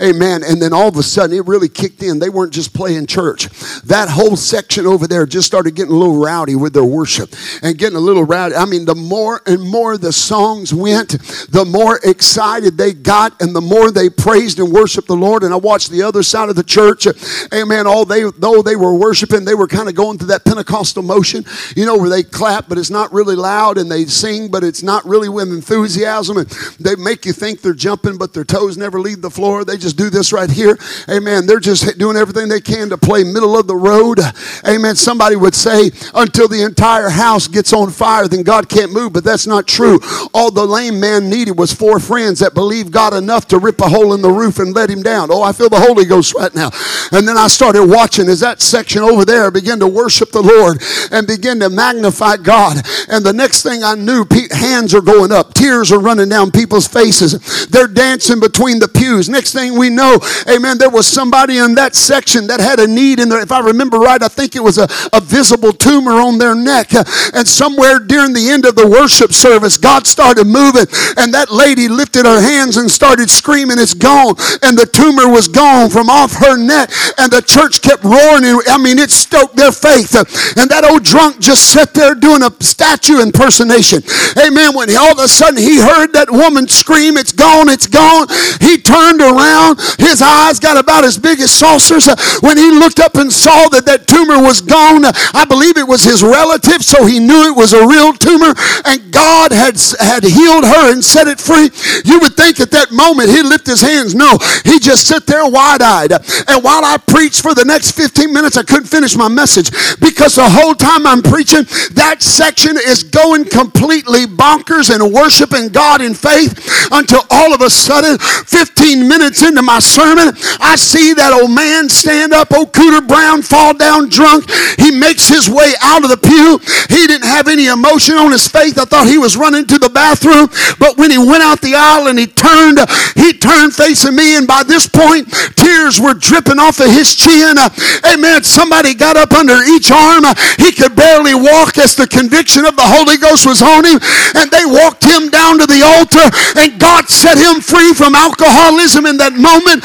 amen. 0.00 0.42
And 0.44 0.60
then 0.60 0.72
all 0.76 0.88
of 0.88 0.96
a 0.96 1.02
sudden, 1.02 1.34
it 1.34 1.46
really 1.46 1.70
kicked 1.70 2.02
in. 2.02 2.18
They 2.18 2.28
weren't 2.28 2.52
just 2.52 2.74
playing 2.74 3.06
church. 3.06 3.48
That 3.84 4.10
whole 4.10 4.36
section 4.36 4.84
over 4.84 5.06
there 5.06 5.24
just 5.24 5.46
started 5.46 5.74
getting 5.74 5.92
a 5.92 5.96
little 5.96 6.22
rowdy 6.22 6.54
with 6.54 6.74
their 6.74 6.84
worship 6.84 7.34
and 7.62 7.78
getting 7.78 7.96
a 7.96 8.00
little 8.00 8.24
rowdy. 8.24 8.54
I 8.54 8.66
mean, 8.66 8.84
the 8.84 8.94
more 8.94 9.40
and 9.46 9.62
more 9.62 9.96
the 9.96 10.12
songs 10.12 10.74
went, 10.74 11.10
the 11.48 11.64
more 11.66 11.98
excited 12.04 12.76
they 12.76 12.92
got 12.92 13.40
and 13.40 13.56
the 13.56 13.62
more 13.62 13.90
they 13.90 14.10
praised 14.10 14.58
and 14.58 14.70
worshiped 14.70 15.08
the 15.08 15.16
Lord. 15.16 15.44
And 15.44 15.54
I 15.54 15.56
watched 15.56 15.90
the 15.90 16.02
other 16.02 16.22
side 16.22 16.50
of 16.50 16.56
the 16.56 16.62
church. 16.62 17.06
Amen. 17.54 17.86
All 17.86 18.04
they, 18.04 18.30
though 18.36 18.60
they 18.60 18.76
were 18.76 18.94
worshiping, 18.94 19.46
they 19.46 19.54
were 19.54 19.68
kind 19.68 19.88
of 19.88 19.94
going 19.94 20.18
through 20.18 20.28
that 20.28 20.44
Pentecostal 20.44 21.02
motion, 21.02 21.46
you 21.74 21.86
know, 21.86 21.96
where 21.96 22.10
they 22.10 22.22
clap, 22.22 22.68
but 22.68 22.76
it's 22.76 22.90
not 22.90 23.10
really 23.14 23.34
loud 23.34 23.78
and 23.78 23.90
they 23.90 24.04
sing, 24.04 24.50
but 24.50 24.62
it's 24.62 24.82
not 24.82 25.06
really 25.06 25.30
with 25.30 25.48
enthusiasm. 25.48 26.36
And 26.36 26.50
they 26.78 26.96
make 26.96 27.24
you 27.24 27.32
think 27.32 27.62
they're 27.62 27.72
jumping, 27.72 28.18
but 28.18 28.34
their 28.34 28.44
toes 28.44 28.76
never 28.76 29.00
leave 29.00 29.22
the 29.22 29.30
floor. 29.30 29.64
They 29.64 29.78
just 29.78 29.96
do 29.96 30.10
this 30.10 30.34
right 30.34 30.50
here 30.50 30.65
here. 30.66 30.78
Amen. 31.08 31.46
They're 31.46 31.60
just 31.60 31.98
doing 31.98 32.16
everything 32.16 32.48
they 32.48 32.60
can 32.60 32.88
to 32.90 32.98
play 32.98 33.24
middle 33.24 33.58
of 33.58 33.66
the 33.66 33.76
road. 33.76 34.18
Amen. 34.66 34.96
Somebody 34.96 35.36
would 35.36 35.54
say, 35.54 35.90
until 36.14 36.48
the 36.48 36.62
entire 36.62 37.08
house 37.08 37.48
gets 37.48 37.72
on 37.72 37.90
fire, 37.90 38.28
then 38.28 38.42
God 38.42 38.68
can't 38.68 38.92
move. 38.92 39.12
But 39.12 39.24
that's 39.24 39.46
not 39.46 39.66
true. 39.66 40.00
All 40.34 40.50
the 40.50 40.66
lame 40.66 41.00
man 41.00 41.28
needed 41.30 41.58
was 41.58 41.72
four 41.72 42.00
friends 42.00 42.40
that 42.40 42.54
believed 42.54 42.92
God 42.92 43.14
enough 43.14 43.46
to 43.48 43.58
rip 43.58 43.80
a 43.80 43.88
hole 43.88 44.12
in 44.14 44.22
the 44.22 44.30
roof 44.30 44.58
and 44.58 44.74
let 44.74 44.90
him 44.90 45.02
down. 45.02 45.28
Oh, 45.30 45.42
I 45.42 45.52
feel 45.52 45.68
the 45.68 45.80
Holy 45.80 46.04
Ghost 46.04 46.34
right 46.34 46.54
now. 46.54 46.70
And 47.12 47.26
then 47.26 47.36
I 47.36 47.46
started 47.46 47.84
watching 47.86 48.28
as 48.28 48.40
that 48.40 48.60
section 48.60 49.02
over 49.02 49.24
there 49.24 49.50
began 49.50 49.78
to 49.80 49.86
worship 49.86 50.30
the 50.32 50.42
Lord 50.42 50.82
and 51.12 51.26
begin 51.26 51.60
to 51.60 51.70
magnify 51.70 52.36
God. 52.38 52.78
And 53.08 53.24
the 53.24 53.32
next 53.32 53.62
thing 53.62 53.84
I 53.84 53.94
knew, 53.94 54.26
hands 54.50 54.94
are 54.94 55.00
going 55.00 55.32
up, 55.32 55.54
tears 55.54 55.92
are 55.92 56.00
running 56.00 56.28
down 56.28 56.50
people's 56.50 56.88
faces. 56.88 57.66
They're 57.66 57.86
dancing 57.86 58.40
between 58.40 58.78
the 58.78 58.88
pews. 58.88 59.28
Next 59.28 59.52
thing 59.52 59.78
we 59.78 59.90
know, 59.90 60.18
amen, 60.56 60.78
there 60.78 60.90
was 60.90 61.06
somebody 61.06 61.58
in 61.58 61.74
that 61.74 61.94
section 61.94 62.46
that 62.48 62.60
had 62.60 62.80
a 62.80 62.86
need 62.86 63.20
in 63.20 63.28
there. 63.28 63.40
If 63.40 63.52
I 63.52 63.60
remember 63.60 63.98
right, 63.98 64.22
I 64.22 64.28
think 64.28 64.56
it 64.56 64.62
was 64.62 64.78
a, 64.78 64.88
a 65.12 65.20
visible 65.20 65.72
tumor 65.72 66.12
on 66.12 66.38
their 66.38 66.54
neck. 66.54 66.92
And 67.34 67.46
somewhere 67.46 67.98
during 67.98 68.32
the 68.32 68.48
end 68.48 68.64
of 68.64 68.74
the 68.74 68.86
worship 68.86 69.32
service, 69.32 69.76
God 69.76 70.06
started 70.06 70.46
moving, 70.46 70.86
and 71.16 71.32
that 71.34 71.50
lady 71.50 71.88
lifted 71.88 72.24
her 72.24 72.40
hands 72.40 72.76
and 72.76 72.90
started 72.90 73.28
screaming, 73.28 73.78
It's 73.78 73.94
gone. 73.94 74.36
And 74.62 74.78
the 74.78 74.86
tumor 74.86 75.28
was 75.28 75.48
gone 75.48 75.90
from 75.90 76.08
off 76.08 76.32
her 76.40 76.56
neck, 76.56 76.90
and 77.18 77.30
the 77.30 77.42
church 77.42 77.82
kept 77.82 78.04
roaring. 78.04 78.60
I 78.68 78.78
mean, 78.78 78.98
it 78.98 79.10
stoked 79.10 79.56
their 79.56 79.72
faith. 79.72 80.14
And 80.56 80.70
that 80.70 80.84
old 80.88 81.04
drunk 81.04 81.40
just 81.40 81.72
sat 81.72 81.92
there 81.92 82.14
doing 82.14 82.42
a 82.42 82.50
statue 82.62 83.20
impersonation. 83.20 84.02
Amen. 84.40 84.74
When 84.74 84.88
all 84.96 85.12
of 85.12 85.18
a 85.18 85.28
sudden 85.28 85.60
he 85.60 85.80
heard 85.80 86.12
that 86.14 86.30
woman 86.30 86.68
scream, 86.68 87.16
It's 87.16 87.32
gone, 87.32 87.68
it's 87.68 87.86
gone, 87.86 88.28
he 88.60 88.78
turned 88.78 89.20
around. 89.20 89.80
His 89.98 90.22
eyes 90.22 90.35
got 90.60 90.76
about 90.76 91.04
as 91.04 91.18
big 91.18 91.40
as 91.40 91.50
saucers. 91.50 92.06
When 92.40 92.56
he 92.56 92.70
looked 92.70 93.00
up 93.00 93.16
and 93.16 93.32
saw 93.32 93.68
that 93.70 93.86
that 93.86 94.06
tumor 94.06 94.40
was 94.40 94.60
gone, 94.60 95.04
I 95.04 95.44
believe 95.48 95.76
it 95.76 95.86
was 95.86 96.04
his 96.04 96.22
relative, 96.22 96.84
so 96.84 97.04
he 97.06 97.18
knew 97.18 97.48
it 97.48 97.56
was 97.56 97.72
a 97.72 97.86
real 97.86 98.12
tumor, 98.12 98.54
and 98.84 99.12
God 99.12 99.52
had, 99.52 99.80
had 99.98 100.24
healed 100.24 100.64
her 100.64 100.92
and 100.92 101.04
set 101.04 101.26
it 101.26 101.40
free. 101.40 101.70
You 102.04 102.20
would 102.20 102.36
think 102.36 102.60
at 102.60 102.70
that 102.72 102.92
moment 102.92 103.30
he'd 103.30 103.46
lift 103.46 103.66
his 103.66 103.80
hands. 103.80 104.14
No, 104.14 104.38
he 104.64 104.78
just 104.78 105.06
sit 105.06 105.26
there 105.26 105.48
wide 105.48 105.82
eyed. 105.82 106.12
And 106.12 106.62
while 106.62 106.84
I 106.84 106.98
preached 106.98 107.42
for 107.42 107.54
the 107.54 107.64
next 107.64 107.92
15 107.92 108.32
minutes, 108.32 108.56
I 108.56 108.62
couldn't 108.62 108.86
finish 108.86 109.16
my 109.16 109.28
message 109.28 109.70
because 110.00 110.36
the 110.36 110.48
whole 110.48 110.74
time 110.74 111.06
I'm 111.06 111.22
preaching, 111.22 111.64
that 111.94 112.20
section 112.20 112.76
is 112.76 113.02
going 113.02 113.46
completely 113.46 114.26
bonkers 114.26 114.94
and 114.94 115.12
worshiping 115.12 115.68
God 115.68 116.00
in 116.00 116.14
faith 116.14 116.88
until 116.92 117.22
all 117.30 117.54
of 117.54 117.60
a 117.60 117.70
sudden, 117.70 118.18
15 118.18 119.08
minutes 119.08 119.42
into 119.42 119.62
my 119.62 119.78
sermon, 119.78 120.25
I 120.60 120.76
see 120.76 121.14
that 121.14 121.32
old 121.32 121.50
man 121.50 121.88
stand 121.88 122.32
up, 122.32 122.52
old 122.52 122.72
Cooter 122.72 123.06
Brown, 123.06 123.42
fall 123.42 123.74
down 123.74 124.08
drunk. 124.08 124.50
He 124.78 124.90
makes 124.90 125.28
his 125.28 125.48
way 125.48 125.72
out 125.82 126.04
of 126.04 126.10
the 126.10 126.20
pew. 126.20 126.58
He 126.90 127.06
didn't 127.06 127.28
have 127.28 127.48
any 127.48 127.66
emotion 127.66 128.16
on 128.16 128.32
his 128.32 128.46
face. 128.48 128.78
I 128.78 128.84
thought 128.84 129.06
he 129.06 129.18
was 129.18 129.36
running 129.36 129.66
to 129.66 129.78
the 129.78 129.90
bathroom. 129.90 130.48
But 130.78 130.96
when 130.96 131.10
he 131.10 131.18
went 131.18 131.42
out 131.42 131.60
the 131.60 131.74
aisle 131.74 132.08
and 132.08 132.18
he 132.18 132.26
turned, 132.26 132.78
he 133.14 133.32
turned 133.32 133.74
facing 133.74 134.16
me. 134.16 134.36
And 134.36 134.46
by 134.46 134.62
this 134.62 134.86
point, 134.86 135.30
tears 135.56 136.00
were 136.00 136.14
dripping 136.14 136.58
off 136.58 136.80
of 136.80 136.90
his 136.90 137.14
chin. 137.14 137.56
Amen. 138.04 138.42
Somebody 138.42 138.94
got 138.94 139.16
up 139.16 139.32
under 139.32 139.62
each 139.64 139.90
arm. 139.90 140.24
He 140.58 140.72
could 140.72 140.96
barely 140.96 141.34
walk 141.34 141.78
as 141.78 141.94
the 141.94 142.06
conviction 142.06 142.64
of 142.64 142.76
the 142.76 142.86
Holy 142.86 143.18
Ghost 143.18 143.46
was 143.46 143.62
on 143.62 143.84
him. 143.84 143.98
And 144.34 144.50
they 144.50 144.64
walked 144.64 145.04
him 145.04 145.28
down 145.28 145.58
to 145.58 145.66
the 145.66 145.82
altar. 145.82 146.26
And 146.58 146.80
God 146.80 147.08
set 147.08 147.38
him 147.38 147.60
free 147.60 147.94
from 147.94 148.14
alcoholism 148.14 149.06
in 149.06 149.16
that 149.18 149.34
moment. 149.34 149.84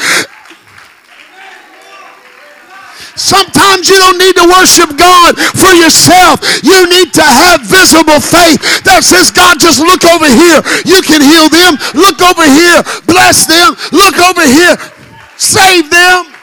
Sometimes 3.22 3.86
you 3.86 3.94
don't 4.02 4.18
need 4.18 4.34
to 4.34 4.50
worship 4.50 4.98
God 4.98 5.38
for 5.38 5.70
yourself. 5.78 6.42
You 6.66 6.90
need 6.90 7.14
to 7.14 7.22
have 7.22 7.62
visible 7.62 8.18
faith 8.18 8.58
that 8.82 9.06
says, 9.06 9.30
God, 9.30 9.62
just 9.62 9.78
look 9.78 10.02
over 10.02 10.26
here. 10.26 10.58
You 10.82 11.06
can 11.06 11.22
heal 11.22 11.46
them. 11.46 11.78
Look 11.94 12.18
over 12.18 12.42
here. 12.42 12.82
Bless 13.06 13.46
them. 13.46 13.78
Look 13.94 14.18
over 14.18 14.42
here. 14.42 14.74
Save 15.38 15.86
them. 15.86 16.41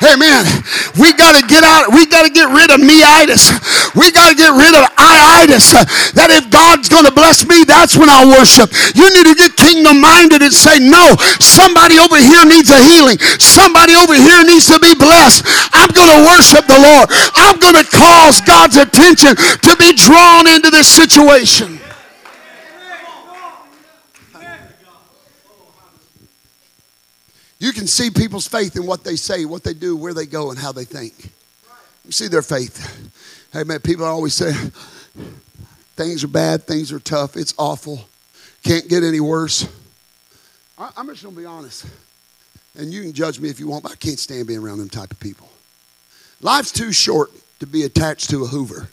Amen. 0.00 0.48
We 0.96 1.12
got 1.12 1.36
to 1.36 1.44
get 1.44 1.60
out. 1.60 1.92
We 1.92 2.08
got 2.08 2.24
to 2.24 2.32
get 2.32 2.48
rid 2.48 2.72
of 2.72 2.80
meitis. 2.80 3.52
We 3.92 4.08
got 4.08 4.32
to 4.32 4.36
get 4.36 4.48
rid 4.56 4.72
of 4.72 4.88
iitis. 4.96 5.76
That 6.16 6.32
if 6.32 6.48
God's 6.48 6.88
going 6.88 7.04
to 7.04 7.12
bless 7.12 7.44
me, 7.44 7.68
that's 7.68 8.00
when 8.00 8.08
I'll 8.08 8.32
worship. 8.32 8.72
You 8.96 9.12
need 9.12 9.28
to 9.28 9.36
get 9.36 9.60
kingdom 9.60 10.00
minded 10.00 10.40
and 10.40 10.54
say, 10.54 10.80
no, 10.80 11.20
somebody 11.36 12.00
over 12.00 12.16
here 12.16 12.48
needs 12.48 12.72
a 12.72 12.80
healing. 12.80 13.20
Somebody 13.36 13.92
over 13.92 14.16
here 14.16 14.40
needs 14.40 14.72
to 14.72 14.80
be 14.80 14.96
blessed. 14.96 15.44
I'm 15.76 15.92
going 15.92 16.08
to 16.16 16.20
worship 16.32 16.64
the 16.64 16.80
Lord. 16.80 17.12
I'm 17.36 17.60
going 17.60 17.76
to 17.76 17.84
cause 17.84 18.40
God's 18.40 18.80
attention 18.80 19.36
to 19.36 19.72
be 19.76 19.92
drawn 19.92 20.48
into 20.48 20.72
this 20.72 20.88
situation. 20.88 21.79
You 27.60 27.72
can 27.72 27.86
see 27.86 28.10
people's 28.10 28.48
faith 28.48 28.74
in 28.74 28.86
what 28.86 29.04
they 29.04 29.16
say, 29.16 29.44
what 29.44 29.62
they 29.62 29.74
do, 29.74 29.94
where 29.94 30.14
they 30.14 30.26
go, 30.26 30.50
and 30.50 30.58
how 30.58 30.72
they 30.72 30.84
think. 30.84 31.30
You 32.06 32.10
see 32.10 32.26
their 32.26 32.42
faith. 32.42 33.12
Hey, 33.52 33.64
man, 33.64 33.80
people 33.80 34.06
always 34.06 34.34
say 34.34 34.52
things 35.94 36.24
are 36.24 36.28
bad, 36.28 36.64
things 36.64 36.90
are 36.90 36.98
tough, 36.98 37.36
it's 37.36 37.52
awful, 37.58 38.08
can't 38.64 38.88
get 38.88 39.04
any 39.04 39.20
worse. 39.20 39.68
I'm 40.78 41.06
just 41.08 41.22
going 41.22 41.34
to 41.34 41.40
be 41.40 41.46
honest. 41.46 41.84
And 42.78 42.92
you 42.92 43.02
can 43.02 43.12
judge 43.12 43.38
me 43.38 43.50
if 43.50 43.60
you 43.60 43.68
want, 43.68 43.82
but 43.82 43.92
I 43.92 43.96
can't 43.96 44.18
stand 44.18 44.46
being 44.46 44.60
around 44.60 44.78
them 44.78 44.88
type 44.88 45.10
of 45.10 45.20
people. 45.20 45.48
Life's 46.40 46.72
too 46.72 46.92
short 46.92 47.30
to 47.58 47.66
be 47.66 47.82
attached 47.82 48.30
to 48.30 48.44
a 48.44 48.46
Hoover. 48.46 48.88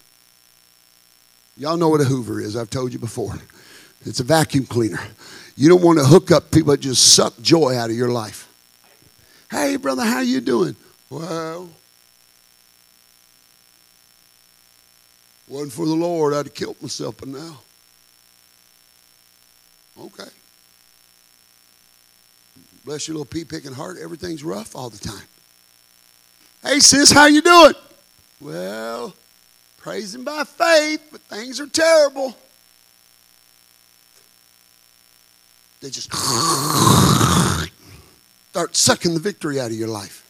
Y'all 1.55 1.77
know 1.77 1.87
what 1.87 2.01
a 2.01 2.03
Hoover 2.03 2.41
is. 2.41 2.57
I've 2.57 2.69
told 2.69 2.91
you 2.91 2.99
before. 2.99 3.35
It's 4.05 4.19
a 4.19 4.23
vacuum 4.23 4.65
cleaner. 4.65 4.99
You 5.55 5.69
don't 5.69 5.81
want 5.81 5.99
to 5.99 6.05
hook 6.05 6.31
up 6.31 6.51
people 6.51 6.71
that 6.71 6.81
just 6.81 7.13
suck 7.13 7.39
joy 7.41 7.77
out 7.77 7.89
of 7.89 7.95
your 7.95 8.11
life. 8.11 8.46
Hey, 9.49 9.77
brother, 9.77 10.03
how 10.03 10.19
you 10.19 10.41
doing? 10.41 10.75
Well, 11.09 11.69
wasn't 15.47 15.71
for 15.71 15.85
the 15.85 15.93
Lord, 15.93 16.33
I'd 16.33 16.47
have 16.47 16.53
killed 16.53 16.81
myself 16.81 17.17
by 17.17 17.29
now. 17.29 17.59
Okay. 19.99 20.29
Bless 22.83 23.07
your 23.07 23.15
little 23.15 23.25
pea 23.25 23.45
picking 23.45 23.73
heart. 23.73 23.97
Everything's 24.01 24.43
rough 24.43 24.75
all 24.75 24.89
the 24.89 24.97
time. 24.97 25.25
Hey, 26.63 26.79
sis, 26.79 27.11
how 27.11 27.25
you 27.25 27.41
doing? 27.41 27.73
Well, 28.39 29.13
praising 29.77 30.23
by 30.23 30.43
faith, 30.43 31.07
but 31.11 31.21
things 31.21 31.59
are 31.59 31.67
terrible. 31.67 32.35
They 35.81 35.89
just 35.89 36.09
start 38.57 38.75
sucking 38.75 39.13
the 39.13 39.19
victory 39.19 39.59
out 39.59 39.69
of 39.69 39.77
your 39.77 39.87
life. 39.87 40.25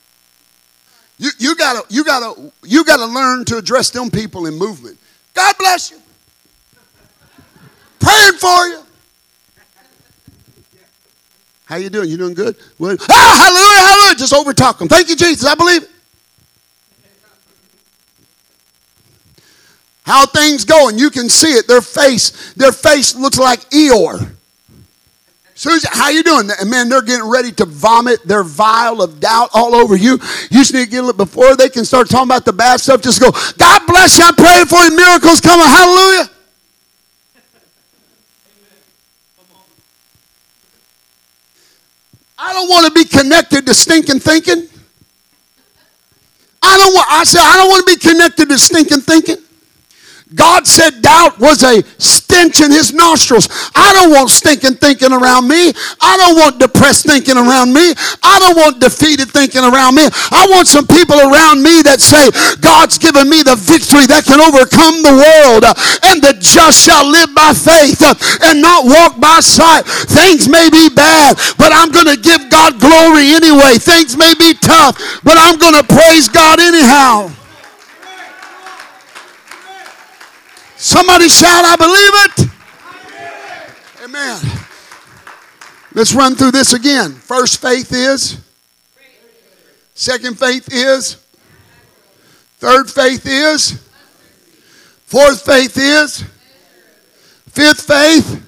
You, 1.17 1.29
you 1.39 1.55
gotta 1.55 1.85
you 1.87 2.03
gotta 2.03 2.51
you 2.61 2.83
gotta 2.83 3.05
learn 3.05 3.45
to 3.45 3.55
address 3.55 3.89
them 3.89 4.11
people 4.11 4.47
in 4.47 4.55
movement. 4.55 4.97
God 5.33 5.55
bless 5.57 5.91
you. 5.91 5.97
Praying 7.99 8.33
for 8.33 8.67
you. 8.67 8.83
How 11.63 11.77
you 11.77 11.89
doing? 11.89 12.09
You 12.09 12.17
doing 12.17 12.33
good? 12.33 12.57
Well, 12.77 12.97
ah, 13.09 13.45
hallelujah, 13.45 13.87
hallelujah. 13.87 14.15
Just 14.15 14.33
over 14.33 14.53
talk 14.53 14.77
them. 14.79 14.89
Thank 14.89 15.07
you, 15.07 15.15
Jesus. 15.15 15.45
I 15.45 15.55
believe 15.55 15.83
it. 15.83 15.89
How 20.05 20.25
things 20.25 20.65
going? 20.65 20.97
You 20.97 21.11
can 21.11 21.29
see 21.29 21.53
it. 21.53 21.65
Their 21.65 21.81
face, 21.81 22.53
their 22.55 22.73
face 22.73 23.15
looks 23.15 23.39
like 23.39 23.61
Eeyore. 23.69 24.36
How 25.63 26.09
you 26.09 26.23
doing? 26.23 26.49
And 26.59 26.69
man, 26.69 26.87
they're 26.87 27.01
getting 27.01 27.27
ready 27.27 27.51
to 27.53 27.65
vomit 27.65 28.23
their 28.27 28.43
vial 28.43 29.01
of 29.01 29.19
doubt 29.19 29.49
all 29.53 29.73
over 29.73 29.95
you. 29.95 30.13
You 30.51 30.59
just 30.59 30.73
need 30.73 30.85
to 30.85 30.89
get 30.89 31.03
it 31.03 31.17
before 31.17 31.55
they 31.55 31.69
can 31.69 31.83
start 31.83 32.09
talking 32.09 32.27
about 32.27 32.45
the 32.45 32.53
bad 32.53 32.79
stuff. 32.79 33.01
Just 33.01 33.19
go, 33.19 33.31
God 33.57 33.81
bless 33.87 34.19
you. 34.19 34.25
I'm 34.25 34.35
praying 34.35 34.67
for 34.67 34.79
you. 34.83 34.95
Miracles 34.95 35.41
coming. 35.41 35.65
Hallelujah. 35.65 36.29
I 42.37 42.53
don't 42.53 42.69
want 42.69 42.85
to 42.85 42.91
be 42.91 43.03
connected 43.03 43.65
to 43.65 43.73
stinking 43.73 44.19
thinking. 44.19 44.67
I 46.61 46.77
don't 46.77 46.93
want, 46.93 47.07
I 47.09 47.23
said, 47.23 47.41
I 47.41 47.55
don't 47.55 47.69
want 47.69 47.87
to 47.87 47.95
be 47.95 47.99
connected 47.99 48.49
to 48.49 48.57
stinking 48.59 49.01
thinking. 49.01 49.37
God 50.35 50.67
said 50.67 51.01
doubt 51.01 51.39
was 51.39 51.63
a 51.63 51.81
stench 52.37 52.61
in 52.61 52.71
his 52.71 52.93
nostrils. 52.93 53.49
I 53.73 53.93
don't 53.93 54.11
want 54.13 54.29
stinking 54.29 54.77
thinking 54.77 55.11
around 55.11 55.47
me. 55.47 55.73
I 56.01 56.13
don't 56.21 56.37
want 56.37 56.59
depressed 56.59 57.05
thinking 57.09 57.37
around 57.37 57.73
me. 57.73 57.93
I 58.21 58.37
don't 58.37 58.55
want 58.55 58.79
defeated 58.79 59.29
thinking 59.33 59.65
around 59.65 59.95
me. 59.95 60.05
I 60.05 60.45
want 60.49 60.67
some 60.67 60.85
people 60.85 61.17
around 61.17 61.63
me 61.63 61.81
that 61.81 61.97
say, 61.97 62.29
God's 62.61 63.01
given 63.01 63.25
me 63.29 63.41
the 63.41 63.57
victory 63.57 64.05
that 64.13 64.29
can 64.29 64.37
overcome 64.37 65.01
the 65.01 65.17
world, 65.17 65.65
uh, 65.65 65.73
and 66.13 66.21
the 66.21 66.37
just 66.37 66.85
shall 66.85 67.09
live 67.09 67.33
by 67.33 67.57
faith 67.57 68.05
uh, 68.05 68.13
and 68.45 68.61
not 68.61 68.85
walk 68.85 69.17
by 69.17 69.41
sight. 69.41 69.89
Things 70.13 70.45
may 70.45 70.69
be 70.69 70.93
bad, 70.93 71.41
but 71.57 71.73
I'm 71.73 71.89
going 71.89 72.09
to 72.13 72.19
give 72.21 72.49
God 72.53 72.77
glory 72.77 73.33
anyway. 73.33 73.81
Things 73.81 74.13
may 74.13 74.37
be 74.37 74.53
tough, 74.53 74.93
but 75.25 75.41
I'm 75.41 75.57
going 75.57 75.75
to 75.75 75.85
praise 75.85 76.29
God 76.29 76.61
anyhow. 76.61 77.33
Somebody 80.77 81.27
shout, 81.27 81.65
I 81.65 81.75
believe 81.75 82.11
it. 82.25 82.47
Amen. 84.03 84.39
Let's 85.93 86.13
run 86.13 86.35
through 86.35 86.51
this 86.51 86.73
again. 86.73 87.13
First 87.13 87.59
faith 87.59 87.91
is. 87.91 88.37
Second 89.95 90.37
faith 90.37 90.69
is. 90.71 91.15
Third 92.59 92.89
faith 92.89 93.25
is. 93.25 93.83
Fourth 95.05 95.43
faith 95.43 95.75
is. 95.77 96.23
Fifth 97.49 97.87
faith. 97.87 98.43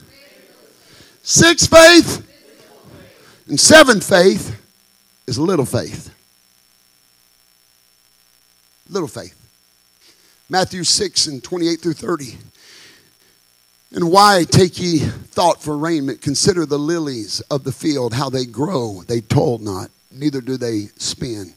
Sixth 1.24 1.70
faith. 1.70 2.26
And 3.48 3.60
seventh 3.60 4.08
faith 4.08 4.56
is 5.26 5.40
little 5.40 5.66
faith. 5.66 6.14
Little 8.88 9.08
faith. 9.08 9.39
Matthew 10.50 10.84
6 10.84 11.28
and 11.28 11.44
28 11.44 11.80
through 11.80 11.94
30. 11.94 12.38
And 13.92 14.12
why 14.12 14.46
take 14.50 14.80
ye 14.80 15.00
thought 15.00 15.62
for 15.62 15.78
raiment? 15.78 16.22
Consider 16.22 16.66
the 16.66 16.80
lilies 16.80 17.40
of 17.52 17.64
the 17.64 17.72
field, 17.72 18.14
how 18.14 18.30
they 18.30 18.46
grow. 18.46 19.04
They 19.08 19.22
toil 19.22 19.60
not, 19.60 19.92
neither 20.12 20.42
do 20.42 20.58
they 20.58 20.90
spin. 20.98 21.54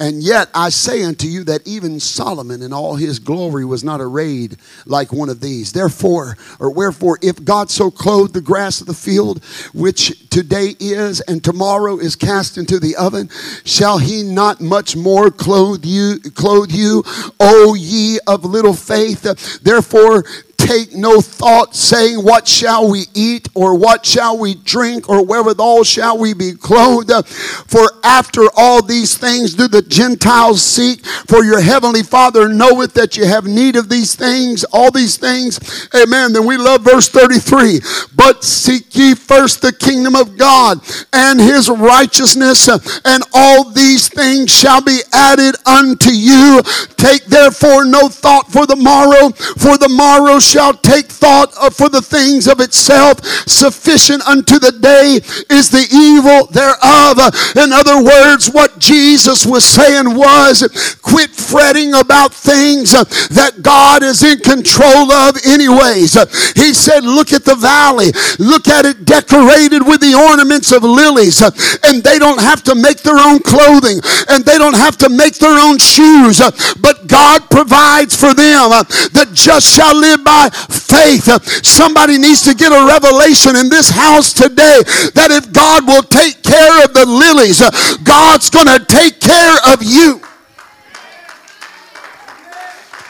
And 0.00 0.24
yet 0.24 0.48
I 0.54 0.70
say 0.70 1.04
unto 1.04 1.28
you 1.28 1.44
that 1.44 1.66
even 1.66 2.00
Solomon 2.00 2.62
in 2.62 2.72
all 2.72 2.96
his 2.96 3.20
glory 3.20 3.64
was 3.64 3.84
not 3.84 4.00
arrayed 4.00 4.56
like 4.86 5.12
one 5.12 5.28
of 5.28 5.40
these. 5.40 5.72
Therefore, 5.72 6.36
or 6.58 6.72
wherefore, 6.72 7.18
if 7.22 7.44
God 7.44 7.70
so 7.70 7.92
clothed 7.92 8.34
the 8.34 8.40
grass 8.40 8.80
of 8.80 8.88
the 8.88 8.94
field, 8.94 9.44
which 9.72 10.28
today 10.30 10.74
is 10.80 11.20
and 11.22 11.44
tomorrow 11.44 11.96
is 11.98 12.16
cast 12.16 12.58
into 12.58 12.80
the 12.80 12.96
oven, 12.96 13.30
shall 13.64 13.98
he 13.98 14.24
not 14.24 14.60
much 14.60 14.96
more 14.96 15.30
clothe 15.30 15.84
you, 15.84 16.18
clothe 16.34 16.72
you, 16.72 17.04
O 17.38 17.74
ye 17.74 18.18
of 18.26 18.44
little 18.44 18.74
faith? 18.74 19.22
Therefore, 19.62 20.24
take 20.64 20.94
no 20.94 21.20
thought, 21.20 21.74
saying, 21.74 22.24
What 22.24 22.48
shall 22.48 22.90
we 22.90 23.04
eat, 23.14 23.48
or 23.54 23.76
what 23.76 24.06
shall 24.06 24.38
we 24.38 24.54
drink, 24.54 25.08
or 25.08 25.24
wherewithal 25.24 25.84
shall 25.84 26.18
we 26.18 26.32
be 26.32 26.52
clothed? 26.52 27.12
For 27.26 27.90
after 28.02 28.46
all 28.56 28.82
these 28.82 29.16
things 29.16 29.54
do 29.54 29.68
the 29.68 29.82
Gentiles 29.82 30.62
seek, 30.62 31.04
for 31.04 31.44
your 31.44 31.60
heavenly 31.60 32.02
Father 32.02 32.48
knoweth 32.48 32.94
that 32.94 33.16
you 33.16 33.26
have 33.26 33.44
need 33.46 33.76
of 33.76 33.88
these 33.88 34.14
things, 34.14 34.64
all 34.72 34.90
these 34.90 35.16
things. 35.16 35.88
Amen. 35.94 36.32
Then 36.32 36.46
we 36.46 36.56
love 36.56 36.82
verse 36.82 37.08
33. 37.08 37.80
But 38.16 38.42
seek 38.42 38.94
ye 38.96 39.14
first 39.14 39.60
the 39.60 39.72
kingdom 39.72 40.16
of 40.16 40.38
God 40.38 40.80
and 41.12 41.40
his 41.40 41.68
righteousness, 41.68 42.68
and 43.04 43.22
all 43.34 43.70
these 43.70 44.08
things 44.08 44.50
shall 44.50 44.80
be 44.82 45.00
added 45.12 45.56
unto 45.66 46.10
you. 46.10 46.62
Take 46.96 47.24
therefore 47.26 47.84
no 47.84 48.08
thought 48.08 48.50
for 48.50 48.66
the 48.66 48.76
morrow, 48.76 49.30
for 49.30 49.76
the 49.76 49.88
morrow 49.88 50.38
shall 50.38 50.53
take 50.82 51.06
thought 51.06 51.52
for 51.74 51.88
the 51.88 52.02
things 52.02 52.46
of 52.46 52.60
itself. 52.60 53.24
Sufficient 53.48 54.26
unto 54.26 54.58
the 54.58 54.72
day 54.72 55.20
is 55.50 55.70
the 55.70 55.86
evil 55.92 56.46
thereof. 56.46 57.18
In 57.56 57.72
other 57.72 58.02
words, 58.02 58.50
what 58.50 58.78
Jesus 58.78 59.46
was 59.46 59.64
saying 59.64 60.14
was 60.14 60.98
quit 61.02 61.30
fretting 61.30 61.94
about 61.94 62.32
things 62.32 62.92
that 62.92 63.62
God 63.62 64.02
is 64.02 64.22
in 64.22 64.38
control 64.38 65.10
of, 65.12 65.36
anyways. 65.44 66.14
He 66.54 66.74
said, 66.74 67.04
Look 67.04 67.32
at 67.32 67.44
the 67.44 67.56
valley, 67.56 68.12
look 68.38 68.68
at 68.68 68.84
it 68.84 69.04
decorated 69.04 69.86
with 69.86 70.00
the 70.00 70.14
ornaments 70.14 70.72
of 70.72 70.82
lilies, 70.82 71.42
and 71.84 72.02
they 72.02 72.18
don't 72.18 72.40
have 72.40 72.62
to 72.64 72.74
make 72.74 73.02
their 73.02 73.18
own 73.18 73.40
clothing 73.40 74.00
and 74.28 74.44
they 74.44 74.58
don't 74.58 74.76
have 74.76 74.96
to 74.98 75.08
make 75.08 75.34
their 75.38 75.58
own 75.58 75.78
shoes, 75.78 76.40
but 76.80 77.06
God 77.06 77.50
provides 77.50 78.14
for 78.14 78.34
them. 78.34 78.70
The 79.14 79.30
just 79.32 79.66
shall 79.66 79.94
live 79.96 80.24
by 80.24 80.43
by 80.50 80.56
faith. 80.68 81.26
Somebody 81.64 82.18
needs 82.18 82.42
to 82.42 82.54
get 82.54 82.72
a 82.72 82.86
revelation 82.86 83.56
in 83.56 83.68
this 83.68 83.90
house 83.90 84.32
today 84.32 84.82
that 85.14 85.30
if 85.30 85.52
God 85.52 85.86
will 85.86 86.02
take 86.02 86.42
care 86.42 86.84
of 86.84 86.92
the 86.94 87.06
lilies, 87.06 87.62
God's 88.02 88.50
going 88.50 88.66
to 88.66 88.84
take 88.84 89.20
care 89.20 89.56
of 89.72 89.82
you. 89.82 90.20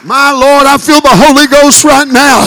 My 0.05 0.29
Lord, 0.29 0.69
I 0.69 0.77
feel 0.77 1.01
the 1.01 1.09
Holy 1.09 1.47
Ghost 1.49 1.83
right 1.83 2.05
now. 2.05 2.37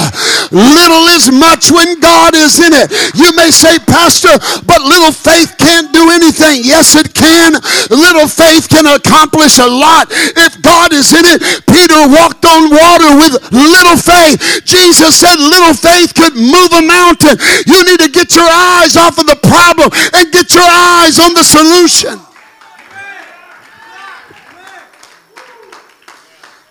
Little 0.51 1.05
is 1.13 1.31
much 1.31 1.71
when 1.71 2.01
God 2.01 2.35
is 2.35 2.59
in 2.61 2.73
it. 2.73 2.89
You 3.15 3.33
may 3.37 3.51
say, 3.51 3.79
Pastor, 3.85 4.33
but 4.65 4.81
little 4.83 5.13
faith 5.13 5.57
can't 5.59 5.93
do 5.93 6.11
anything. 6.11 6.65
Yes, 6.65 6.97
it 6.97 7.13
can. 7.13 7.53
Little 7.91 8.29
faith 8.29 8.69
can 8.69 8.87
accomplish 8.87 9.59
a 9.59 9.67
lot 9.69 10.09
if 10.11 10.61
God 10.63 10.93
is 10.93 11.13
in 11.13 11.25
it. 11.27 11.41
Peter 11.69 12.01
walked 12.09 12.45
on 12.45 12.71
water 12.71 13.11
with 13.21 13.33
little 13.53 13.99
faith. 13.99 14.65
Jesus 14.65 15.17
said 15.17 15.37
little 15.37 15.75
faith 15.75 16.15
could 16.15 16.35
move 16.35 16.73
a 16.73 16.85
mountain. 16.85 17.37
You 17.67 17.85
need 17.85 18.01
to 18.01 18.11
get 18.11 18.35
your 18.35 18.49
eyes 18.49 18.97
off 18.97 19.19
of 19.19 19.27
the 19.27 19.39
problem 19.45 19.91
and 20.15 20.33
get 20.33 20.55
your 20.55 20.69
eyes 20.69 21.19
on 21.19 21.35
the 21.35 21.45
solution. 21.45 22.21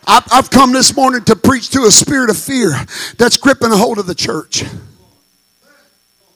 I've 0.10 0.50
come 0.50 0.72
this 0.72 0.96
morning 0.96 1.24
to 1.26 1.36
preach 1.36 1.70
to 1.72 1.82
a 1.82 1.92
spirit 1.92 2.30
of 2.30 2.38
fear 2.38 2.72
that's 3.18 3.36
gripping 3.36 3.72
a 3.74 3.78
hold 3.78 4.00
of 4.00 4.08
the 4.08 4.16
church. 4.16 4.64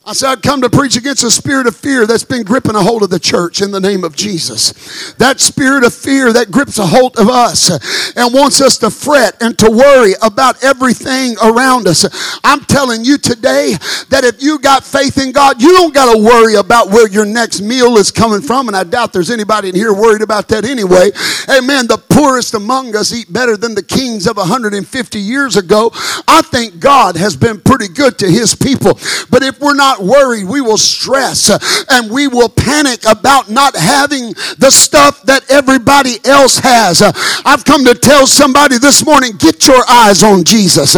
I 0.04 0.14
said, 0.14 0.32
I'd 0.32 0.42
come 0.42 0.62
to 0.62 0.70
preach 0.70 0.96
against 0.96 1.24
a 1.24 1.30
spirit 1.30 1.68
of 1.68 1.76
fear 1.76 2.08
that's 2.08 2.24
been 2.24 2.42
gripping 2.42 2.74
a 2.74 2.82
hold 2.82 3.04
of 3.04 3.12
the 3.12 3.20
church 3.20 3.62
in 3.62 3.70
the 3.70 3.80
name 3.80 4.04
of 4.04 4.16
Jesus. 4.16 5.14
That 5.20 5.40
spirit 5.40 5.84
of 5.84 5.94
fear 5.94 6.34
that 6.34 6.50
grips 6.50 6.80
a 6.80 6.88
hold 6.88 7.20
of 7.20 7.30
us 7.30 7.70
and 8.18 8.34
wants 8.34 8.62
us 8.62 8.80
to 8.80 8.90
fret 8.90 9.38
and 9.42 9.56
to 9.60 9.70
worry 9.70 10.14
about 10.24 10.64
everything 10.64 11.36
around 11.44 11.88
us. 11.88 12.04
I'm 12.44 12.62
telling 12.62 13.06
you 13.06 13.20
today 13.20 13.76
that 14.10 14.24
if 14.24 14.42
you 14.42 14.58
got 14.58 14.84
faith 14.84 15.20
in 15.20 15.34
God, 15.34 15.62
you 15.62 15.72
don't 15.72 15.94
got 15.94 16.12
to 16.12 16.20
worry 16.20 16.56
about 16.56 16.90
where 16.90 17.08
your 17.08 17.26
next 17.26 17.62
meal 17.62 17.98
is 17.98 18.10
coming 18.10 18.42
from. 18.42 18.70
And 18.70 18.76
I 18.76 18.84
doubt 18.84 19.14
there's 19.14 19.30
anybody 19.30 19.70
in 19.70 19.76
here 19.76 19.94
worried 19.94 20.24
about 20.24 20.48
that 20.48 20.66
anyway. 20.66 21.12
Amen. 21.48 21.86
The 21.86 22.02
poorest 22.10 22.56
among 22.56 22.96
us 22.96 23.14
eat 23.14 23.32
better 23.32 23.56
than 23.56 23.76
the 23.76 23.84
kings 23.84 24.26
of 24.26 24.38
150 24.38 25.20
years 25.20 25.58
ago. 25.58 25.92
I 26.28 26.42
think 26.42 26.80
God 26.80 27.18
has 27.18 27.36
been 27.36 27.62
pretty 27.62 27.88
good 27.88 28.18
to 28.18 28.28
his 28.28 28.56
people. 28.56 28.94
But 29.30 29.44
if 29.44 29.60
we're 29.60 29.76
not 29.76 29.91
not 29.92 30.04
worried, 30.04 30.46
we 30.46 30.62
will 30.62 30.78
stress 30.78 31.50
and 31.90 32.10
we 32.10 32.28
will 32.28 32.48
panic 32.48 33.02
about 33.06 33.50
not 33.50 33.76
having 33.76 34.34
the 34.58 34.70
stuff 34.72 35.22
that 35.24 35.50
everybody 35.52 36.18
else 36.24 36.60
has. 36.60 37.02
I've 37.46 37.66
come 37.66 37.84
to 37.86 37.94
tell 37.94 38.26
somebody 38.26 38.78
this 38.78 39.06
morning 39.06 39.34
get 39.38 39.68
your 39.68 39.84
eyes 39.90 40.24
on 40.24 40.44
Jesus, 40.46 40.96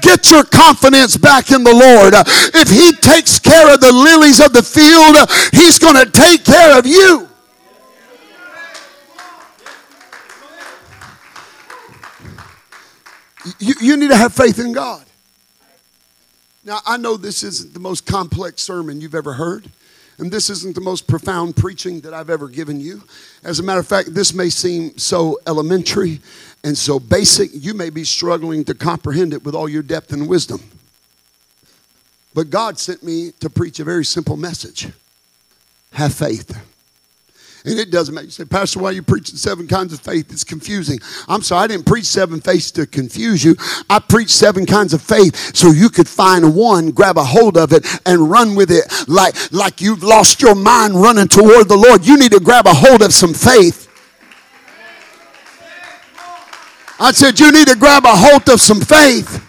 get 0.00 0.30
your 0.30 0.44
confidence 0.44 1.16
back 1.16 1.50
in 1.50 1.64
the 1.64 1.72
Lord. 1.72 2.12
If 2.54 2.68
He 2.68 2.92
takes 2.92 3.38
care 3.38 3.72
of 3.72 3.80
the 3.80 3.92
lilies 3.92 4.40
of 4.40 4.52
the 4.52 4.62
field, 4.62 5.16
He's 5.52 5.78
going 5.78 5.96
to 5.96 6.10
take 6.10 6.44
care 6.44 6.78
of 6.78 6.86
you. 6.86 7.28
You, 13.58 13.74
you 13.80 13.96
need 13.96 14.08
to 14.08 14.16
have 14.16 14.34
faith 14.34 14.58
in 14.58 14.72
God. 14.72 15.04
Now, 16.64 16.80
I 16.86 16.96
know 16.96 17.16
this 17.16 17.42
isn't 17.42 17.74
the 17.74 17.80
most 17.80 18.06
complex 18.06 18.62
sermon 18.62 19.00
you've 19.00 19.14
ever 19.14 19.34
heard, 19.34 19.70
and 20.18 20.30
this 20.30 20.48
isn't 20.48 20.74
the 20.74 20.80
most 20.80 21.06
profound 21.06 21.56
preaching 21.56 22.00
that 22.00 22.14
I've 22.14 22.30
ever 22.30 22.48
given 22.48 22.80
you. 22.80 23.02
As 23.42 23.58
a 23.58 23.62
matter 23.62 23.80
of 23.80 23.86
fact, 23.86 24.14
this 24.14 24.32
may 24.32 24.48
seem 24.48 24.96
so 24.96 25.38
elementary 25.46 26.20
and 26.62 26.76
so 26.76 26.98
basic, 26.98 27.50
you 27.52 27.74
may 27.74 27.90
be 27.90 28.04
struggling 28.04 28.64
to 28.64 28.74
comprehend 28.74 29.34
it 29.34 29.44
with 29.44 29.54
all 29.54 29.68
your 29.68 29.82
depth 29.82 30.12
and 30.12 30.26
wisdom. 30.26 30.62
But 32.32 32.48
God 32.48 32.78
sent 32.78 33.02
me 33.02 33.32
to 33.40 33.50
preach 33.50 33.78
a 33.80 33.84
very 33.84 34.04
simple 34.04 34.36
message 34.36 34.88
have 35.92 36.12
faith. 36.12 36.58
And 37.66 37.78
it 37.78 37.90
doesn't 37.90 38.14
make 38.14 38.26
you 38.26 38.30
say, 38.30 38.44
Pastor, 38.44 38.78
why 38.78 38.90
are 38.90 38.92
you 38.92 39.02
preaching 39.02 39.36
seven 39.36 39.66
kinds 39.66 39.94
of 39.94 40.00
faith? 40.00 40.30
It's 40.30 40.44
confusing. 40.44 40.98
I'm 41.28 41.40
sorry, 41.40 41.64
I 41.64 41.66
didn't 41.68 41.86
preach 41.86 42.04
seven 42.04 42.40
faiths 42.40 42.70
to 42.72 42.86
confuse 42.86 43.42
you. 43.42 43.56
I 43.88 44.00
preached 44.00 44.32
seven 44.32 44.66
kinds 44.66 44.92
of 44.92 45.00
faith 45.00 45.56
so 45.56 45.70
you 45.70 45.88
could 45.88 46.08
find 46.08 46.54
one, 46.54 46.90
grab 46.90 47.16
a 47.16 47.24
hold 47.24 47.56
of 47.56 47.72
it, 47.72 47.86
and 48.04 48.30
run 48.30 48.54
with 48.54 48.70
it 48.70 48.84
like, 49.08 49.34
like 49.50 49.80
you've 49.80 50.02
lost 50.02 50.42
your 50.42 50.54
mind 50.54 51.00
running 51.00 51.26
toward 51.26 51.68
the 51.68 51.76
Lord. 51.76 52.06
You 52.06 52.18
need 52.18 52.32
to 52.32 52.40
grab 52.40 52.66
a 52.66 52.74
hold 52.74 53.00
of 53.00 53.14
some 53.14 53.32
faith. 53.32 53.88
I 57.00 57.12
said, 57.12 57.40
You 57.40 57.50
need 57.50 57.68
to 57.68 57.76
grab 57.76 58.04
a 58.04 58.14
hold 58.14 58.48
of 58.50 58.60
some 58.60 58.80
faith. 58.80 59.42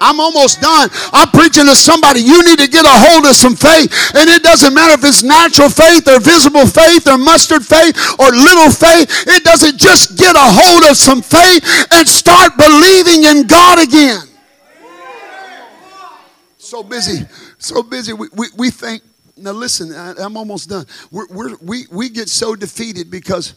I'm 0.00 0.20
almost 0.20 0.60
done. 0.60 0.90
I'm 1.12 1.28
preaching 1.30 1.66
to 1.66 1.76
somebody. 1.76 2.20
You 2.20 2.44
need 2.44 2.58
to 2.58 2.68
get 2.68 2.84
a 2.84 2.92
hold 2.92 3.26
of 3.26 3.36
some 3.36 3.56
faith. 3.56 3.88
And 4.14 4.28
it 4.28 4.42
doesn't 4.42 4.74
matter 4.74 4.94
if 4.94 5.04
it's 5.04 5.22
natural 5.22 5.68
faith 5.68 6.08
or 6.08 6.20
visible 6.20 6.66
faith 6.66 7.08
or 7.08 7.18
mustard 7.18 7.64
faith 7.64 7.96
or 8.18 8.30
little 8.30 8.70
faith. 8.70 9.08
It 9.26 9.44
doesn't 9.44 9.78
just 9.78 10.16
get 10.16 10.36
a 10.36 10.46
hold 10.46 10.90
of 10.90 10.96
some 10.96 11.22
faith 11.22 11.64
and 11.92 12.06
start 12.08 12.56
believing 12.56 13.24
in 13.24 13.46
God 13.46 13.82
again. 13.82 14.22
So 16.58 16.82
busy, 16.82 17.24
so 17.58 17.82
busy. 17.82 18.12
We, 18.12 18.28
we, 18.34 18.46
we 18.56 18.70
think, 18.70 19.02
now 19.36 19.52
listen, 19.52 19.94
I, 19.94 20.24
am 20.24 20.36
almost 20.36 20.68
done. 20.68 20.84
We're, 21.12 21.26
we're, 21.28 21.56
we, 21.62 21.86
we 21.92 22.08
get 22.08 22.28
so 22.28 22.56
defeated 22.56 23.08
because 23.08 23.54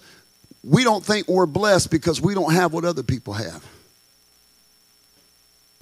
we 0.64 0.84
don't 0.84 1.04
think 1.04 1.28
we're 1.28 1.48
blessed 1.48 1.90
because 1.90 2.22
we 2.22 2.36
don't 2.36 2.54
have 2.54 2.72
what 2.72 2.86
other 2.86 3.02
people 3.02 3.34
have. 3.34 3.66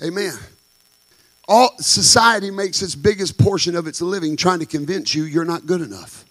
Amen. 0.03 0.33
All 1.47 1.71
society 1.79 2.51
makes 2.51 2.81
its 2.81 2.93
biggest 2.93 3.37
portion 3.37 3.75
of 3.75 3.87
its 3.87 4.01
living 4.01 4.35
trying 4.35 4.59
to 4.59 4.65
convince 4.65 5.15
you 5.15 5.23
you're 5.23 5.45
not 5.45 5.65
good 5.65 5.81
enough. 5.81 6.25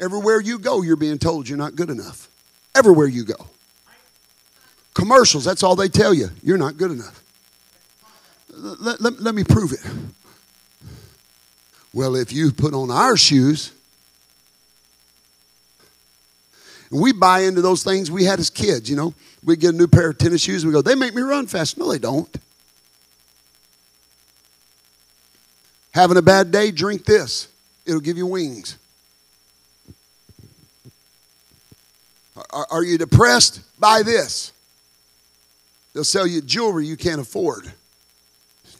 Everywhere 0.00 0.40
you 0.40 0.58
go, 0.58 0.82
you're 0.82 0.96
being 0.96 1.18
told 1.18 1.48
you're 1.48 1.58
not 1.58 1.76
good 1.76 1.90
enough. 1.90 2.28
Everywhere 2.74 3.06
you 3.06 3.24
go. 3.24 3.46
Commercials, 4.94 5.44
that's 5.44 5.62
all 5.62 5.76
they 5.76 5.88
tell 5.88 6.14
you. 6.14 6.30
You're 6.42 6.58
not 6.58 6.76
good 6.76 6.90
enough. 6.90 7.22
Let, 8.56 9.00
let, 9.00 9.20
let 9.20 9.34
me 9.34 9.44
prove 9.44 9.72
it. 9.72 9.80
Well, 11.92 12.16
if 12.16 12.32
you 12.32 12.50
put 12.50 12.74
on 12.74 12.90
our 12.90 13.16
shoes, 13.16 13.72
and 16.83 16.83
we 17.00 17.12
buy 17.12 17.40
into 17.40 17.60
those 17.60 17.82
things 17.82 18.08
we 18.10 18.24
had 18.24 18.38
as 18.38 18.50
kids, 18.50 18.88
you 18.88 18.94
know. 18.94 19.14
We 19.42 19.56
get 19.56 19.74
a 19.74 19.76
new 19.76 19.88
pair 19.88 20.10
of 20.10 20.18
tennis 20.18 20.42
shoes, 20.42 20.62
and 20.62 20.72
we 20.72 20.74
go, 20.74 20.80
they 20.80 20.94
make 20.94 21.14
me 21.14 21.22
run 21.22 21.46
fast. 21.48 21.76
No, 21.76 21.90
they 21.90 21.98
don't. 21.98 22.34
Having 25.92 26.18
a 26.18 26.22
bad 26.22 26.52
day, 26.52 26.70
drink 26.70 27.04
this. 27.04 27.48
It'll 27.84 28.00
give 28.00 28.16
you 28.16 28.26
wings. 28.26 28.78
Are, 32.50 32.66
are 32.70 32.84
you 32.84 32.96
depressed? 32.96 33.60
Buy 33.78 34.02
this. 34.02 34.52
They'll 35.92 36.04
sell 36.04 36.26
you 36.26 36.40
jewelry 36.40 36.86
you 36.86 36.96
can't 36.96 37.20
afford. 37.20 37.72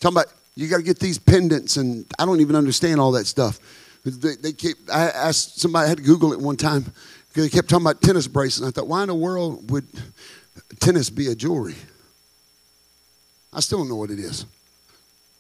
Talking 0.01 0.17
about 0.17 0.27
you 0.55 0.69
got 0.69 0.79
to 0.79 0.83
get 0.83 0.99
these 0.99 1.19
pendants, 1.19 1.77
and 1.77 2.07
I 2.19 2.27
don't 2.27 2.41
even 2.41 2.55
understand 2.57 3.01
all 3.01 3.12
that 3.12 3.27
stuff. 3.27 3.59
They, 4.05 4.37
they 4.41 4.53
keep. 4.53 4.77
I 4.93 5.09
asked 5.09 5.61
somebody. 5.61 5.87
I 5.87 5.89
had 5.89 5.99
to 5.99 6.05
Google 6.05 6.33
it 6.33 6.41
one 6.41 6.57
time 6.57 6.93
because 7.35 7.51
they 7.51 7.57
kept 7.57 7.68
talking 7.68 7.85
about 7.85 8.01
tennis 8.01 8.28
bracelets. 8.28 8.68
I 8.68 8.80
thought, 8.80 8.87
why 8.87 9.03
in 9.03 9.09
the 9.09 9.14
world 9.14 9.68
would 9.72 9.85
tennis 10.78 11.11
be 11.11 11.32
a 11.32 11.35
jewelry? 11.35 11.74
I 13.53 13.59
still 13.59 13.78
don't 13.78 13.89
know 13.89 13.97
what 13.97 14.11
it 14.11 14.20
is. 14.20 14.47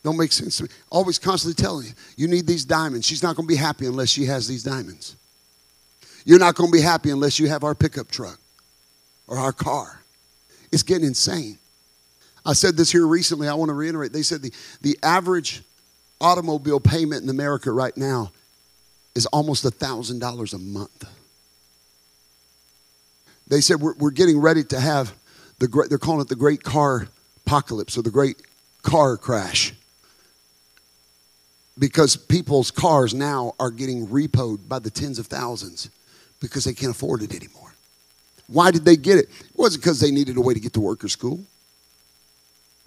Don't 0.02 0.16
make 0.16 0.32
sense 0.32 0.56
to 0.56 0.64
me. 0.64 0.70
Always 0.90 1.20
constantly 1.20 1.54
telling 1.54 1.86
you, 1.86 1.92
you 2.16 2.26
need 2.26 2.48
these 2.48 2.64
diamonds. 2.64 3.06
She's 3.06 3.22
not 3.22 3.36
going 3.36 3.46
to 3.46 3.52
be 3.52 3.56
happy 3.56 3.86
unless 3.86 4.08
she 4.08 4.24
has 4.24 4.48
these 4.48 4.64
diamonds. 4.64 5.14
You're 6.24 6.40
not 6.40 6.56
going 6.56 6.68
to 6.68 6.76
be 6.76 6.82
happy 6.82 7.10
unless 7.10 7.38
you 7.38 7.48
have 7.48 7.62
our 7.62 7.76
pickup 7.76 8.10
truck 8.10 8.40
or 9.28 9.38
our 9.38 9.52
car. 9.52 10.00
It's 10.72 10.82
getting 10.82 11.06
insane. 11.06 11.58
I 12.44 12.54
said 12.54 12.76
this 12.76 12.90
here 12.90 13.06
recently. 13.06 13.46
I 13.46 13.54
want 13.54 13.68
to 13.68 13.74
reiterate. 13.74 14.12
They 14.12 14.22
said 14.22 14.42
the, 14.42 14.52
the 14.82 14.98
average 15.04 15.62
automobile 16.20 16.80
payment 16.80 17.22
in 17.22 17.30
America 17.30 17.70
right 17.70 17.96
now 17.96 18.32
is 19.14 19.26
almost 19.26 19.64
$1,000 19.64 20.54
a 20.54 20.58
month. 20.58 21.04
They 23.46 23.60
said 23.60 23.80
we're, 23.80 23.94
we're 23.94 24.10
getting 24.10 24.40
ready 24.40 24.64
to 24.64 24.80
have 24.80 25.14
the 25.58 25.68
great, 25.68 25.88
they're 25.88 25.98
calling 25.98 26.20
it 26.20 26.28
the 26.28 26.36
great 26.36 26.62
car 26.62 27.08
apocalypse 27.46 27.96
or 27.98 28.02
the 28.02 28.10
great 28.10 28.36
car 28.82 29.16
crash. 29.16 29.74
Because 31.78 32.16
people's 32.16 32.70
cars 32.70 33.12
now 33.12 33.54
are 33.58 33.70
getting 33.70 34.06
repoed 34.06 34.68
by 34.68 34.78
the 34.78 34.90
tens 34.90 35.18
of 35.18 35.26
thousands 35.26 35.90
because 36.40 36.64
they 36.64 36.72
can't 36.72 36.92
afford 36.92 37.22
it 37.22 37.34
anymore. 37.34 37.74
Why 38.46 38.70
did 38.70 38.84
they 38.84 38.96
get 38.96 39.18
it? 39.18 39.24
It 39.40 39.56
wasn't 39.56 39.82
because 39.82 40.00
they 40.00 40.10
needed 40.10 40.36
a 40.36 40.40
way 40.40 40.54
to 40.54 40.60
get 40.60 40.72
to 40.74 40.80
work 40.80 41.02
or 41.02 41.08
school. 41.08 41.40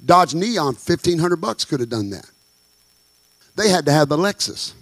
Dodge 0.03 0.35
Neon, 0.35 0.75
1500 0.75 1.35
bucks 1.37 1.65
could 1.65 1.79
have 1.79 1.89
done 1.89 2.11
that. 2.11 2.29
They 3.55 3.69
had 3.69 3.85
to 3.85 3.91
have 3.91 4.09
the 4.09 4.17
Lexus. 4.17 4.73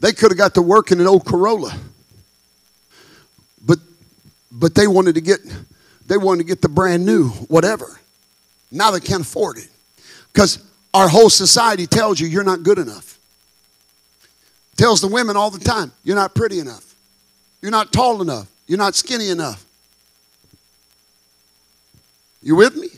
They 0.00 0.12
could 0.12 0.30
have 0.30 0.38
got 0.38 0.54
to 0.54 0.62
work 0.62 0.90
in 0.90 1.00
an 1.00 1.06
old 1.06 1.26
Corolla. 1.26 1.78
But 4.50 4.74
they 4.74 4.86
wanted 4.86 5.14
to 5.14 5.20
get 5.20 5.40
they 6.06 6.16
wanted 6.16 6.42
to 6.42 6.48
get 6.48 6.60
the 6.60 6.68
brand 6.68 7.06
new 7.06 7.28
whatever. 7.48 8.00
Now 8.70 8.90
they 8.90 9.00
can't 9.00 9.22
afford 9.22 9.58
it. 9.58 9.68
Cuz 10.32 10.58
our 10.92 11.08
whole 11.08 11.30
society 11.30 11.86
tells 11.86 12.18
you 12.18 12.26
you're 12.26 12.44
not 12.44 12.62
good 12.62 12.78
enough. 12.78 13.18
Tells 14.76 15.00
the 15.00 15.08
women 15.08 15.36
all 15.36 15.50
the 15.50 15.58
time, 15.58 15.92
you're 16.04 16.16
not 16.16 16.34
pretty 16.34 16.58
enough. 16.58 16.94
You're 17.60 17.70
not 17.70 17.92
tall 17.92 18.22
enough. 18.22 18.48
You're 18.66 18.78
not 18.78 18.94
skinny 18.94 19.28
enough. 19.28 19.64
You 22.42 22.56
with 22.56 22.76
me? 22.76 22.88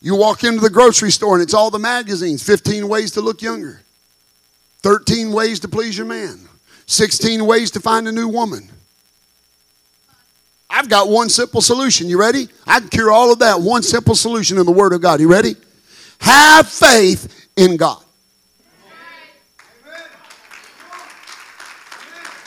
You 0.00 0.14
walk 0.14 0.44
into 0.44 0.60
the 0.60 0.70
grocery 0.70 1.10
store 1.10 1.34
and 1.34 1.42
it's 1.42 1.54
all 1.54 1.70
the 1.70 1.78
magazines 1.78 2.42
15 2.42 2.88
ways 2.88 3.12
to 3.12 3.20
look 3.20 3.42
younger, 3.42 3.82
13 4.82 5.32
ways 5.32 5.60
to 5.60 5.68
please 5.68 5.98
your 5.98 6.06
man, 6.06 6.48
16 6.86 7.44
ways 7.44 7.70
to 7.72 7.80
find 7.80 8.06
a 8.06 8.12
new 8.12 8.28
woman. 8.28 8.70
I've 10.70 10.88
got 10.88 11.08
one 11.08 11.28
simple 11.28 11.60
solution. 11.60 12.08
You 12.08 12.20
ready? 12.20 12.48
I 12.66 12.80
can 12.80 12.88
cure 12.88 13.10
all 13.10 13.32
of 13.32 13.38
that. 13.38 13.60
One 13.60 13.82
simple 13.82 14.14
solution 14.14 14.58
in 14.58 14.66
the 14.66 14.72
Word 14.72 14.92
of 14.92 15.00
God. 15.00 15.20
You 15.20 15.30
ready? 15.30 15.56
Have 16.20 16.68
faith 16.68 17.48
in 17.56 17.76
God. 17.76 18.02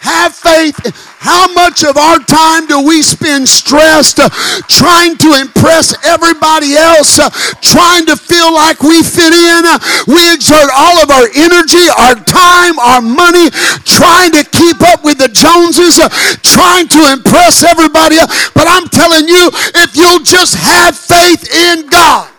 Have 0.01 0.34
faith. 0.34 0.76
How 1.22 1.53
much 1.53 1.86
of 1.86 1.95
our 1.95 2.17
time 2.17 2.65
do 2.65 2.82
we 2.82 3.03
spend 3.03 3.47
stressed 3.47 4.19
uh, 4.19 4.30
trying 4.67 5.15
to 5.17 5.38
impress 5.38 5.93
everybody 6.03 6.74
else, 6.74 7.19
uh, 7.22 7.30
trying 7.61 8.07
to 8.07 8.17
feel 8.17 8.51
like 8.51 8.82
we 8.82 9.03
fit 9.03 9.30
in? 9.30 9.61
Uh, 9.61 9.78
we 10.07 10.34
exert 10.34 10.69
all 10.74 10.97
of 10.97 11.13
our 11.13 11.30
energy, 11.38 11.86
our 11.93 12.17
time, 12.26 12.80
our 12.82 13.01
money 13.01 13.53
trying 13.86 14.34
to 14.34 14.43
keep 14.49 14.82
up 14.82 15.05
with 15.05 15.20
Joneses, 15.34 16.00
uh, 16.00 16.10
trying 16.44 16.88
to 16.88 17.12
impress 17.12 17.64
everybody. 17.64 18.18
But 18.54 18.68
I'm 18.68 18.88
telling 18.88 19.28
you, 19.28 19.50
if 19.76 19.96
you'll 19.96 20.24
just 20.24 20.56
have 20.56 20.98
faith 20.98 21.50
in 21.54 21.88
God. 21.90 22.30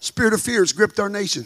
Spirit 0.00 0.34
of 0.34 0.40
fear 0.40 0.60
has 0.60 0.72
gripped 0.72 1.00
our 1.00 1.08
nation 1.08 1.44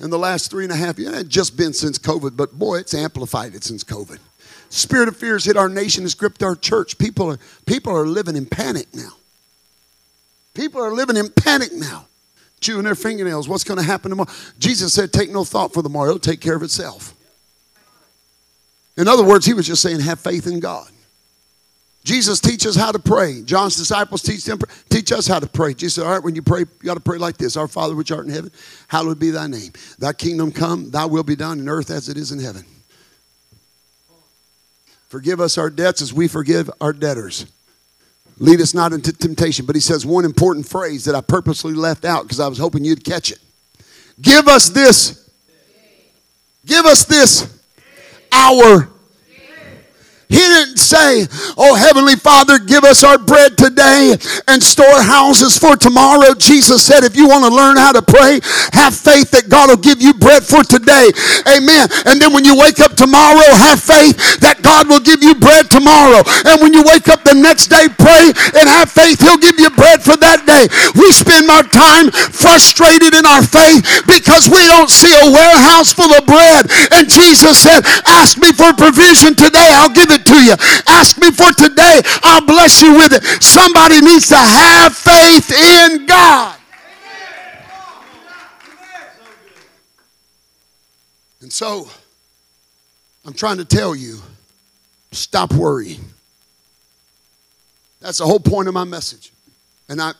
in 0.00 0.10
the 0.10 0.18
last 0.18 0.50
three 0.50 0.64
and 0.64 0.72
a 0.72 0.76
half 0.76 0.98
years. 0.98 1.14
It's 1.20 1.28
just 1.28 1.56
been 1.56 1.72
since 1.72 1.98
COVID, 1.98 2.36
but 2.36 2.58
boy, 2.58 2.78
it's 2.78 2.94
amplified 2.94 3.54
it 3.54 3.62
since 3.62 3.84
COVID. 3.84 4.18
Spirit 4.70 5.08
of 5.08 5.16
fear 5.16 5.34
has 5.34 5.44
hit 5.44 5.56
our 5.56 5.68
nation, 5.68 6.02
has 6.02 6.14
gripped 6.14 6.42
our 6.42 6.56
church. 6.56 6.96
People 6.96 7.32
are, 7.32 7.38
people 7.66 7.94
are 7.94 8.06
living 8.06 8.36
in 8.36 8.46
panic 8.46 8.86
now. 8.94 9.10
People 10.54 10.80
are 10.80 10.92
living 10.92 11.16
in 11.16 11.28
panic 11.28 11.72
now, 11.72 12.06
chewing 12.60 12.84
their 12.84 12.94
fingernails. 12.94 13.48
What's 13.48 13.64
going 13.64 13.78
to 13.78 13.84
happen 13.84 14.10
tomorrow? 14.10 14.30
Jesus 14.58 14.92
said, 14.92 15.12
Take 15.12 15.30
no 15.30 15.44
thought 15.44 15.72
for 15.72 15.82
the 15.82 15.88
morrow, 15.88 16.10
it'll 16.10 16.20
take 16.20 16.40
care 16.40 16.56
of 16.56 16.62
itself. 16.62 17.14
In 18.96 19.08
other 19.08 19.24
words, 19.24 19.46
he 19.46 19.54
was 19.54 19.66
just 19.66 19.82
saying, 19.82 20.00
Have 20.00 20.20
faith 20.20 20.46
in 20.46 20.60
God. 20.60 20.90
Jesus 22.02 22.40
teaches 22.40 22.76
how 22.76 22.92
to 22.92 22.98
pray. 22.98 23.42
John's 23.42 23.76
disciples 23.76 24.22
teach 24.22 24.44
them 24.44 24.58
teach 24.88 25.12
us 25.12 25.26
how 25.26 25.38
to 25.38 25.46
pray. 25.46 25.74
Jesus 25.74 25.94
said, 25.96 26.06
All 26.06 26.12
right, 26.12 26.22
when 26.22 26.34
you 26.34 26.42
pray, 26.42 26.60
you 26.60 26.84
got 26.84 26.94
to 26.94 27.00
pray 27.00 27.18
like 27.18 27.36
this. 27.36 27.56
Our 27.56 27.68
Father 27.68 27.94
which 27.94 28.10
art 28.10 28.26
in 28.26 28.32
heaven, 28.32 28.50
hallowed 28.88 29.18
be 29.18 29.30
thy 29.30 29.46
name. 29.46 29.72
Thy 29.98 30.12
kingdom 30.12 30.50
come, 30.50 30.90
thy 30.90 31.04
will 31.04 31.22
be 31.22 31.36
done 31.36 31.60
in 31.60 31.68
earth 31.68 31.90
as 31.90 32.08
it 32.08 32.16
is 32.16 32.32
in 32.32 32.38
heaven. 32.38 32.64
Forgive 35.08 35.40
us 35.40 35.58
our 35.58 35.70
debts 35.70 36.00
as 36.02 36.12
we 36.12 36.28
forgive 36.28 36.70
our 36.80 36.92
debtors. 36.92 37.46
Lead 38.40 38.60
us 38.60 38.74
not 38.74 38.92
into 38.92 39.12
temptation. 39.12 39.66
But 39.66 39.76
he 39.76 39.80
says 39.80 40.04
one 40.04 40.24
important 40.24 40.66
phrase 40.66 41.04
that 41.04 41.14
I 41.14 41.20
purposely 41.20 41.74
left 41.74 42.04
out 42.04 42.22
because 42.22 42.40
I 42.40 42.48
was 42.48 42.58
hoping 42.58 42.84
you'd 42.84 43.04
catch 43.04 43.30
it. 43.30 43.38
Give 44.20 44.48
us 44.48 44.70
this. 44.70 45.30
Give 46.66 46.84
us 46.86 47.04
this. 47.04 47.62
Our 48.32 48.89
he 50.30 50.38
didn't 50.38 50.78
say, 50.78 51.26
Oh, 51.58 51.74
Heavenly 51.74 52.14
Father, 52.14 52.62
give 52.62 52.86
us 52.86 53.02
our 53.02 53.18
bread 53.18 53.58
today 53.58 54.14
and 54.46 54.62
storehouses 54.62 55.58
for 55.58 55.74
tomorrow. 55.74 56.38
Jesus 56.38 56.86
said, 56.86 57.02
If 57.02 57.18
you 57.18 57.26
want 57.26 57.42
to 57.42 57.50
learn 57.50 57.74
how 57.74 57.90
to 57.90 58.00
pray, 58.00 58.38
have 58.70 58.94
faith 58.94 59.34
that 59.34 59.50
God 59.50 59.74
will 59.74 59.82
give 59.82 59.98
you 59.98 60.14
bread 60.14 60.46
for 60.46 60.62
today. 60.62 61.10
Amen. 61.50 61.90
And 62.06 62.22
then 62.22 62.30
when 62.30 62.46
you 62.46 62.54
wake 62.54 62.78
up 62.78 62.94
tomorrow, 62.94 63.42
have 63.58 63.82
faith 63.82 64.14
that 64.38 64.62
God 64.62 64.86
will 64.86 65.02
give 65.02 65.18
you 65.18 65.34
bread 65.34 65.66
tomorrow. 65.66 66.22
And 66.46 66.62
when 66.62 66.70
you 66.78 66.86
wake 66.86 67.10
up 67.10 67.26
the 67.26 67.34
next 67.34 67.66
day, 67.66 67.90
pray 67.98 68.30
and 68.54 68.70
have 68.70 68.86
faith 68.86 69.18
He'll 69.18 69.42
give 69.42 69.58
you 69.58 69.74
bread 69.74 69.98
for 69.98 70.14
that 70.14 70.46
day. 70.46 70.70
We 70.94 71.10
spend 71.10 71.50
our 71.50 71.66
time 71.66 72.14
frustrated 72.30 73.18
in 73.18 73.26
our 73.26 73.42
faith 73.42 74.06
because 74.06 74.46
we 74.46 74.62
don't 74.70 74.94
see 74.94 75.10
a 75.10 75.26
warehouse 75.26 75.90
full 75.90 76.14
of 76.14 76.22
bread. 76.22 76.70
And 76.94 77.10
Jesus 77.10 77.58
said, 77.58 77.82
Ask 78.06 78.38
me 78.38 78.54
for 78.54 78.70
provision 78.78 79.34
today. 79.34 79.74
I'll 79.74 79.90
give 79.90 80.14
it 80.14 80.19
it 80.20 80.26
to 80.26 80.44
you. 80.44 80.54
Ask 80.86 81.18
me 81.18 81.30
for 81.30 81.52
today. 81.52 82.00
I'll 82.22 82.44
bless 82.44 82.82
you 82.82 82.94
with 82.94 83.12
it. 83.12 83.24
Somebody 83.42 84.00
needs 84.00 84.28
to 84.28 84.36
have 84.36 84.96
faith 84.96 85.50
in 85.50 86.06
God. 86.06 86.56
And 91.40 91.52
so, 91.52 91.88
I'm 93.24 93.32
trying 93.32 93.56
to 93.58 93.64
tell 93.64 93.94
you 93.94 94.18
stop 95.12 95.52
worrying. 95.52 96.00
That's 98.00 98.18
the 98.18 98.24
whole 98.24 98.40
point 98.40 98.68
of 98.68 98.74
my 98.74 98.84
message. 98.84 99.32
And 99.88 100.00
I, 100.00 100.12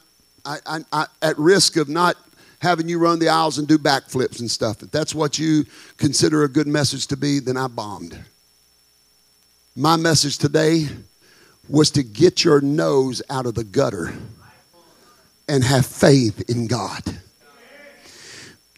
I, 0.45 0.59
I, 0.67 0.79
I, 0.93 1.07
at 1.23 1.39
risk 1.39 1.77
of 1.77 1.89
not 1.89 2.17
having 2.61 2.89
you 2.89 2.99
run 2.99 3.19
the 3.19 3.29
aisles 3.29 3.59
and 3.59 3.67
do 3.67 3.79
backflips 3.79 4.41
and 4.41 4.51
stuff, 4.51 4.83
if 4.83 4.91
that's 4.91 5.15
what 5.15 5.39
you 5.39 5.65
consider 5.97 6.45
a 6.45 6.49
good 6.49 6.67
message 6.67 7.07
to 7.09 7.17
be, 7.17 7.39
then 7.39 7.57
I 7.57 7.69
bombed. 7.69 8.19
My 9.77 9.97
message 9.97 10.39
today 10.39 10.89
was 11.69 11.93
to 11.93 12.03
get 12.03 12.45
your 12.45 12.61
nose 12.61 13.23
out 13.31 13.47
of 13.47 13.55
the 13.55 13.63
gutter 13.63 14.13
and 15.49 15.63
have 15.63 15.87
faith 15.87 16.51
in 16.51 16.67
God. 16.67 17.03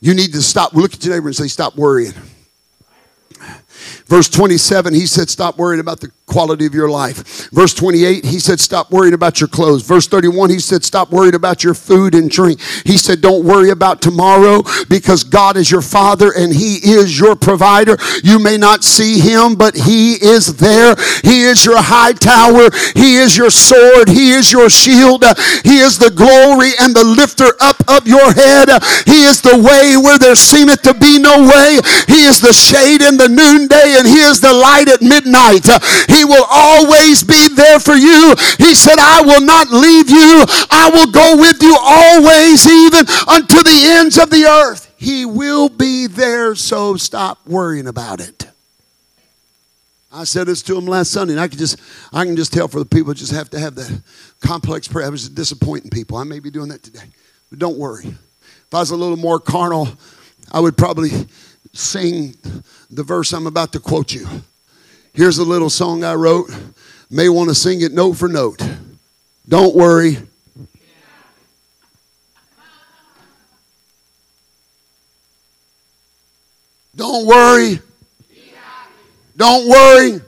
You 0.01 0.15
need 0.15 0.33
to 0.35 0.43
stop. 0.43 0.75
Look 0.75 0.93
at 0.95 1.05
your 1.05 1.15
neighbor 1.15 1.29
and 1.29 1.37
say, 1.37 1.49
Stop 1.49 1.77
worrying. 1.77 2.13
Verse 4.13 4.29
27, 4.29 4.93
he 4.93 5.07
said, 5.07 5.31
Stop 5.31 5.57
worrying 5.57 5.81
about 5.81 6.01
the 6.01 6.13
quality 6.27 6.67
of 6.67 6.75
your 6.75 6.91
life. 6.91 7.49
Verse 7.51 7.73
28, 7.73 8.27
he 8.27 8.39
said, 8.39 8.61
Stop 8.61 8.91
worrying 8.91 9.15
about 9.15 9.41
your 9.41 9.49
clothes. 9.49 9.83
Verse 9.85 10.07
31, 10.07 10.51
he 10.51 10.59
said, 10.59 10.85
Stop 10.85 11.11
worrying 11.11 11.35
about 11.35 11.65
your 11.65 11.73
food 11.73 12.15
and 12.15 12.31
drink. 12.31 12.61
He 12.85 12.99
said, 12.99 13.23
Don't 13.23 13.43
worry 13.43 13.71
about 13.71 14.03
tomorrow 14.03 14.65
because 14.91 15.25
God 15.25 15.57
is 15.57 15.71
your 15.71 15.81
Father 15.81 16.31
and 16.37 16.53
He 16.53 16.77
is 16.77 17.19
your 17.19 17.35
provider. 17.35 17.97
You 18.23 18.39
may 18.39 18.59
not 18.59 18.85
see 18.85 19.19
Him, 19.19 19.55
but 19.55 19.75
He 19.75 20.13
is 20.23 20.57
there. 20.57 20.95
He 21.25 21.45
is 21.45 21.65
your 21.65 21.81
high 21.81 22.13
tower. 22.13 22.69
He 22.95 23.17
is 23.17 23.35
your 23.35 23.49
sword. 23.51 24.11
He 24.11 24.33
is 24.33 24.53
your 24.53 24.69
shield. 24.69 25.25
He 25.65 25.79
is 25.79 25.99
the 25.99 26.11
glory 26.11 26.73
and 26.83 26.95
the 26.95 27.05
lifter 27.05 27.57
up 27.61 27.81
of 27.89 28.07
your 28.07 28.31
head. 28.35 28.69
He 29.07 29.25
is 29.25 29.41
the 29.41 29.57
way 29.57 29.97
where 29.97 30.19
there 30.19 30.37
seemeth 30.37 30.83
to 30.83 30.93
be 30.93 31.19
no 31.19 31.49
way. 31.49 31.81
He 32.09 32.25
is 32.29 32.43
the 32.43 32.53
shade 32.53 33.01
in 33.01 33.17
the 33.17 33.31
noonday 33.31 34.02
and 34.03 34.11
He 34.11 34.19
is 34.19 34.41
the 34.41 34.53
light 34.53 34.89
at 34.89 35.01
midnight. 35.01 35.67
He 36.11 36.25
will 36.25 36.47
always 36.51 37.23
be 37.23 37.49
there 37.55 37.79
for 37.79 37.95
you. 37.95 38.35
He 38.59 38.75
said, 38.75 38.99
I 38.99 39.23
will 39.23 39.41
not 39.41 39.71
leave 39.71 40.11
you. 40.11 40.45
I 40.71 40.91
will 40.93 41.11
go 41.11 41.37
with 41.39 41.63
you 41.63 41.77
always, 41.79 42.67
even 42.67 43.07
unto 43.31 43.63
the 43.63 43.97
ends 43.99 44.19
of 44.19 44.31
the 44.31 44.45
earth. 44.45 44.93
He 44.97 45.25
will 45.25 45.69
be 45.69 46.07
there, 46.07 46.55
so 46.55 46.97
stop 46.97 47.47
worrying 47.47 47.87
about 47.87 48.21
it. 48.21 48.47
I 50.13 50.25
said 50.25 50.47
this 50.47 50.63
to 50.63 50.77
him 50.77 50.87
last 50.87 51.11
Sunday, 51.11 51.33
and 51.33 51.41
I 51.41 51.49
can 51.49 51.59
just 51.59 51.81
I 52.13 52.25
can 52.25 52.37
just 52.37 52.53
tell 52.53 52.69
for 52.69 52.79
the 52.79 52.85
people 52.85 53.15
just 53.15 53.33
have 53.33 53.49
to 53.51 53.59
have 53.59 53.75
that 53.77 54.03
complex 54.41 54.87
prayer. 54.87 55.07
I 55.07 55.09
was 55.09 55.29
disappointing 55.29 55.91
people. 55.91 56.19
I 56.19 56.25
may 56.25 56.39
be 56.39 56.51
doing 56.51 56.69
that 56.69 56.83
today. 56.83 57.07
But 57.49 57.59
don't 57.59 57.79
worry. 57.79 58.07
If 58.07 58.75
I 58.75 58.81
was 58.81 58.91
a 58.91 58.97
little 58.97 59.17
more 59.17 59.41
carnal, 59.41 59.89
I 60.53 60.61
would 60.61 60.77
probably 60.77 61.11
sing 61.73 62.35
the 62.91 63.03
verse 63.03 63.33
I'm 63.33 63.47
about 63.47 63.73
to 63.73 63.81
quote 63.81 64.13
you. 64.13 64.27
Here's 65.15 65.39
a 65.39 65.45
little 65.45 65.71
song 65.71 66.05
I 66.05 66.15
wrote. 66.15 66.51
May 67.11 67.29
want 67.29 67.51
to 67.51 67.55
sing 67.55 67.83
it 67.83 67.93
note 67.93 68.15
for 68.15 68.29
note. 68.29 68.63
Don't 69.49 69.75
worry. 69.75 70.17
Don't 76.95 77.27
worry. 77.27 77.81
Don't 79.37 79.69
worry. 79.69 80.21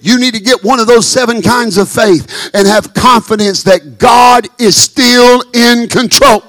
You 0.00 0.20
need 0.20 0.34
to 0.34 0.40
get 0.40 0.62
one 0.62 0.80
of 0.80 0.86
those 0.86 1.08
seven 1.08 1.40
kinds 1.40 1.78
of 1.78 1.88
faith 1.88 2.50
and 2.52 2.66
have 2.66 2.92
confidence 2.92 3.62
that 3.62 3.98
God 3.98 4.46
is 4.60 4.76
still 4.76 5.42
in 5.54 5.88
control. 5.88 6.42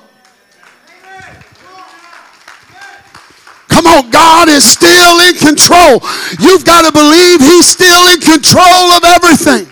Come 3.76 3.88
on, 3.88 4.10
God 4.10 4.48
is 4.48 4.64
still 4.64 5.20
in 5.20 5.36
control. 5.36 6.00
You've 6.40 6.64
got 6.64 6.86
to 6.86 6.94
believe 6.94 7.42
He's 7.42 7.68
still 7.68 8.08
in 8.08 8.22
control 8.22 8.64
of 8.64 9.04
everything. 9.04 9.68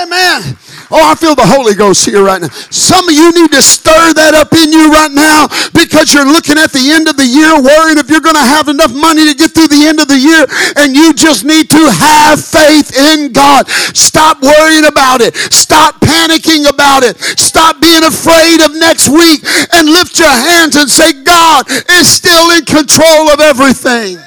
Amen. 0.00 0.56
Oh, 0.88 1.02
I 1.02 1.18
feel 1.18 1.34
the 1.34 1.46
Holy 1.46 1.74
Ghost 1.74 2.06
here 2.06 2.22
right 2.22 2.40
now. 2.40 2.48
Some 2.70 3.08
of 3.08 3.14
you 3.14 3.32
need 3.34 3.50
to 3.50 3.62
stir 3.62 4.14
that 4.14 4.38
up 4.38 4.54
in 4.54 4.70
you 4.70 4.86
right 4.94 5.10
now 5.10 5.50
because 5.74 6.14
you're 6.14 6.28
looking 6.28 6.54
at 6.54 6.70
the 6.70 6.94
end 6.94 7.10
of 7.10 7.18
the 7.18 7.26
year 7.26 7.58
worrying 7.58 7.98
if 7.98 8.06
you're 8.06 8.22
going 8.22 8.38
to 8.38 8.46
have 8.46 8.70
enough 8.70 8.94
money 8.94 9.26
to 9.26 9.34
get 9.34 9.50
through 9.50 9.66
the 9.66 9.82
end 9.90 9.98
of 9.98 10.06
the 10.06 10.18
year 10.18 10.46
and 10.78 10.94
you 10.94 11.10
just 11.10 11.42
need 11.42 11.66
to 11.74 11.82
have 11.90 12.38
faith 12.38 12.94
in 12.94 13.34
God. 13.34 13.66
Stop 13.98 14.38
worrying 14.42 14.86
about 14.86 15.18
it. 15.26 15.34
Stop 15.50 15.98
panicking 15.98 16.70
about 16.70 17.02
it. 17.02 17.18
Stop 17.34 17.82
being 17.82 18.06
afraid 18.06 18.62
of 18.62 18.70
next 18.78 19.10
week 19.10 19.42
and 19.74 19.90
lift 19.90 20.14
your 20.22 20.30
hands 20.30 20.78
and 20.78 20.86
say, 20.86 21.10
God 21.26 21.66
is 21.98 22.06
still 22.06 22.54
in 22.54 22.62
control 22.62 23.26
of 23.34 23.42
everything. 23.42 24.22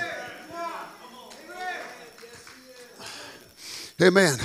Amen. 4.01 4.37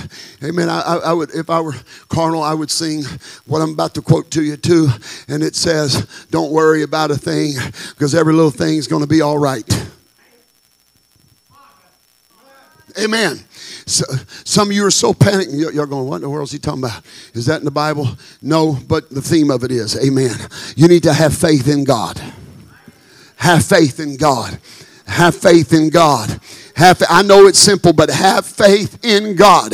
Amen. 0.45 0.69
I, 0.69 0.81
I, 0.81 1.13
would, 1.13 1.31
if 1.31 1.49
I 1.49 1.59
were 1.59 1.73
carnal, 2.07 2.43
I 2.43 2.53
would 2.53 2.69
sing 2.69 3.03
what 3.45 3.61
I'm 3.61 3.71
about 3.71 3.95
to 3.95 4.01
quote 4.01 4.29
to 4.31 4.43
you 4.43 4.57
too. 4.57 4.87
And 5.27 5.41
it 5.41 5.55
says, 5.55 6.27
Don't 6.29 6.51
worry 6.51 6.83
about 6.83 7.09
a 7.09 7.17
thing 7.17 7.53
because 7.89 8.13
every 8.13 8.33
little 8.33 8.51
thing 8.51 8.77
is 8.77 8.87
going 8.87 9.01
to 9.01 9.07
be 9.07 9.21
all 9.21 9.39
right. 9.39 9.67
Amen. 13.01 13.39
So, 13.87 14.05
some 14.45 14.69
of 14.69 14.75
you 14.75 14.85
are 14.85 14.91
so 14.91 15.13
panicked. 15.13 15.51
You're 15.51 15.85
going, 15.85 16.07
what 16.07 16.17
in 16.17 16.21
the 16.21 16.29
world 16.29 16.47
is 16.47 16.51
he 16.51 16.59
talking 16.59 16.83
about? 16.83 17.03
Is 17.33 17.45
that 17.47 17.59
in 17.59 17.65
the 17.65 17.71
Bible? 17.71 18.07
No, 18.41 18.77
but 18.87 19.09
the 19.09 19.21
theme 19.21 19.51
of 19.51 19.63
it 19.63 19.71
is, 19.71 19.97
amen. 20.03 20.35
You 20.75 20.87
need 20.87 21.03
to 21.03 21.13
have 21.13 21.35
faith 21.35 21.67
in 21.67 21.83
God. 21.83 22.21
Have 23.37 23.65
faith 23.65 23.99
in 23.99 24.15
God. 24.15 24.59
Have 25.07 25.35
faith 25.35 25.73
in 25.73 25.89
God. 25.89 26.39
Have, 26.75 27.01
I 27.09 27.21
know 27.21 27.47
it's 27.47 27.59
simple, 27.59 27.93
but 27.93 28.09
have 28.09 28.45
faith 28.45 29.03
in 29.03 29.35
God. 29.35 29.73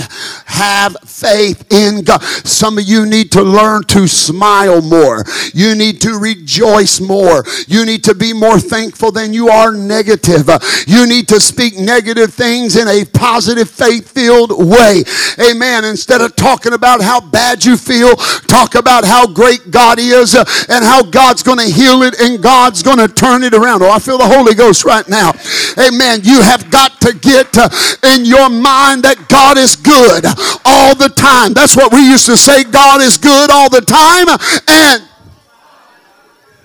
Have 0.52 0.98
faith 1.06 1.66
in 1.72 2.04
God. 2.04 2.22
Some 2.22 2.78
of 2.78 2.84
you 2.84 3.06
need 3.06 3.32
to 3.32 3.42
learn 3.42 3.84
to 3.84 4.06
smile 4.08 4.82
more. 4.82 5.24
You 5.54 5.76
need 5.76 6.02
to 6.02 6.20
rejoice 6.20 7.00
more. 7.00 7.46
You 7.68 7.86
need 7.86 8.04
to 8.04 8.14
be 8.14 8.34
more 8.34 8.60
thankful 8.60 9.12
than 9.12 9.34
you 9.34 9.48
are 9.48 9.72
negative. 9.72 10.50
You 10.88 11.08
need 11.08 11.30
to 11.30 11.40
speak 11.40 11.80
negative 11.80 12.34
things 12.34 12.76
in 12.76 12.88
a 12.90 13.06
positive, 13.06 13.70
faith 13.70 14.12
filled 14.12 14.52
way. 14.52 15.04
Amen. 15.40 15.86
Instead 15.86 16.20
of 16.20 16.36
talking 16.36 16.74
about 16.74 17.02
how 17.02 17.22
bad 17.22 17.64
you 17.64 17.78
feel, 17.78 18.16
talk 18.48 18.76
about 18.76 19.06
how 19.06 19.28
great 19.28 19.72
God 19.72 20.00
is 20.00 20.36
and 20.36 20.84
how 20.84 21.02
God's 21.02 21.44
going 21.44 21.60
to 21.60 21.72
heal 21.72 22.02
it 22.04 22.20
and 22.20 22.44
God's 22.44 22.84
going 22.84 22.98
to 22.98 23.08
turn 23.08 23.44
it 23.44 23.54
around. 23.54 23.84
Oh, 23.84 23.90
I 23.90 24.00
feel 24.00 24.18
the 24.18 24.28
Holy 24.28 24.54
Ghost 24.54 24.84
right 24.84 25.08
now. 25.08 25.32
Amen. 25.80 26.20
You 26.24 26.42
have 26.42 26.70
got 26.70 27.00
to 27.02 27.14
get 27.14 27.56
in 28.04 28.26
your 28.26 28.50
mind 28.50 29.04
that 29.04 29.28
God 29.30 29.58
is 29.58 29.76
good 29.78 30.26
all 30.66 30.96
the 30.96 31.10
time. 31.10 31.54
That's 31.54 31.76
what 31.76 31.94
we 31.94 32.00
used 32.00 32.26
to 32.28 32.38
say 32.38 32.64
God 32.64 33.02
is 33.02 33.18
good 33.18 33.50
all 33.50 33.70
the 33.70 33.82
time. 33.82 34.28
And 34.68 35.08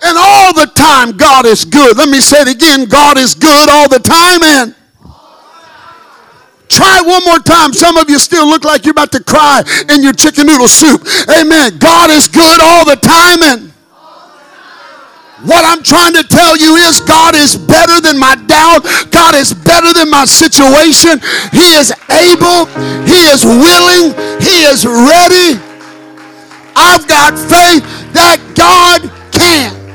and 0.02 0.18
all 0.18 0.52
the 0.52 0.70
time, 0.74 1.16
God 1.16 1.46
is 1.46 1.64
good. 1.64 1.96
Let 1.96 2.08
me 2.08 2.20
say 2.20 2.42
it 2.42 2.48
again 2.48 2.86
God 2.86 3.18
is 3.18 3.34
good 3.34 3.68
all 3.68 3.88
the 3.88 3.98
time. 3.98 4.42
And 4.42 4.74
try 6.68 7.00
it 7.00 7.06
one 7.06 7.24
more 7.24 7.38
time. 7.38 7.72
Some 7.72 7.96
of 7.96 8.10
you 8.10 8.18
still 8.18 8.46
look 8.46 8.64
like 8.64 8.84
you're 8.84 8.92
about 8.92 9.12
to 9.12 9.22
cry 9.22 9.62
in 9.92 10.02
your 10.02 10.12
chicken 10.12 10.46
noodle 10.46 10.68
soup. 10.68 11.02
Amen. 11.28 11.78
God 11.78 12.10
is 12.10 12.28
good 12.28 12.60
all 12.60 12.84
the 12.84 12.96
time. 12.96 13.42
And 13.42 13.72
what 15.44 15.64
I'm 15.64 15.82
trying 15.82 16.14
to 16.14 16.24
tell 16.24 16.56
you 16.56 16.76
is 16.76 17.00
God 17.00 17.34
is 17.34 17.56
better 17.56 18.00
than 18.00 18.18
my 18.18 18.34
doubt. 18.46 18.84
God 19.10 19.34
is 19.34 19.52
better 19.52 19.92
than 19.92 20.08
my 20.10 20.24
situation. 20.24 21.20
He 21.52 21.76
is 21.76 21.92
able. 22.08 22.66
He 23.04 23.28
is 23.28 23.44
willing. 23.44 24.16
He 24.40 24.64
is 24.64 24.86
ready. 24.86 25.60
I've 26.74 27.06
got 27.06 27.36
faith 27.36 27.84
that 28.12 28.40
God 28.54 29.02
can. 29.32 29.85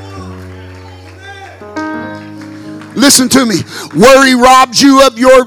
Listen 2.94 3.28
to 3.30 3.46
me. 3.46 3.56
Worry 3.94 4.34
robs 4.34 4.80
you 4.80 5.06
of 5.06 5.18
your 5.18 5.46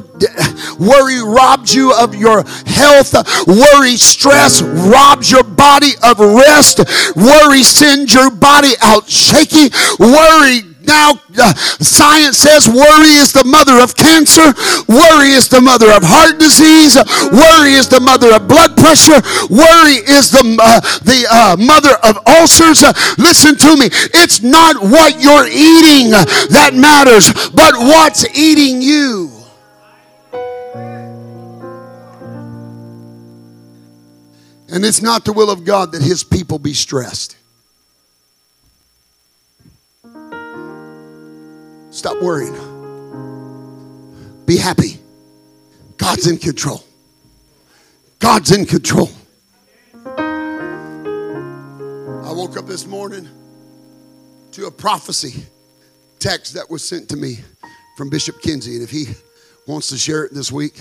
worry 0.80 1.22
robs 1.22 1.74
you 1.74 1.94
of 1.94 2.16
your 2.16 2.44
health. 2.66 3.14
Worry 3.48 3.98
stress 3.98 4.62
robs 4.62 5.32
your 5.32 5.44
body 5.44 5.92
of 6.04 6.20
rest. 6.20 6.80
Worry 7.16 7.64
sends 7.64 8.14
your 8.14 8.32
body 8.32 8.74
out 8.82 9.10
shaky. 9.10 9.70
Worry 10.00 10.75
now 10.86 11.20
uh, 11.38 11.54
science 11.82 12.38
says 12.38 12.68
worry 12.68 13.16
is 13.18 13.34
the 13.34 13.44
mother 13.44 13.82
of 13.82 13.96
cancer, 13.96 14.54
worry 14.88 15.32
is 15.36 15.50
the 15.50 15.62
mother 15.62 15.92
of 15.92 16.04
heart 16.04 16.40
disease, 16.40 16.96
worry 17.32 17.74
is 17.74 17.90
the 17.90 18.00
mother 18.00 18.34
of 18.34 18.48
blood 18.48 18.78
pressure, 18.78 19.20
worry 19.50 20.00
is 20.06 20.32
the, 20.32 20.44
uh, 20.62 20.80
the 21.04 21.26
uh, 21.30 21.56
mother 21.58 21.96
of 22.04 22.18
ulcers. 22.28 22.84
Uh, 22.84 22.94
listen 23.18 23.58
to 23.58 23.76
me, 23.78 23.88
it's 24.14 24.42
not 24.42 24.82
what 24.82 25.22
you're 25.22 25.48
eating 25.48 26.12
that 26.52 26.72
matters, 26.74 27.32
but 27.52 27.74
what's 27.76 28.26
eating 28.38 28.82
you. 28.82 29.32
And 34.68 34.84
it's 34.84 35.02
not 35.02 35.24
the 35.26 35.32
will 35.32 35.50
of 35.50 35.64
God 35.64 35.92
that 35.94 36.02
his 36.02 36.24
people 36.24 36.60
be 36.60 36.74
stressed. 36.74 37.38
Stop 41.96 42.22
worrying. 42.22 42.54
Be 44.46 44.58
happy. 44.58 45.00
God's 45.96 46.28
in 46.28 46.38
control. 46.38 46.84
God's 48.20 48.52
in 48.52 48.66
control. 48.66 49.10
I 50.06 50.12
woke 52.34 52.58
up 52.58 52.66
this 52.66 52.86
morning 52.86 53.30
to 54.52 54.66
a 54.66 54.72
prophecy 54.72 55.46
text 56.20 56.56
that 56.56 56.70
was 56.70 56.84
sent 56.84 57.08
to 57.10 57.16
me 57.16 57.38
from 57.96 58.10
Bishop 58.10 58.42
Kinsey. 58.42 58.74
And 58.74 58.84
if 58.84 58.90
he 58.90 59.06
wants 59.66 59.88
to 59.88 59.98
share 59.98 60.26
it 60.26 60.34
this 60.34 60.52
week, 60.52 60.74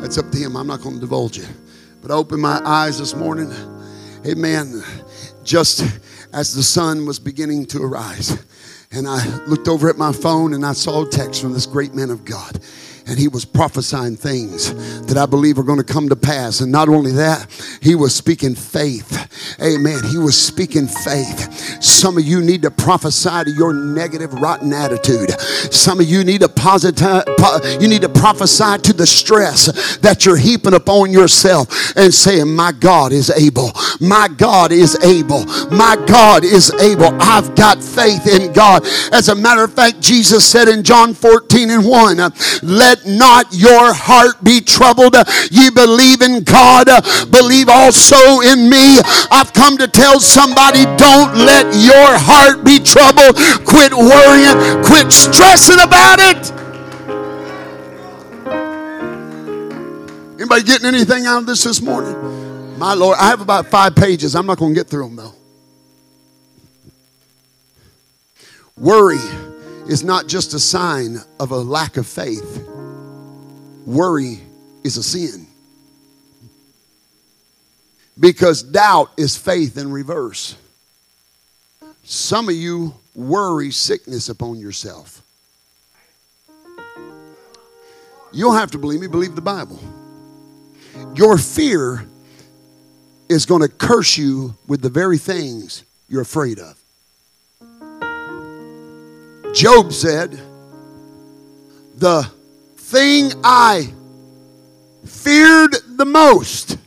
that's 0.00 0.18
up 0.18 0.32
to 0.32 0.36
him. 0.36 0.56
I'm 0.56 0.66
not 0.66 0.82
going 0.82 0.96
to 0.96 1.00
divulge 1.00 1.38
it. 1.38 1.48
But 2.02 2.10
I 2.10 2.14
opened 2.14 2.42
my 2.42 2.60
eyes 2.64 2.98
this 2.98 3.14
morning. 3.14 3.52
Amen. 4.26 4.82
Just 5.44 5.84
as 6.32 6.52
the 6.52 6.64
sun 6.64 7.06
was 7.06 7.20
beginning 7.20 7.66
to 7.66 7.84
arise. 7.84 8.36
And 8.92 9.06
I 9.08 9.24
looked 9.46 9.68
over 9.68 9.88
at 9.88 9.98
my 9.98 10.12
phone 10.12 10.54
and 10.54 10.64
I 10.64 10.72
saw 10.72 11.04
a 11.04 11.08
text 11.08 11.40
from 11.42 11.52
this 11.52 11.66
great 11.66 11.94
man 11.94 12.10
of 12.10 12.24
God 12.24 12.60
and 13.06 13.18
he 13.18 13.28
was 13.28 13.44
prophesying 13.44 14.16
things 14.16 14.74
that 15.06 15.16
I 15.16 15.26
believe 15.26 15.58
are 15.58 15.62
going 15.62 15.78
to 15.78 15.84
come 15.84 16.08
to 16.08 16.16
pass. 16.16 16.60
And 16.60 16.72
not 16.72 16.88
only 16.88 17.12
that, 17.12 17.46
he 17.80 17.94
was 17.94 18.14
speaking 18.14 18.54
faith. 18.54 19.56
Amen. 19.62 20.02
He 20.10 20.18
was 20.18 20.36
speaking 20.40 20.88
faith. 20.88 21.82
Some 21.82 22.18
of 22.18 22.24
you 22.24 22.40
need 22.40 22.62
to 22.62 22.70
prophesy 22.70 23.44
to 23.44 23.50
your 23.50 23.72
negative, 23.72 24.32
rotten 24.34 24.72
attitude. 24.72 25.30
Some 25.72 26.00
of 26.00 26.06
you 26.06 26.24
need 26.24 26.40
to 26.40 26.48
positive, 26.48 27.24
you 27.80 27.88
need 27.88 28.02
to 28.02 28.08
prophesy 28.08 28.78
to 28.78 28.92
the 28.92 29.06
stress 29.06 29.96
that 29.98 30.26
you're 30.26 30.36
heaping 30.36 30.74
upon 30.74 31.12
yourself 31.12 31.96
and 31.96 32.12
saying, 32.12 32.54
My 32.54 32.72
God 32.72 33.12
is 33.12 33.30
able. 33.30 33.70
My 34.00 34.28
God 34.36 34.72
is 34.72 34.96
able. 35.04 35.44
My 35.70 35.96
God 36.06 36.44
is 36.44 36.72
able. 36.74 37.16
I've 37.20 37.54
got 37.54 37.82
faith 37.82 38.26
in 38.26 38.52
God. 38.52 38.84
As 39.12 39.28
a 39.28 39.34
matter 39.34 39.62
of 39.62 39.72
fact, 39.72 40.00
Jesus 40.00 40.44
said 40.44 40.68
in 40.68 40.82
John 40.82 41.14
14 41.14 41.70
and 41.70 41.86
1, 41.86 42.16
Let 42.62 42.95
let 42.96 43.06
not 43.06 43.46
your 43.52 43.92
heart 43.92 44.42
be 44.42 44.60
troubled. 44.60 45.14
Ye 45.50 45.70
believe 45.70 46.22
in 46.22 46.42
God, 46.44 46.86
believe 47.30 47.68
also 47.68 48.40
in 48.40 48.68
me. 48.68 48.98
I've 49.30 49.52
come 49.52 49.76
to 49.78 49.88
tell 49.88 50.20
somebody 50.20 50.84
don't 50.96 51.34
let 51.36 51.74
your 51.74 52.16
heart 52.18 52.64
be 52.64 52.78
troubled. 52.78 53.36
Quit 53.66 53.92
worrying, 53.92 54.84
quit 54.84 55.12
stressing 55.12 55.80
about 55.80 56.18
it. 56.20 56.52
Anybody 60.38 60.62
getting 60.64 60.86
anything 60.86 61.26
out 61.26 61.40
of 61.40 61.46
this 61.46 61.64
this 61.64 61.80
morning? 61.80 62.78
My 62.78 62.92
Lord, 62.92 63.16
I 63.18 63.28
have 63.28 63.40
about 63.40 63.66
five 63.66 63.96
pages. 63.96 64.36
I'm 64.36 64.46
not 64.46 64.58
going 64.58 64.74
to 64.74 64.80
get 64.80 64.88
through 64.88 65.08
them 65.08 65.16
though. 65.16 65.34
Worry 68.76 69.16
is 69.88 70.04
not 70.04 70.26
just 70.26 70.52
a 70.52 70.58
sign 70.58 71.16
of 71.40 71.52
a 71.52 71.56
lack 71.56 71.96
of 71.96 72.06
faith 72.06 72.68
worry 73.86 74.40
is 74.84 74.98
a 74.98 75.02
sin. 75.02 75.46
Because 78.18 78.62
doubt 78.62 79.10
is 79.16 79.36
faith 79.36 79.78
in 79.78 79.90
reverse. 79.90 80.56
Some 82.02 82.48
of 82.48 82.54
you 82.54 82.94
worry 83.14 83.70
sickness 83.70 84.28
upon 84.28 84.58
yourself. 84.58 85.22
You 88.32 88.44
don't 88.44 88.56
have 88.56 88.72
to 88.72 88.78
believe 88.78 89.00
me, 89.00 89.06
believe 89.06 89.34
the 89.34 89.40
Bible. 89.40 89.80
Your 91.14 91.38
fear 91.38 92.06
is 93.28 93.46
going 93.46 93.62
to 93.62 93.68
curse 93.68 94.16
you 94.16 94.54
with 94.66 94.82
the 94.82 94.88
very 94.88 95.18
things 95.18 95.84
you're 96.08 96.22
afraid 96.22 96.58
of. 96.58 96.78
Job 99.54 99.92
said, 99.92 100.38
The 101.96 102.30
thing 102.86 103.32
I 103.42 103.92
feared 105.04 105.74
the 105.96 106.04
most 106.04 106.78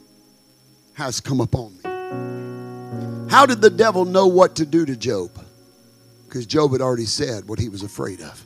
has 0.94 1.20
come 1.20 1.42
upon 1.42 1.74
me. 1.74 3.30
How 3.30 3.46
did 3.46 3.60
the 3.60 3.70
devil 3.70 4.06
know 4.06 4.26
what 4.26 4.56
to 4.56 4.66
do 4.66 4.86
to 4.86 4.96
Job? 4.96 5.30
Because 6.26 6.46
Job 6.46 6.72
had 6.72 6.80
already 6.80 7.04
said 7.04 7.50
what 7.50 7.60
he 7.60 7.68
was 7.68 7.84
afraid 7.84 8.22
of. 8.22 8.46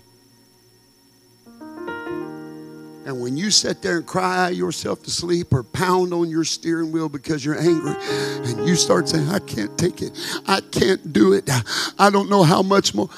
And 3.06 3.22
when 3.22 3.38
you 3.38 3.52
sit 3.52 3.84
there 3.84 3.98
and 3.98 4.08
cry 4.08 4.50
yourself 4.50 5.04
to 5.04 5.12
sleep 5.12 5.54
or 5.54 5.62
pound 5.62 6.12
on 6.12 6.32
your 6.32 6.46
steering 6.46 6.92
wheel 6.92 7.08
because 7.08 7.46
you're 7.46 7.60
angry 7.60 7.94
and 8.00 8.68
you 8.68 8.76
start 8.76 9.08
saying, 9.10 9.30
I 9.30 9.38
can't 9.38 9.78
take 9.78 10.02
it, 10.02 10.20
I 10.48 10.60
can't 10.72 11.14
do 11.14 11.34
it, 11.34 11.48
I 12.00 12.10
don't 12.10 12.32
know 12.32 12.42
how 12.42 12.64
much 12.64 12.96
more, 12.96 13.10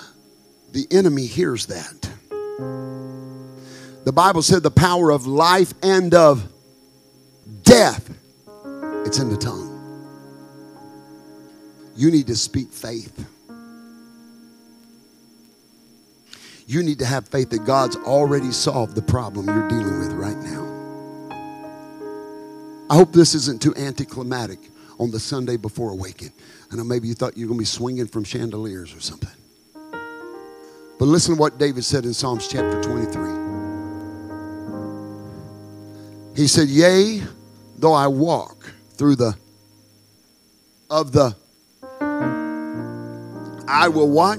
the 0.74 0.86
enemy 0.92 1.26
hears 1.26 1.68
that. 1.68 2.10
The 4.06 4.14
Bible 4.14 4.44
said 4.44 4.62
the 4.62 4.72
power 4.72 5.10
of 5.10 5.26
life 5.26 5.74
and 5.82 6.14
of 6.14 6.48
death, 7.64 8.08
it's 9.04 9.18
in 9.18 9.30
the 9.30 9.38
tongue. 9.38 9.72
You 11.96 12.12
need 12.12 12.28
to 12.28 12.36
speak 12.36 12.72
faith. 12.72 13.28
You 16.68 16.84
need 16.84 17.00
to 17.00 17.06
have 17.06 17.28
faith 17.28 17.50
that 17.50 17.66
God's 17.66 17.96
already 17.96 18.52
solved 18.52 18.96
the 18.96 19.02
problem 19.02 19.48
you're 19.48 19.68
dealing 19.68 20.00
with 20.00 20.14
right 20.14 20.38
now. 20.38 20.64
I 22.92 22.96
hope 22.96 23.12
this 23.12 23.34
isn't 23.34 23.60
too 23.60 23.76
anticlimactic 23.76 24.60
on 25.00 25.10
the 25.10 25.20
Sunday 25.20 25.58
before 25.58 25.92
Awaken. 25.92 26.32
I 26.72 26.76
know 26.76 26.84
maybe 26.84 27.08
you 27.08 27.16
thought 27.16 27.38
you 27.38 27.46
were 27.46 27.50
going 27.50 27.60
to 27.60 27.62
be 27.62 27.66
swinging 27.66 28.08
from 28.08 28.24
chandeliers 28.24 28.94
or 28.96 29.00
something. 29.00 29.30
But 29.84 31.06
listen 31.06 31.36
to 31.36 31.42
what 31.42 31.58
David 31.58 31.84
said 31.84 32.06
in 32.06 32.14
Psalms 32.14 32.48
chapter 32.48 32.82
23. 32.84 33.35
He 36.36 36.48
said, 36.48 36.68
Yea, 36.68 37.22
though 37.78 37.94
I 37.94 38.08
walk 38.08 38.74
through 38.92 39.16
the 39.16 39.36
of 40.90 41.12
the 41.12 41.36
I 43.68 43.88
will 43.88 44.10
what? 44.10 44.38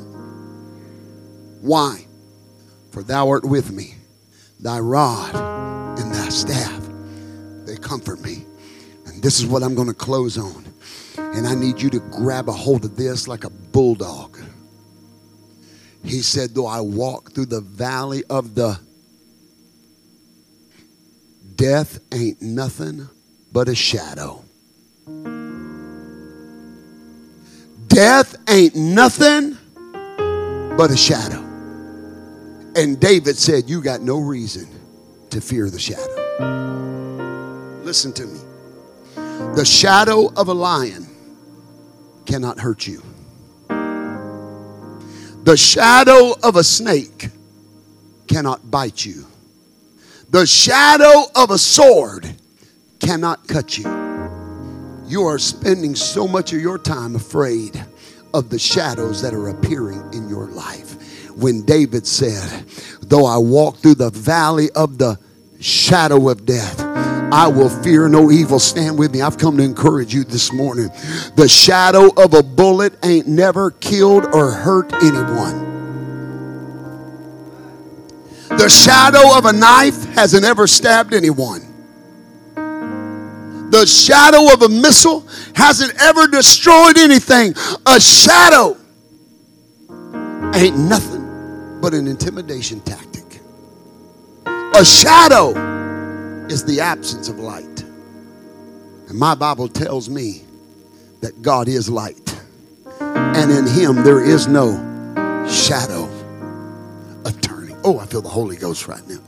Why? 1.61 2.07
For 2.91 3.03
thou 3.03 3.29
art 3.29 3.45
with 3.45 3.73
me. 3.73 3.95
Thy 4.61 4.79
rod 4.79 5.35
and 5.99 6.15
thy 6.15 6.29
staff, 6.29 6.89
they 7.67 7.77
comfort 7.77 8.21
me. 8.21 8.47
And 9.07 9.23
this 9.23 9.41
is 9.41 9.47
what 9.47 9.63
I'm 9.63 9.75
going 9.75 9.89
to 9.89 9.95
close 9.95 10.39
on. 10.39 10.65
And 11.19 11.47
I 11.47 11.55
need 11.55 11.83
you 11.83 11.91
to 11.91 12.01
grab 12.01 12.49
a 12.49 12.53
hold 12.53 12.85
of 12.85 12.97
this 12.97 13.27
like 13.27 13.45
a 13.45 13.51
bulldog. 13.51 14.39
He 16.05 16.23
said, 16.23 16.55
Though 16.55 16.67
I 16.67 16.81
walk 16.81 17.33
through 17.33 17.47
the 17.47 17.61
valley 17.61 18.23
of 18.31 18.55
the 18.55 18.79
Death 21.57 21.99
ain't 22.13 22.43
nothing 22.43 23.09
but 23.51 23.69
a 23.69 23.75
shadow. 23.75 24.45
Death 27.89 28.37
ain't 28.47 28.77
nothing 28.77 29.57
but 30.77 30.91
a 30.91 30.97
shadow. 30.97 31.43
And 32.77 33.01
David 33.01 33.39
said, 33.39 33.71
You 33.71 33.81
got 33.83 34.03
no 34.03 34.19
reason 34.19 34.69
to 35.31 35.41
fear 35.41 35.71
the 35.71 35.79
shadow. 35.79 36.15
Listen 37.83 38.13
to 38.13 38.27
me. 38.27 38.41
The 39.55 39.65
shadow 39.65 40.31
of 40.35 40.49
a 40.49 40.53
lion 40.53 41.07
cannot 42.27 42.59
hurt 42.61 42.87
you. 42.87 43.03
The 45.45 45.57
shadow 45.57 46.35
of 46.43 46.57
a 46.57 46.65
snake 46.65 47.31
cannot 48.29 48.71
bite 48.71 49.07
you. 49.07 49.27
The 50.31 50.45
shadow 50.45 51.25
of 51.37 51.51
a 51.51 51.59
sword 51.59 52.29
cannot 52.99 53.47
cut 53.47 53.79
you. 53.79 53.85
You 55.07 55.23
are 55.23 55.39
spending 55.39 55.95
so 55.95 56.27
much 56.27 56.53
of 56.53 56.61
your 56.61 56.79
time 56.79 57.15
afraid 57.15 57.85
of 58.35 58.51
the 58.51 58.59
shadows 58.59 59.23
that 59.23 59.33
are 59.33 59.49
appearing 59.49 60.03
in 60.13 60.29
your 60.29 60.49
life. 60.49 61.31
When 61.37 61.63
David 61.63 62.09
said, 62.09 62.65
Though 63.03 63.25
I 63.25 63.39
walk 63.39 63.77
through 63.77 63.95
the 63.95 64.11
valley 64.11 64.69
of 64.75 64.99
the 64.99 65.17
shadow 65.61 66.29
of 66.29 66.45
death, 66.45 66.81
I 66.81 67.47
will 67.47 67.69
fear 67.69 68.09
no 68.09 68.33
evil. 68.33 68.59
Stand 68.59 68.99
with 68.99 69.15
me. 69.15 69.23
I've 69.23 69.39
come 69.39 69.57
to 69.59 69.63
encourage 69.63 70.13
you 70.13 70.25
this 70.25 70.53
morning. 70.53 70.89
The 71.37 71.49
shadow 71.49 72.13
of 72.17 72.35
a 72.35 72.43
bullet 72.43 72.95
ain't 73.05 73.29
never 73.29 73.71
killed 73.71 74.27
or 74.33 74.51
hurt 74.51 74.93
anyone. 74.95 75.76
The 78.59 78.69
shadow 78.69 79.37
of 79.37 79.45
a 79.45 79.53
knife 79.53 80.05
hasn't 80.15 80.45
ever 80.45 80.67
stabbed 80.67 81.13
anyone. 81.13 81.63
The 83.71 83.85
shadow 83.85 84.53
of 84.53 84.63
a 84.63 84.69
missile 84.69 85.27
hasn't 85.55 85.95
ever 86.01 86.27
destroyed 86.29 86.97
anything. 86.97 87.55
A 87.85 88.01
shadow 88.01 88.77
ain't 90.55 90.79
nothing 90.79 91.81
but 91.81 91.93
an 91.93 92.09
intimidation 92.09 92.81
tactic. 92.81 93.41
A 94.47 94.85
shadow 94.85 95.51
is 96.49 96.65
the 96.65 96.81
absence 96.81 97.29
of 97.29 97.39
light. 97.39 97.83
And 99.09 99.19
my 99.19 99.35
Bible 99.35 99.69
tells 99.69 100.09
me 100.09 100.43
that 101.21 101.43
God 101.43 101.69
is 101.69 101.89
light, 101.89 102.41
and 103.01 103.51
in 103.51 103.67
him 103.67 104.03
there 104.03 104.25
is 104.25 104.49
no 104.49 104.73
shadow. 105.49 106.16
Oh, 107.87 108.01
I 108.01 108.07
feel 108.07 108.21
the 108.21 108.29
Holy 108.29 108.57
Ghost 108.57 108.89
right 108.89 109.07
now. 109.07 109.19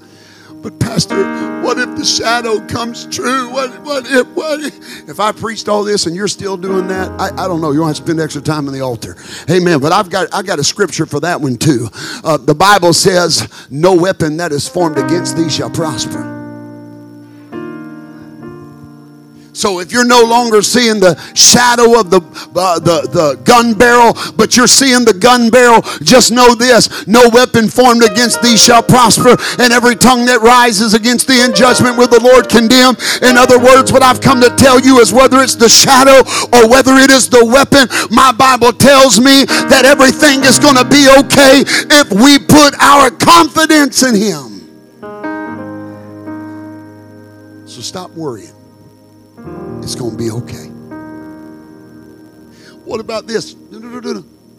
But 0.63 0.81
Pastor, 0.81 1.15
what 1.63 1.79
if 1.79 1.97
the 1.97 2.05
shadow 2.05 2.59
comes 2.67 3.07
true? 3.07 3.49
What, 3.53 3.81
what 3.85 4.05
if 4.11 4.27
what 4.35 4.59
if, 4.59 5.09
if 5.09 5.21
I 5.21 5.31
preached 5.31 5.69
all 5.69 5.85
this 5.85 6.07
and 6.07 6.17
you're 6.17 6.27
still 6.27 6.57
doing 6.57 6.89
that? 6.89 7.09
I, 7.21 7.45
I 7.45 7.47
don't 7.47 7.61
know. 7.61 7.71
You 7.71 7.83
want 7.83 7.95
to 7.95 8.03
spend 8.03 8.19
extra 8.19 8.43
time 8.43 8.67
on 8.67 8.75
the 8.75 8.81
altar. 8.81 9.17
Amen. 9.49 9.79
But 9.79 9.93
I've 9.93 10.11
got 10.11 10.35
I 10.35 10.43
got 10.43 10.59
a 10.59 10.65
scripture 10.65 11.07
for 11.07 11.21
that 11.21 11.41
one 11.41 11.57
too. 11.57 11.89
Uh, 12.25 12.37
the 12.37 12.55
Bible 12.55 12.93
says, 12.93 13.49
"No 13.71 13.95
weapon 13.95 14.39
that 14.39 14.51
is 14.51 14.67
formed 14.67 14.99
against 14.99 15.37
thee 15.37 15.49
shall 15.49 15.71
prosper." 15.71 16.38
So 19.59 19.81
if 19.81 19.91
you're 19.91 20.07
no 20.07 20.23
longer 20.23 20.63
seeing 20.63 21.01
the 21.01 21.19
shadow 21.35 21.99
of 21.99 22.15
the, 22.15 22.23
uh, 22.55 22.79
the, 22.79 23.11
the 23.11 23.43
gun 23.43 23.75
barrel, 23.75 24.15
but 24.39 24.57
you're 24.57 24.71
seeing 24.71 25.03
the 25.03 25.19
gun 25.19 25.51
barrel, 25.51 25.83
just 25.99 26.31
know 26.31 26.55
this 26.55 26.87
no 27.09 27.27
weapon 27.35 27.67
formed 27.67 28.05
against 28.07 28.41
thee 28.41 28.57
shall 28.57 28.85
prosper, 28.85 29.35
and 29.59 29.75
every 29.75 29.97
tongue 29.99 30.27
that 30.31 30.47
rises 30.47 30.95
against 30.95 31.27
thee 31.27 31.43
in 31.43 31.51
judgment 31.59 31.99
will 31.99 32.07
the 32.07 32.23
Lord 32.23 32.47
condemn. 32.47 32.95
In 33.19 33.35
other 33.35 33.59
words, 33.59 33.91
what 33.91 34.07
I've 34.07 34.23
come 34.23 34.39
to 34.47 34.55
tell 34.55 34.79
you 34.79 35.03
is 35.03 35.11
whether 35.13 35.43
it's 35.43 35.59
the 35.59 35.69
shadow 35.69 36.23
or 36.55 36.71
whether 36.71 36.95
it 36.95 37.11
is 37.11 37.27
the 37.27 37.43
weapon, 37.43 37.91
my 38.15 38.31
Bible 38.31 38.71
tells 38.71 39.19
me 39.19 39.43
that 39.75 39.83
everything 39.83 40.47
is 40.47 40.63
going 40.63 40.79
to 40.79 40.87
be 40.87 41.11
okay 41.27 41.67
if 41.99 42.15
we 42.15 42.39
put 42.39 42.79
our 42.79 43.11
confidence 43.11 44.07
in 44.07 44.15
Him. 44.15 44.71
So 47.67 47.83
stop 47.83 48.15
worrying. 48.15 48.58
It's 49.83 49.95
going 49.95 50.13
to 50.13 50.17
be 50.17 50.31
okay. 50.31 50.69
What 52.85 53.01
about 53.01 53.27
this? 53.27 53.55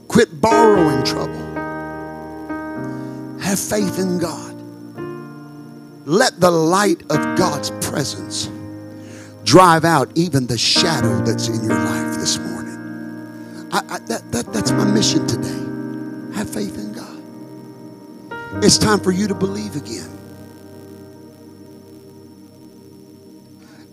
Quit 0.08 0.42
borrowing 0.42 1.04
trouble. 1.04 1.50
Have 3.40 3.60
faith 3.60 3.98
in 4.00 4.20
God. 4.20 4.56
Let 6.06 6.40
the 6.40 6.52
light 6.52 7.02
of 7.10 7.38
God's 7.38 7.72
presence 7.88 8.50
drive 9.44 9.86
out 9.86 10.12
even 10.16 10.46
the 10.46 10.58
shadow 10.58 11.24
that's 11.24 11.48
in 11.48 11.64
your 11.64 11.74
life 11.74 12.16
this 12.18 12.38
morning. 12.38 13.70
I, 13.72 13.80
I, 13.90 14.00
that, 14.00 14.32
that, 14.32 14.54
that's 14.54 14.72
my 14.72 14.86
mission 14.86 15.26
today. 15.26 16.36
Have 16.36 16.50
faith 16.50 16.78
in 16.78 16.94
God. 16.94 18.64
It's 18.64 18.78
time 18.78 19.00
for 19.00 19.12
you 19.12 19.28
to 19.28 19.36
believe 19.36 19.76
again. 19.76 20.19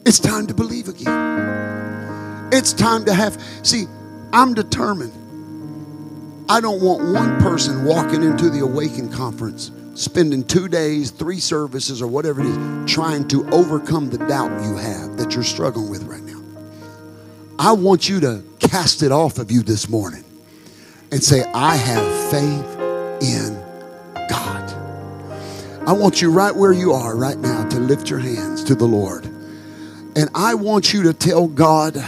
It's 0.07 0.21
time 0.21 0.47
to 0.47 0.55
believe 0.55 0.87
again. 0.87 2.49
It's 2.53 2.73
time 2.73 3.05
to 3.07 3.13
have, 3.13 3.43
see, 3.65 3.87
I'm 4.33 4.55
determined. 4.55 5.13
I 6.49 6.61
don't 6.61 6.81
want 6.81 7.13
one 7.13 7.41
person 7.41 7.85
walking 7.85 8.23
into 8.23 8.49
the 8.49 8.61
Awaken 8.61 9.11
conference, 9.11 9.73
spending 9.97 10.45
two 10.45 10.69
days, 10.69 11.11
three 11.11 11.41
services, 11.41 12.01
or 12.01 12.07
whatever 12.07 12.41
it 12.41 12.47
is, 12.47 12.89
trying 12.89 13.27
to 13.29 13.49
overcome 13.51 14.09
the 14.09 14.19
doubt 14.19 14.63
you 14.63 14.77
have 14.77 15.17
that 15.17 15.35
you're 15.35 15.43
struggling 15.43 15.91
with 15.91 16.05
right 16.05 16.23
now. 16.23 16.41
I 17.59 17.73
want 17.73 18.09
you 18.09 18.21
to 18.21 18.45
cast 18.61 19.03
it 19.03 19.11
off 19.11 19.39
of 19.39 19.51
you 19.51 19.65
this 19.65 19.89
morning 19.89 20.23
and 21.11 21.21
say, 21.21 21.43
I 21.53 21.75
have 21.75 22.31
faith 22.31 22.79
in 23.23 23.61
God. 24.31 24.71
I 25.85 25.93
want 25.93 26.23
you 26.23 26.31
right 26.31 26.55
where 26.55 26.73
you 26.73 26.93
are 26.93 27.17
right 27.17 27.39
now 27.39 27.69
to 27.71 27.81
lift 27.81 28.09
your 28.09 28.21
hands 28.21 28.63
to 28.65 28.77
the 28.77 28.87
Lord. 28.87 29.33
And 30.17 30.31
I 30.35 30.55
want 30.55 30.95
you 30.95 31.03
to 31.05 31.13
tell 31.13 31.47
God 31.47 32.03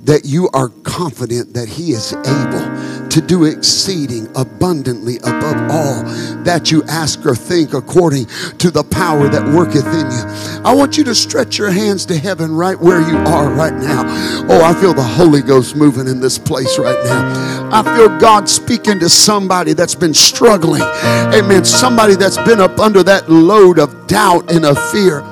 that 0.00 0.24
you 0.24 0.48
are 0.52 0.68
confident 0.82 1.54
that 1.54 1.68
He 1.68 1.92
is 1.92 2.12
able 2.12 3.08
to 3.08 3.20
do 3.20 3.44
exceeding 3.44 4.26
abundantly 4.34 5.18
above 5.18 5.70
all 5.70 6.02
that 6.42 6.72
you 6.72 6.82
ask 6.84 7.24
or 7.24 7.36
think 7.36 7.72
according 7.72 8.26
to 8.58 8.72
the 8.72 8.82
power 8.82 9.28
that 9.28 9.46
worketh 9.54 9.86
in 9.86 10.10
you. 10.10 10.62
I 10.64 10.74
want 10.74 10.98
you 10.98 11.04
to 11.04 11.14
stretch 11.14 11.56
your 11.56 11.70
hands 11.70 12.04
to 12.06 12.18
heaven 12.18 12.52
right 12.52 12.78
where 12.80 13.00
you 13.00 13.16
are 13.18 13.48
right 13.50 13.74
now. 13.74 14.02
Oh, 14.48 14.64
I 14.64 14.74
feel 14.80 14.92
the 14.92 15.02
Holy 15.02 15.42
Ghost 15.42 15.76
moving 15.76 16.08
in 16.08 16.18
this 16.20 16.38
place 16.38 16.78
right 16.78 16.98
now. 17.04 17.68
I 17.70 17.82
feel 17.96 18.08
God 18.18 18.48
speaking 18.48 18.98
to 18.98 19.08
somebody 19.08 19.72
that's 19.72 19.94
been 19.94 20.14
struggling. 20.14 20.82
Amen. 20.82 21.64
Somebody 21.64 22.16
that's 22.16 22.38
been 22.38 22.60
up 22.60 22.80
under 22.80 23.04
that 23.04 23.30
load 23.30 23.78
of 23.78 24.08
doubt 24.08 24.50
and 24.50 24.64
of 24.64 24.76
fear 24.90 25.22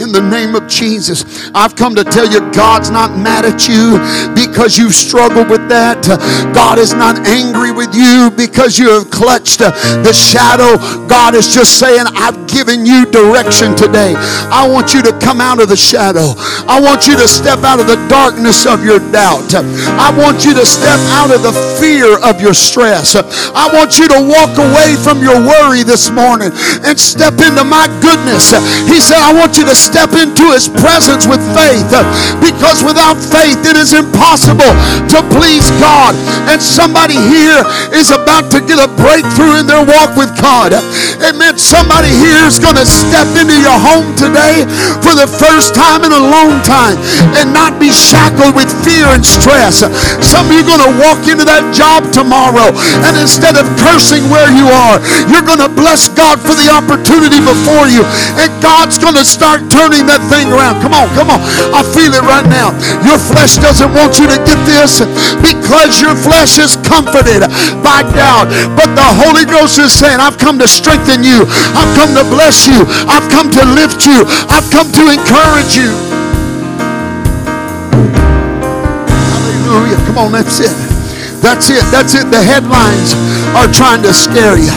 in 0.00 0.12
the 0.12 0.20
name 0.20 0.54
of 0.54 0.66
Jesus. 0.68 1.50
I've 1.54 1.74
come 1.74 1.94
to 1.94 2.04
tell 2.04 2.26
you 2.26 2.40
God's 2.52 2.90
not 2.90 3.18
mad 3.18 3.44
at 3.44 3.66
you 3.66 3.98
because 4.34 4.78
you've 4.78 4.94
struggled 4.94 5.50
with 5.50 5.68
that. 5.68 6.06
God 6.54 6.78
is 6.78 6.94
not 6.94 7.18
angry 7.26 7.72
with 7.72 7.94
you 7.94 8.30
because 8.30 8.78
you 8.78 8.90
have 8.90 9.10
clutched 9.10 9.58
the 9.58 10.12
shadow. 10.14 10.78
God 11.06 11.34
is 11.34 11.52
just 11.52 11.78
saying, 11.78 12.06
I've 12.14 12.46
given 12.46 12.86
you 12.86 13.06
direction 13.10 13.74
today. 13.74 14.14
I 14.50 14.66
want 14.68 14.94
you 14.94 15.02
to 15.02 15.12
come 15.18 15.40
out 15.40 15.60
of 15.60 15.68
the 15.68 15.76
shadow. 15.76 16.34
I 16.66 16.80
want 16.80 17.06
you 17.06 17.16
to 17.16 17.26
step 17.26 17.60
out 17.66 17.80
of 17.80 17.86
the 17.86 17.98
darkness 18.08 18.66
of 18.66 18.84
your 18.84 18.98
doubt. 19.10 19.54
I 19.54 20.14
want 20.16 20.44
you 20.44 20.54
to 20.54 20.66
step 20.66 20.98
out 21.18 21.34
of 21.34 21.42
the 21.42 21.54
fear 21.80 22.18
of 22.22 22.40
your 22.40 22.54
stress. 22.54 23.16
I 23.16 23.66
want 23.74 23.98
you 23.98 24.06
to 24.08 24.20
walk 24.22 24.54
away 24.58 24.94
from 25.02 25.22
your 25.22 25.38
worry 25.38 25.82
this 25.82 26.10
morning 26.10 26.50
and 26.86 26.98
step 26.98 27.34
into 27.42 27.64
my 27.64 27.90
goodness. 28.00 28.54
He 28.86 29.00
said, 29.00 29.18
I 29.18 29.32
want 29.34 29.58
you 29.58 29.64
to 29.64 29.74
step 29.88 30.12
into 30.12 30.52
his 30.52 30.68
presence 30.68 31.24
with 31.24 31.40
faith 31.56 31.88
because 32.44 32.84
without 32.84 33.16
faith 33.16 33.56
it 33.64 33.72
is 33.72 33.96
impossible 33.96 34.68
to 35.08 35.24
please 35.32 35.64
God. 35.80 36.12
And 36.52 36.60
somebody 36.60 37.16
here 37.16 37.64
is 37.96 38.12
about 38.12 38.52
to 38.52 38.60
get 38.60 38.76
a 38.76 38.88
breakthrough 39.00 39.56
in 39.56 39.64
their 39.64 39.80
walk 39.80 40.12
with 40.12 40.28
God. 40.36 40.76
Amen. 41.24 41.56
Somebody 41.56 42.12
here 42.12 42.44
is 42.44 42.60
going 42.60 42.76
to 42.76 42.84
step 42.84 43.24
into 43.40 43.56
your 43.56 43.80
home 43.80 44.12
today 44.12 44.68
for 45.00 45.16
the 45.16 45.24
first 45.24 45.72
time 45.72 46.04
in 46.04 46.12
a 46.12 46.20
long 46.20 46.60
time 46.68 47.00
and 47.40 47.48
not 47.56 47.80
be 47.80 47.88
shackled 47.88 48.52
with 48.52 48.68
fear 48.84 49.08
and 49.16 49.24
stress. 49.24 49.80
Some 50.20 50.44
of 50.46 50.52
you 50.52 50.60
are 50.60 50.68
going 50.68 50.84
to 50.84 50.94
walk 51.00 51.24
into 51.24 51.48
that 51.48 51.72
job 51.72 52.04
tomorrow 52.12 52.76
and 53.08 53.16
instead 53.16 53.56
of 53.56 53.64
cursing 53.80 54.28
where 54.28 54.52
you 54.52 54.68
are, 54.68 55.00
you're 55.32 55.46
going 55.46 55.64
to 55.64 55.72
bless 55.72 56.12
God 56.12 56.36
for 56.36 56.52
the 56.52 56.68
opportunity 56.68 57.40
before 57.40 57.88
you. 57.88 58.04
And 58.36 58.52
God's 58.60 58.98
going 58.98 59.16
to 59.16 59.24
start 59.24 59.70
turning 59.78 60.10
that 60.10 60.18
thing 60.26 60.50
around. 60.50 60.82
Come 60.82 60.90
on, 60.90 61.06
come 61.14 61.30
on. 61.30 61.38
I 61.70 61.86
feel 61.86 62.10
it 62.10 62.26
right 62.26 62.42
now. 62.50 62.74
Your 63.06 63.14
flesh 63.14 63.62
doesn't 63.62 63.94
want 63.94 64.18
you 64.18 64.26
to 64.26 64.38
get 64.42 64.58
this 64.66 64.98
because 65.38 66.02
your 66.02 66.18
flesh 66.18 66.58
is 66.58 66.74
comforted 66.82 67.46
by 67.78 68.02
doubt. 68.10 68.50
But 68.74 68.98
the 68.98 69.06
Holy 69.22 69.46
Ghost 69.46 69.78
is 69.78 69.94
saying, 69.94 70.18
I've 70.18 70.34
come 70.34 70.58
to 70.58 70.66
strengthen 70.66 71.22
you. 71.22 71.46
I've 71.78 71.94
come 71.94 72.10
to 72.18 72.26
bless 72.26 72.66
you. 72.66 72.82
I've 73.06 73.30
come 73.30 73.54
to 73.54 73.62
lift 73.78 74.02
you. 74.02 74.26
I've 74.50 74.66
come 74.74 74.90
to 74.98 75.14
encourage 75.14 75.78
you. 75.78 75.94
Hallelujah. 79.30 79.98
Come 80.10 80.18
on, 80.18 80.34
that's 80.34 80.58
it. 80.58 80.74
That's 81.38 81.70
it. 81.70 81.86
That's 81.94 82.18
it. 82.18 82.26
The 82.34 82.42
headlines 82.42 83.14
are 83.54 83.70
trying 83.70 84.02
to 84.02 84.10
scare 84.10 84.58
you. 84.58 84.74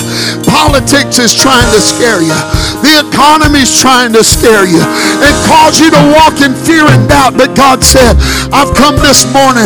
Politics 0.61 1.17
is 1.17 1.33
trying 1.33 1.65
to 1.73 1.81
scare 1.81 2.21
you. 2.21 2.37
The 2.85 3.01
economy 3.01 3.65
is 3.65 3.73
trying 3.73 4.13
to 4.13 4.21
scare 4.21 4.61
you 4.69 4.77
and 4.77 5.33
cause 5.49 5.81
you 5.81 5.89
to 5.89 6.01
walk 6.13 6.37
in 6.37 6.53
fear 6.53 6.85
and 6.85 7.09
doubt. 7.09 7.33
But 7.33 7.57
God 7.57 7.81
said, 7.81 8.13
I've 8.53 8.69
come 8.77 8.93
this 9.01 9.25
morning, 9.33 9.65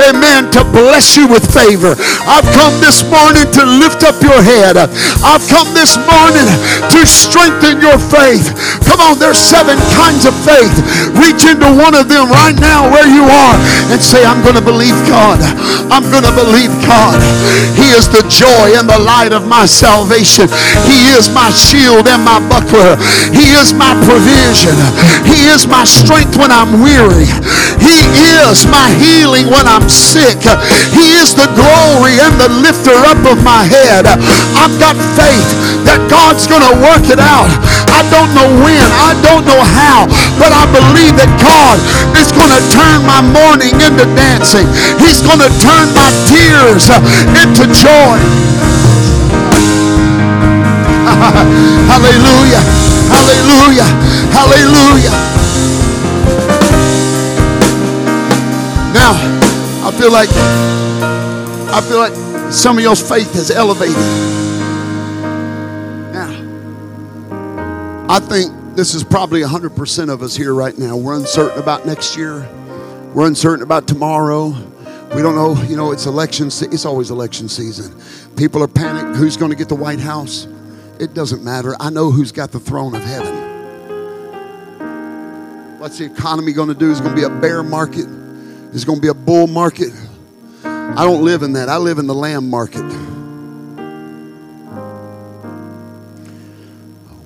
amen, 0.00 0.48
to 0.56 0.64
bless 0.72 1.12
you 1.12 1.28
with 1.28 1.44
favor. 1.44 1.92
I've 2.24 2.48
come 2.56 2.72
this 2.80 3.04
morning 3.12 3.52
to 3.52 3.68
lift 3.68 4.00
up 4.00 4.16
your 4.24 4.40
head. 4.40 4.80
I've 5.20 5.44
come 5.44 5.68
this 5.76 6.00
morning 6.08 6.48
to 6.88 7.00
strengthen 7.04 7.84
your 7.84 8.00
faith. 8.00 8.48
Come 8.88 9.04
on, 9.04 9.20
there's 9.20 9.36
seven 9.36 9.76
kinds 9.92 10.24
of 10.24 10.32
faith. 10.40 10.72
Reach 11.20 11.44
into 11.44 11.68
one 11.68 11.92
of 11.92 12.08
them 12.08 12.32
right 12.32 12.56
now 12.56 12.88
where 12.88 13.04
you 13.04 13.28
are 13.28 13.56
and 13.92 14.00
say, 14.00 14.24
I'm 14.24 14.40
going 14.40 14.56
to 14.56 14.64
believe 14.64 14.96
God. 15.04 15.36
I'm 15.92 16.08
going 16.08 16.24
to 16.24 16.32
believe 16.32 16.72
God. 16.88 17.20
He 17.76 17.92
is 17.92 18.08
the 18.08 18.24
joy 18.32 18.72
and 18.80 18.88
the 18.88 19.00
light 19.04 19.36
of 19.36 19.44
my 19.44 19.68
salvation. 19.68 20.29
He 20.30 21.10
is 21.10 21.26
my 21.34 21.50
shield 21.50 22.06
and 22.06 22.22
my 22.22 22.38
buckler. 22.46 22.94
He 23.34 23.50
is 23.58 23.74
my 23.74 23.98
provision. 24.06 24.78
He 25.26 25.50
is 25.50 25.66
my 25.66 25.82
strength 25.82 26.38
when 26.38 26.54
I'm 26.54 26.78
weary. 26.78 27.26
He 27.82 27.98
is 28.46 28.62
my 28.70 28.86
healing 29.02 29.50
when 29.50 29.66
I'm 29.66 29.90
sick. 29.90 30.38
He 30.94 31.18
is 31.18 31.34
the 31.34 31.50
glory 31.58 32.14
and 32.22 32.38
the 32.38 32.46
lifter 32.62 32.94
up 33.10 33.18
of 33.26 33.42
my 33.42 33.66
head. 33.66 34.06
I've 34.54 34.78
got 34.78 34.94
faith 35.18 35.50
that 35.82 35.98
God's 36.06 36.46
going 36.46 36.62
to 36.62 36.74
work 36.78 37.10
it 37.10 37.18
out. 37.18 37.50
I 37.90 38.06
don't 38.14 38.30
know 38.30 38.46
when, 38.62 38.86
I 39.02 39.18
don't 39.26 39.42
know 39.42 39.58
how, 39.58 40.06
but 40.38 40.54
I 40.54 40.62
believe 40.70 41.18
that 41.18 41.30
God 41.42 41.74
is 42.14 42.30
going 42.30 42.54
to 42.54 42.62
turn 42.70 43.02
my 43.02 43.18
mourning 43.18 43.74
into 43.82 44.06
dancing. 44.14 44.70
He's 45.02 45.18
going 45.26 45.42
to 45.42 45.50
turn 45.58 45.90
my 45.90 46.10
tears 46.30 46.86
into 47.34 47.66
joy. 47.74 48.79
Hallelujah. 51.90 52.62
Hallelujah. 53.12 53.84
Hallelujah. 54.32 55.10
Now, 58.94 59.12
I 59.86 59.92
feel 59.98 60.10
like 60.10 60.30
I 61.72 61.80
feel 61.82 61.98
like 61.98 62.52
some 62.52 62.78
of 62.78 62.84
y'all's 62.84 63.06
faith 63.06 63.34
has 63.34 63.50
elevated. 63.50 63.96
Now, 66.12 66.30
I 68.08 68.18
think 68.18 68.52
this 68.74 68.94
is 68.94 69.04
probably 69.04 69.42
100% 69.42 70.10
of 70.10 70.22
us 70.22 70.34
here 70.34 70.54
right 70.54 70.76
now. 70.78 70.96
We're 70.96 71.16
uncertain 71.16 71.58
about 71.58 71.86
next 71.86 72.16
year. 72.16 72.48
We're 73.14 73.26
uncertain 73.26 73.62
about 73.62 73.86
tomorrow. 73.86 74.48
We 75.14 75.22
don't 75.22 75.34
know, 75.34 75.60
you 75.64 75.76
know, 75.76 75.92
it's 75.92 76.06
election 76.06 76.50
se- 76.50 76.68
it's 76.72 76.86
always 76.86 77.10
election 77.10 77.48
season. 77.48 77.94
People 78.36 78.62
are 78.62 78.68
panicked 78.68 79.16
who's 79.16 79.36
going 79.36 79.50
to 79.50 79.56
get 79.56 79.68
the 79.68 79.74
White 79.74 80.00
House? 80.00 80.46
It 81.00 81.14
doesn't 81.14 81.42
matter. 81.42 81.74
I 81.80 81.88
know 81.88 82.10
who's 82.10 82.30
got 82.30 82.52
the 82.52 82.60
throne 82.60 82.94
of 82.94 83.02
heaven. 83.02 83.34
What's 85.78 85.96
the 85.96 86.04
economy 86.04 86.52
going 86.52 86.68
to 86.68 86.74
do? 86.74 86.90
Is 86.90 87.00
going 87.00 87.16
to 87.16 87.20
be 87.20 87.26
a 87.26 87.40
bear 87.40 87.62
market? 87.62 88.06
Is 88.74 88.84
going 88.84 88.98
to 88.98 89.02
be 89.02 89.08
a 89.08 89.14
bull 89.14 89.46
market? 89.46 89.94
I 90.62 91.02
don't 91.06 91.24
live 91.24 91.42
in 91.42 91.54
that. 91.54 91.70
I 91.70 91.78
live 91.78 91.96
in 91.96 92.06
the 92.06 92.14
lamb 92.14 92.50
market. 92.50 92.84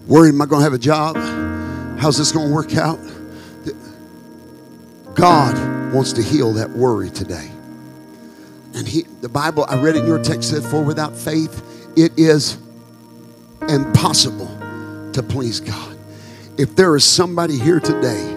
Worried, 0.07 0.35
am 0.35 0.41
I 0.41 0.47
going 0.47 0.61
to 0.61 0.65
have 0.65 0.73
a 0.73 0.79
job? 0.79 1.17
How's 1.99 2.17
this 2.17 2.31
going 2.31 2.51
to 2.51 2.55
work 2.55 2.77
out? 2.77 3.01
God 5.15 5.93
wants 5.93 6.13
to 6.13 6.23
heal 6.23 6.53
that 6.53 6.71
worry 6.71 7.11
today. 7.11 7.51
And 8.75 8.87
he, 8.87 9.03
the 9.21 9.29
Bible, 9.29 9.67
I 9.69 9.81
read 9.81 9.97
it 9.97 10.03
in 10.03 10.07
your 10.07 10.23
text, 10.23 10.51
said, 10.51 10.63
For 10.63 10.81
without 10.81 11.17
faith, 11.17 11.61
it 11.97 12.17
is 12.17 12.57
impossible 13.69 14.49
to 15.13 15.23
please 15.23 15.61
God. 15.61 15.97
If 16.57 16.77
there 16.77 16.95
is 16.97 17.05
somebody 17.05 17.59
here 17.59 17.81
today 17.81 18.31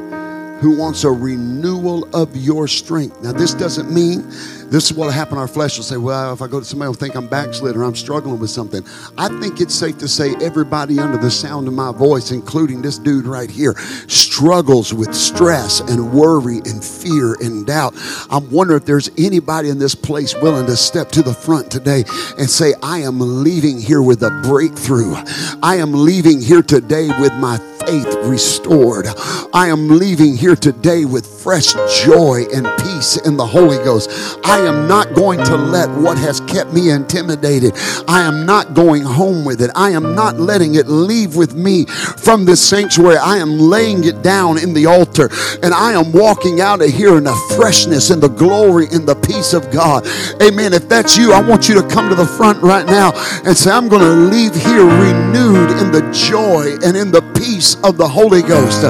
who 0.60 0.78
wants 0.78 1.04
a 1.04 1.12
renewal 1.12 2.08
of 2.16 2.36
your 2.36 2.68
strength, 2.68 3.22
now 3.22 3.32
this 3.32 3.54
doesn't 3.54 3.92
mean 3.92 4.32
this 4.70 4.92
is 4.92 4.98
what 4.98 5.14
happened. 5.14 5.40
Our 5.40 5.48
flesh 5.48 5.78
will 5.78 5.84
say, 5.84 5.98
well, 5.98 6.34
if 6.34 6.42
I 6.42 6.48
go 6.48 6.60
to 6.60 6.66
somebody 6.66 6.88
will 6.88 6.96
think 6.96 7.16
I'm 7.16 7.28
backslid 7.28 7.76
or 7.76 7.84
I'm 7.84 7.96
struggling 7.96 8.40
with 8.40 8.50
something. 8.50 8.84
I 9.18 9.30
think 9.40 9.62
it's 9.62 9.74
safe 9.74 9.98
to 10.00 10.08
say 10.08 10.36
everybody 10.42 11.00
under 11.00 11.18
the 11.18 11.32
sound 11.32 11.68
of 11.68 11.74
my 11.74 11.92
voice, 11.92 12.32
including 12.32 12.82
this 12.82 12.98
dude 12.98 13.26
right 13.26 13.50
here, 13.50 13.76
struggles 14.08 14.94
with 14.94 15.14
stress 15.14 15.80
and 15.80 16.12
worry 16.12 16.58
and 16.66 16.84
fear 16.84 17.36
and 17.42 17.66
doubt. 17.66 17.96
I'm 18.30 18.50
wondering 18.52 18.80
if 18.82 18.86
there's 18.86 19.10
anybody 19.18 19.70
in 19.70 19.80
this 19.80 19.96
place 19.96 20.36
willing 20.36 20.66
to 20.68 20.76
step 20.76 21.10
to 21.12 21.22
the 21.22 21.34
front 21.34 21.72
today 21.72 22.04
and 22.38 22.50
say, 22.50 22.74
I 22.84 23.00
am 23.00 23.20
leaving 23.20 23.80
here 23.80 24.02
with 24.02 24.24
a 24.24 24.32
breakthrough. 24.44 25.16
I 25.64 25.78
am 25.78 25.94
leaving 25.94 26.42
here 26.42 26.62
today 26.62 27.08
with 27.20 27.34
my 27.34 27.58
faith 27.88 28.18
restored. 28.24 29.08
I 29.54 29.70
am 29.70 29.88
leaving 29.88 30.36
here 30.36 30.58
today 30.58 31.06
with 31.06 31.26
fresh 31.26 31.74
joy 32.04 32.44
and 32.54 32.68
peace 32.82 33.16
in 33.26 33.38
the 33.38 33.46
Holy 33.46 33.78
Ghost. 33.78 34.10
I 34.44 34.60
am 34.60 34.90
not 34.90 35.14
going 35.14 35.42
to 35.46 35.56
let 35.56 35.90
what 35.90 36.18
has 36.18 36.42
kept 36.42 36.74
me 36.74 36.90
intimidated, 36.90 37.74
I 38.08 38.24
am 38.24 38.46
not 38.46 38.74
going 38.74 39.04
home 39.04 39.46
with 39.46 39.62
it. 39.62 39.72
I 39.74 39.92
am 39.92 40.16
not 40.16 40.38
letting 40.38 40.76
it 40.76 40.88
leave 40.88 41.36
with 41.36 41.56
me 41.56 41.86
from 41.86 42.44
this 42.44 42.62
sanctuary. 42.62 43.18
I 43.18 43.38
am 43.38 43.58
laying 43.58 44.04
it 44.04 44.22
down 44.22 44.58
in 44.58 44.74
the 44.74 44.86
altar 44.86 45.30
and 45.64 45.74
I 45.74 45.94
am 45.94 46.12
walking 46.12 46.60
out 46.60 46.82
of 46.82 46.90
here 46.90 47.18
in 47.18 47.24
the 47.24 47.36
freshness 47.56 48.10
and 48.10 48.22
the 48.22 48.28
glory 48.28 48.88
and 48.92 49.08
the 49.08 49.16
peace 49.16 49.54
of 49.54 49.72
God. 49.72 50.06
Amen. 50.42 50.74
If 50.74 50.90
that's 50.90 51.18
you, 51.18 51.32
I 51.32 51.42
want 51.42 51.70
you 51.70 51.82
to 51.82 51.88
come 51.88 52.10
to 52.10 52.16
the 52.16 52.26
front 52.26 52.62
right 52.62 52.86
now 52.86 53.14
and 53.46 53.56
say, 53.56 53.72
I'm 53.72 53.88
going 53.88 54.02
to 54.02 54.36
leave 54.36 54.56
here 54.56 54.84
renewed 54.84 55.72
in 55.80 55.92
the 55.92 56.10
joy 56.12 56.76
and 56.84 56.98
in 56.98 57.12
the 57.12 57.22
peace 57.38 57.77
of 57.84 57.98
the 57.98 58.08
Holy 58.08 58.42
Ghost. 58.42 58.82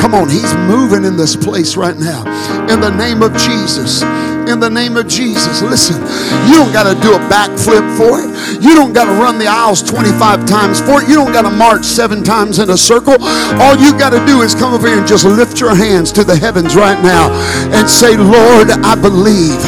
Come 0.00 0.14
on, 0.14 0.28
He's 0.28 0.54
moving 0.68 1.04
in 1.04 1.16
this 1.16 1.36
place 1.36 1.76
right 1.76 1.96
now. 1.96 2.24
In 2.72 2.80
the 2.80 2.90
name 2.90 3.22
of 3.22 3.32
Jesus 3.36 4.02
in 4.48 4.60
the 4.60 4.70
name 4.70 4.96
of 4.96 5.08
Jesus. 5.08 5.62
Listen, 5.62 6.00
you 6.48 6.54
don't 6.54 6.72
got 6.72 6.84
to 6.84 6.94
do 7.00 7.14
a 7.14 7.22
backflip 7.28 7.84
for 7.96 8.20
it. 8.20 8.62
You 8.62 8.74
don't 8.74 8.92
got 8.92 9.04
to 9.06 9.12
run 9.12 9.38
the 9.38 9.46
aisles 9.46 9.82
25 9.82 10.46
times 10.46 10.80
for 10.80 11.02
it. 11.02 11.08
You 11.08 11.14
don't 11.14 11.32
got 11.32 11.42
to 11.42 11.50
march 11.50 11.84
seven 11.84 12.22
times 12.22 12.58
in 12.58 12.70
a 12.70 12.76
circle. 12.76 13.16
All 13.60 13.76
you 13.76 13.96
got 13.98 14.10
to 14.10 14.24
do 14.26 14.42
is 14.42 14.54
come 14.54 14.74
over 14.74 14.88
here 14.88 14.98
and 14.98 15.06
just 15.06 15.24
lift 15.24 15.60
your 15.60 15.74
hands 15.74 16.12
to 16.12 16.24
the 16.24 16.36
heavens 16.36 16.76
right 16.76 17.00
now 17.02 17.32
and 17.72 17.88
say, 17.88 18.16
Lord, 18.16 18.70
I 18.84 18.94
believe. 18.94 19.60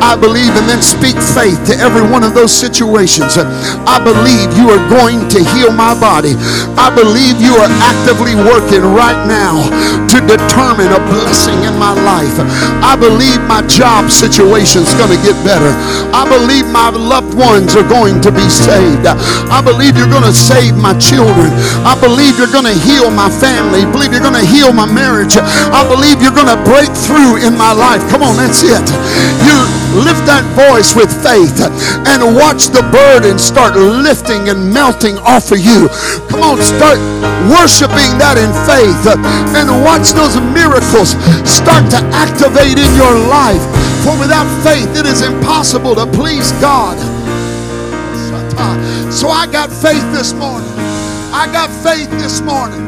I 0.00 0.16
believe, 0.16 0.54
and 0.56 0.66
then 0.68 0.80
speak 0.80 1.16
faith 1.18 1.58
to 1.68 1.74
every 1.76 2.02
one 2.02 2.24
of 2.24 2.32
those 2.32 2.52
situations. 2.52 3.36
I 3.36 4.00
believe 4.00 4.56
you 4.56 4.70
are 4.70 4.82
going 4.88 5.28
to 5.28 5.40
heal 5.52 5.72
my 5.72 5.92
body. 5.98 6.32
I 6.78 6.88
believe 6.94 7.40
you 7.42 7.52
are 7.58 7.68
actively 7.84 8.32
working 8.34 8.80
right 8.94 9.18
now 9.28 9.60
to 10.08 10.18
determine 10.24 10.88
a 10.88 11.02
blessing 11.12 11.60
in 11.66 11.76
my 11.76 11.92
life. 11.92 12.32
I 12.80 12.96
believe 12.96 13.42
my 13.44 13.60
job 13.66 14.10
situation 14.18 14.82
is 14.82 14.90
going 14.98 15.14
to 15.14 15.20
get 15.22 15.38
better. 15.46 15.70
I 16.10 16.26
believe 16.26 16.66
my 16.66 16.90
loved 16.90 17.38
ones 17.38 17.78
are 17.78 17.86
going 17.86 18.18
to 18.26 18.34
be 18.34 18.42
saved. 18.50 19.06
I 19.06 19.62
believe 19.62 19.94
you're 19.94 20.10
going 20.10 20.26
to 20.26 20.34
save 20.34 20.74
my 20.74 20.90
children. 20.98 21.54
I 21.86 21.94
believe 22.02 22.34
you're 22.34 22.50
going 22.50 22.66
to 22.66 22.74
heal 22.74 23.14
my 23.14 23.30
family. 23.30 23.86
I 23.86 23.90
believe 23.94 24.10
you're 24.10 24.26
going 24.26 24.34
to 24.34 24.42
heal 24.42 24.74
my 24.74 24.90
marriage. 24.90 25.38
I 25.38 25.86
believe 25.86 26.18
you're 26.18 26.34
going 26.34 26.50
to 26.50 26.58
break 26.66 26.90
through 26.90 27.46
in 27.46 27.54
my 27.54 27.70
life. 27.70 28.02
Come 28.10 28.26
on, 28.26 28.34
that's 28.34 28.66
it. 28.66 28.86
You 29.46 29.58
lift 30.02 30.26
that 30.26 30.42
voice 30.58 30.98
with 30.98 31.08
faith 31.22 31.62
and 32.10 32.20
watch 32.34 32.74
the 32.74 32.82
burden 32.90 33.38
start 33.38 33.78
lifting 33.78 34.50
and 34.50 34.58
melting 34.74 35.16
off 35.22 35.54
of 35.54 35.62
you. 35.62 35.86
Come 36.26 36.42
on, 36.42 36.58
start 36.58 36.98
worshiping 37.46 38.18
that 38.18 38.34
in 38.36 38.50
faith 38.66 39.06
and 39.54 39.70
watch 39.86 40.12
those 40.12 40.34
miracles 40.52 41.14
start 41.46 41.86
to 41.94 42.00
activate 42.12 42.76
in 42.76 42.90
your 42.98 43.14
life. 43.30 43.62
For 44.08 44.18
without 44.18 44.48
faith, 44.62 44.96
it 44.96 45.04
is 45.04 45.20
impossible 45.20 45.94
to 45.94 46.06
please 46.06 46.50
God. 46.62 46.96
So 49.12 49.28
I 49.28 49.46
got 49.52 49.70
faith 49.70 50.00
this 50.12 50.32
morning. 50.32 50.70
I 51.30 51.46
got 51.52 51.68
faith 51.68 52.10
this 52.12 52.40
morning. 52.40 52.86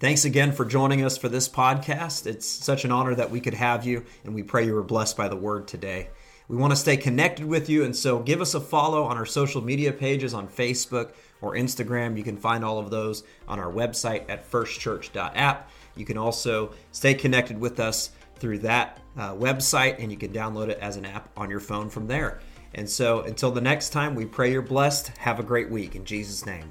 Thanks 0.00 0.24
again 0.24 0.52
for 0.52 0.64
joining 0.64 1.04
us 1.04 1.18
for 1.18 1.28
this 1.28 1.50
podcast. 1.50 2.26
It's 2.26 2.46
such 2.46 2.86
an 2.86 2.92
honor 2.92 3.14
that 3.14 3.30
we 3.30 3.42
could 3.42 3.52
have 3.52 3.84
you, 3.84 4.06
and 4.24 4.34
we 4.34 4.42
pray 4.42 4.64
you 4.64 4.72
were 4.72 4.82
blessed 4.82 5.18
by 5.18 5.28
the 5.28 5.36
word 5.36 5.68
today. 5.68 6.08
We 6.48 6.56
want 6.56 6.72
to 6.72 6.76
stay 6.76 6.96
connected 6.96 7.44
with 7.44 7.68
you, 7.68 7.84
and 7.84 7.94
so 7.94 8.20
give 8.20 8.40
us 8.40 8.54
a 8.54 8.60
follow 8.60 9.02
on 9.04 9.16
our 9.16 9.26
social 9.26 9.62
media 9.62 9.92
pages 9.92 10.32
on 10.32 10.46
Facebook 10.46 11.12
or 11.40 11.54
Instagram. 11.54 12.16
You 12.16 12.22
can 12.22 12.36
find 12.36 12.64
all 12.64 12.78
of 12.78 12.90
those 12.90 13.24
on 13.48 13.58
our 13.58 13.72
website 13.72 14.30
at 14.30 14.48
firstchurch.app. 14.48 15.70
You 15.96 16.04
can 16.04 16.16
also 16.16 16.72
stay 16.92 17.14
connected 17.14 17.58
with 17.58 17.80
us 17.80 18.10
through 18.38 18.58
that 18.58 19.00
uh, 19.16 19.34
website, 19.34 20.00
and 20.00 20.12
you 20.12 20.18
can 20.18 20.32
download 20.32 20.68
it 20.68 20.78
as 20.78 20.96
an 20.96 21.04
app 21.04 21.30
on 21.36 21.50
your 21.50 21.60
phone 21.60 21.88
from 21.88 22.06
there. 22.06 22.40
And 22.74 22.88
so 22.88 23.22
until 23.22 23.50
the 23.50 23.60
next 23.60 23.90
time, 23.90 24.14
we 24.14 24.24
pray 24.24 24.52
you're 24.52 24.62
blessed. 24.62 25.08
Have 25.18 25.40
a 25.40 25.42
great 25.42 25.70
week 25.70 25.96
in 25.96 26.04
Jesus' 26.04 26.46
name. 26.46 26.70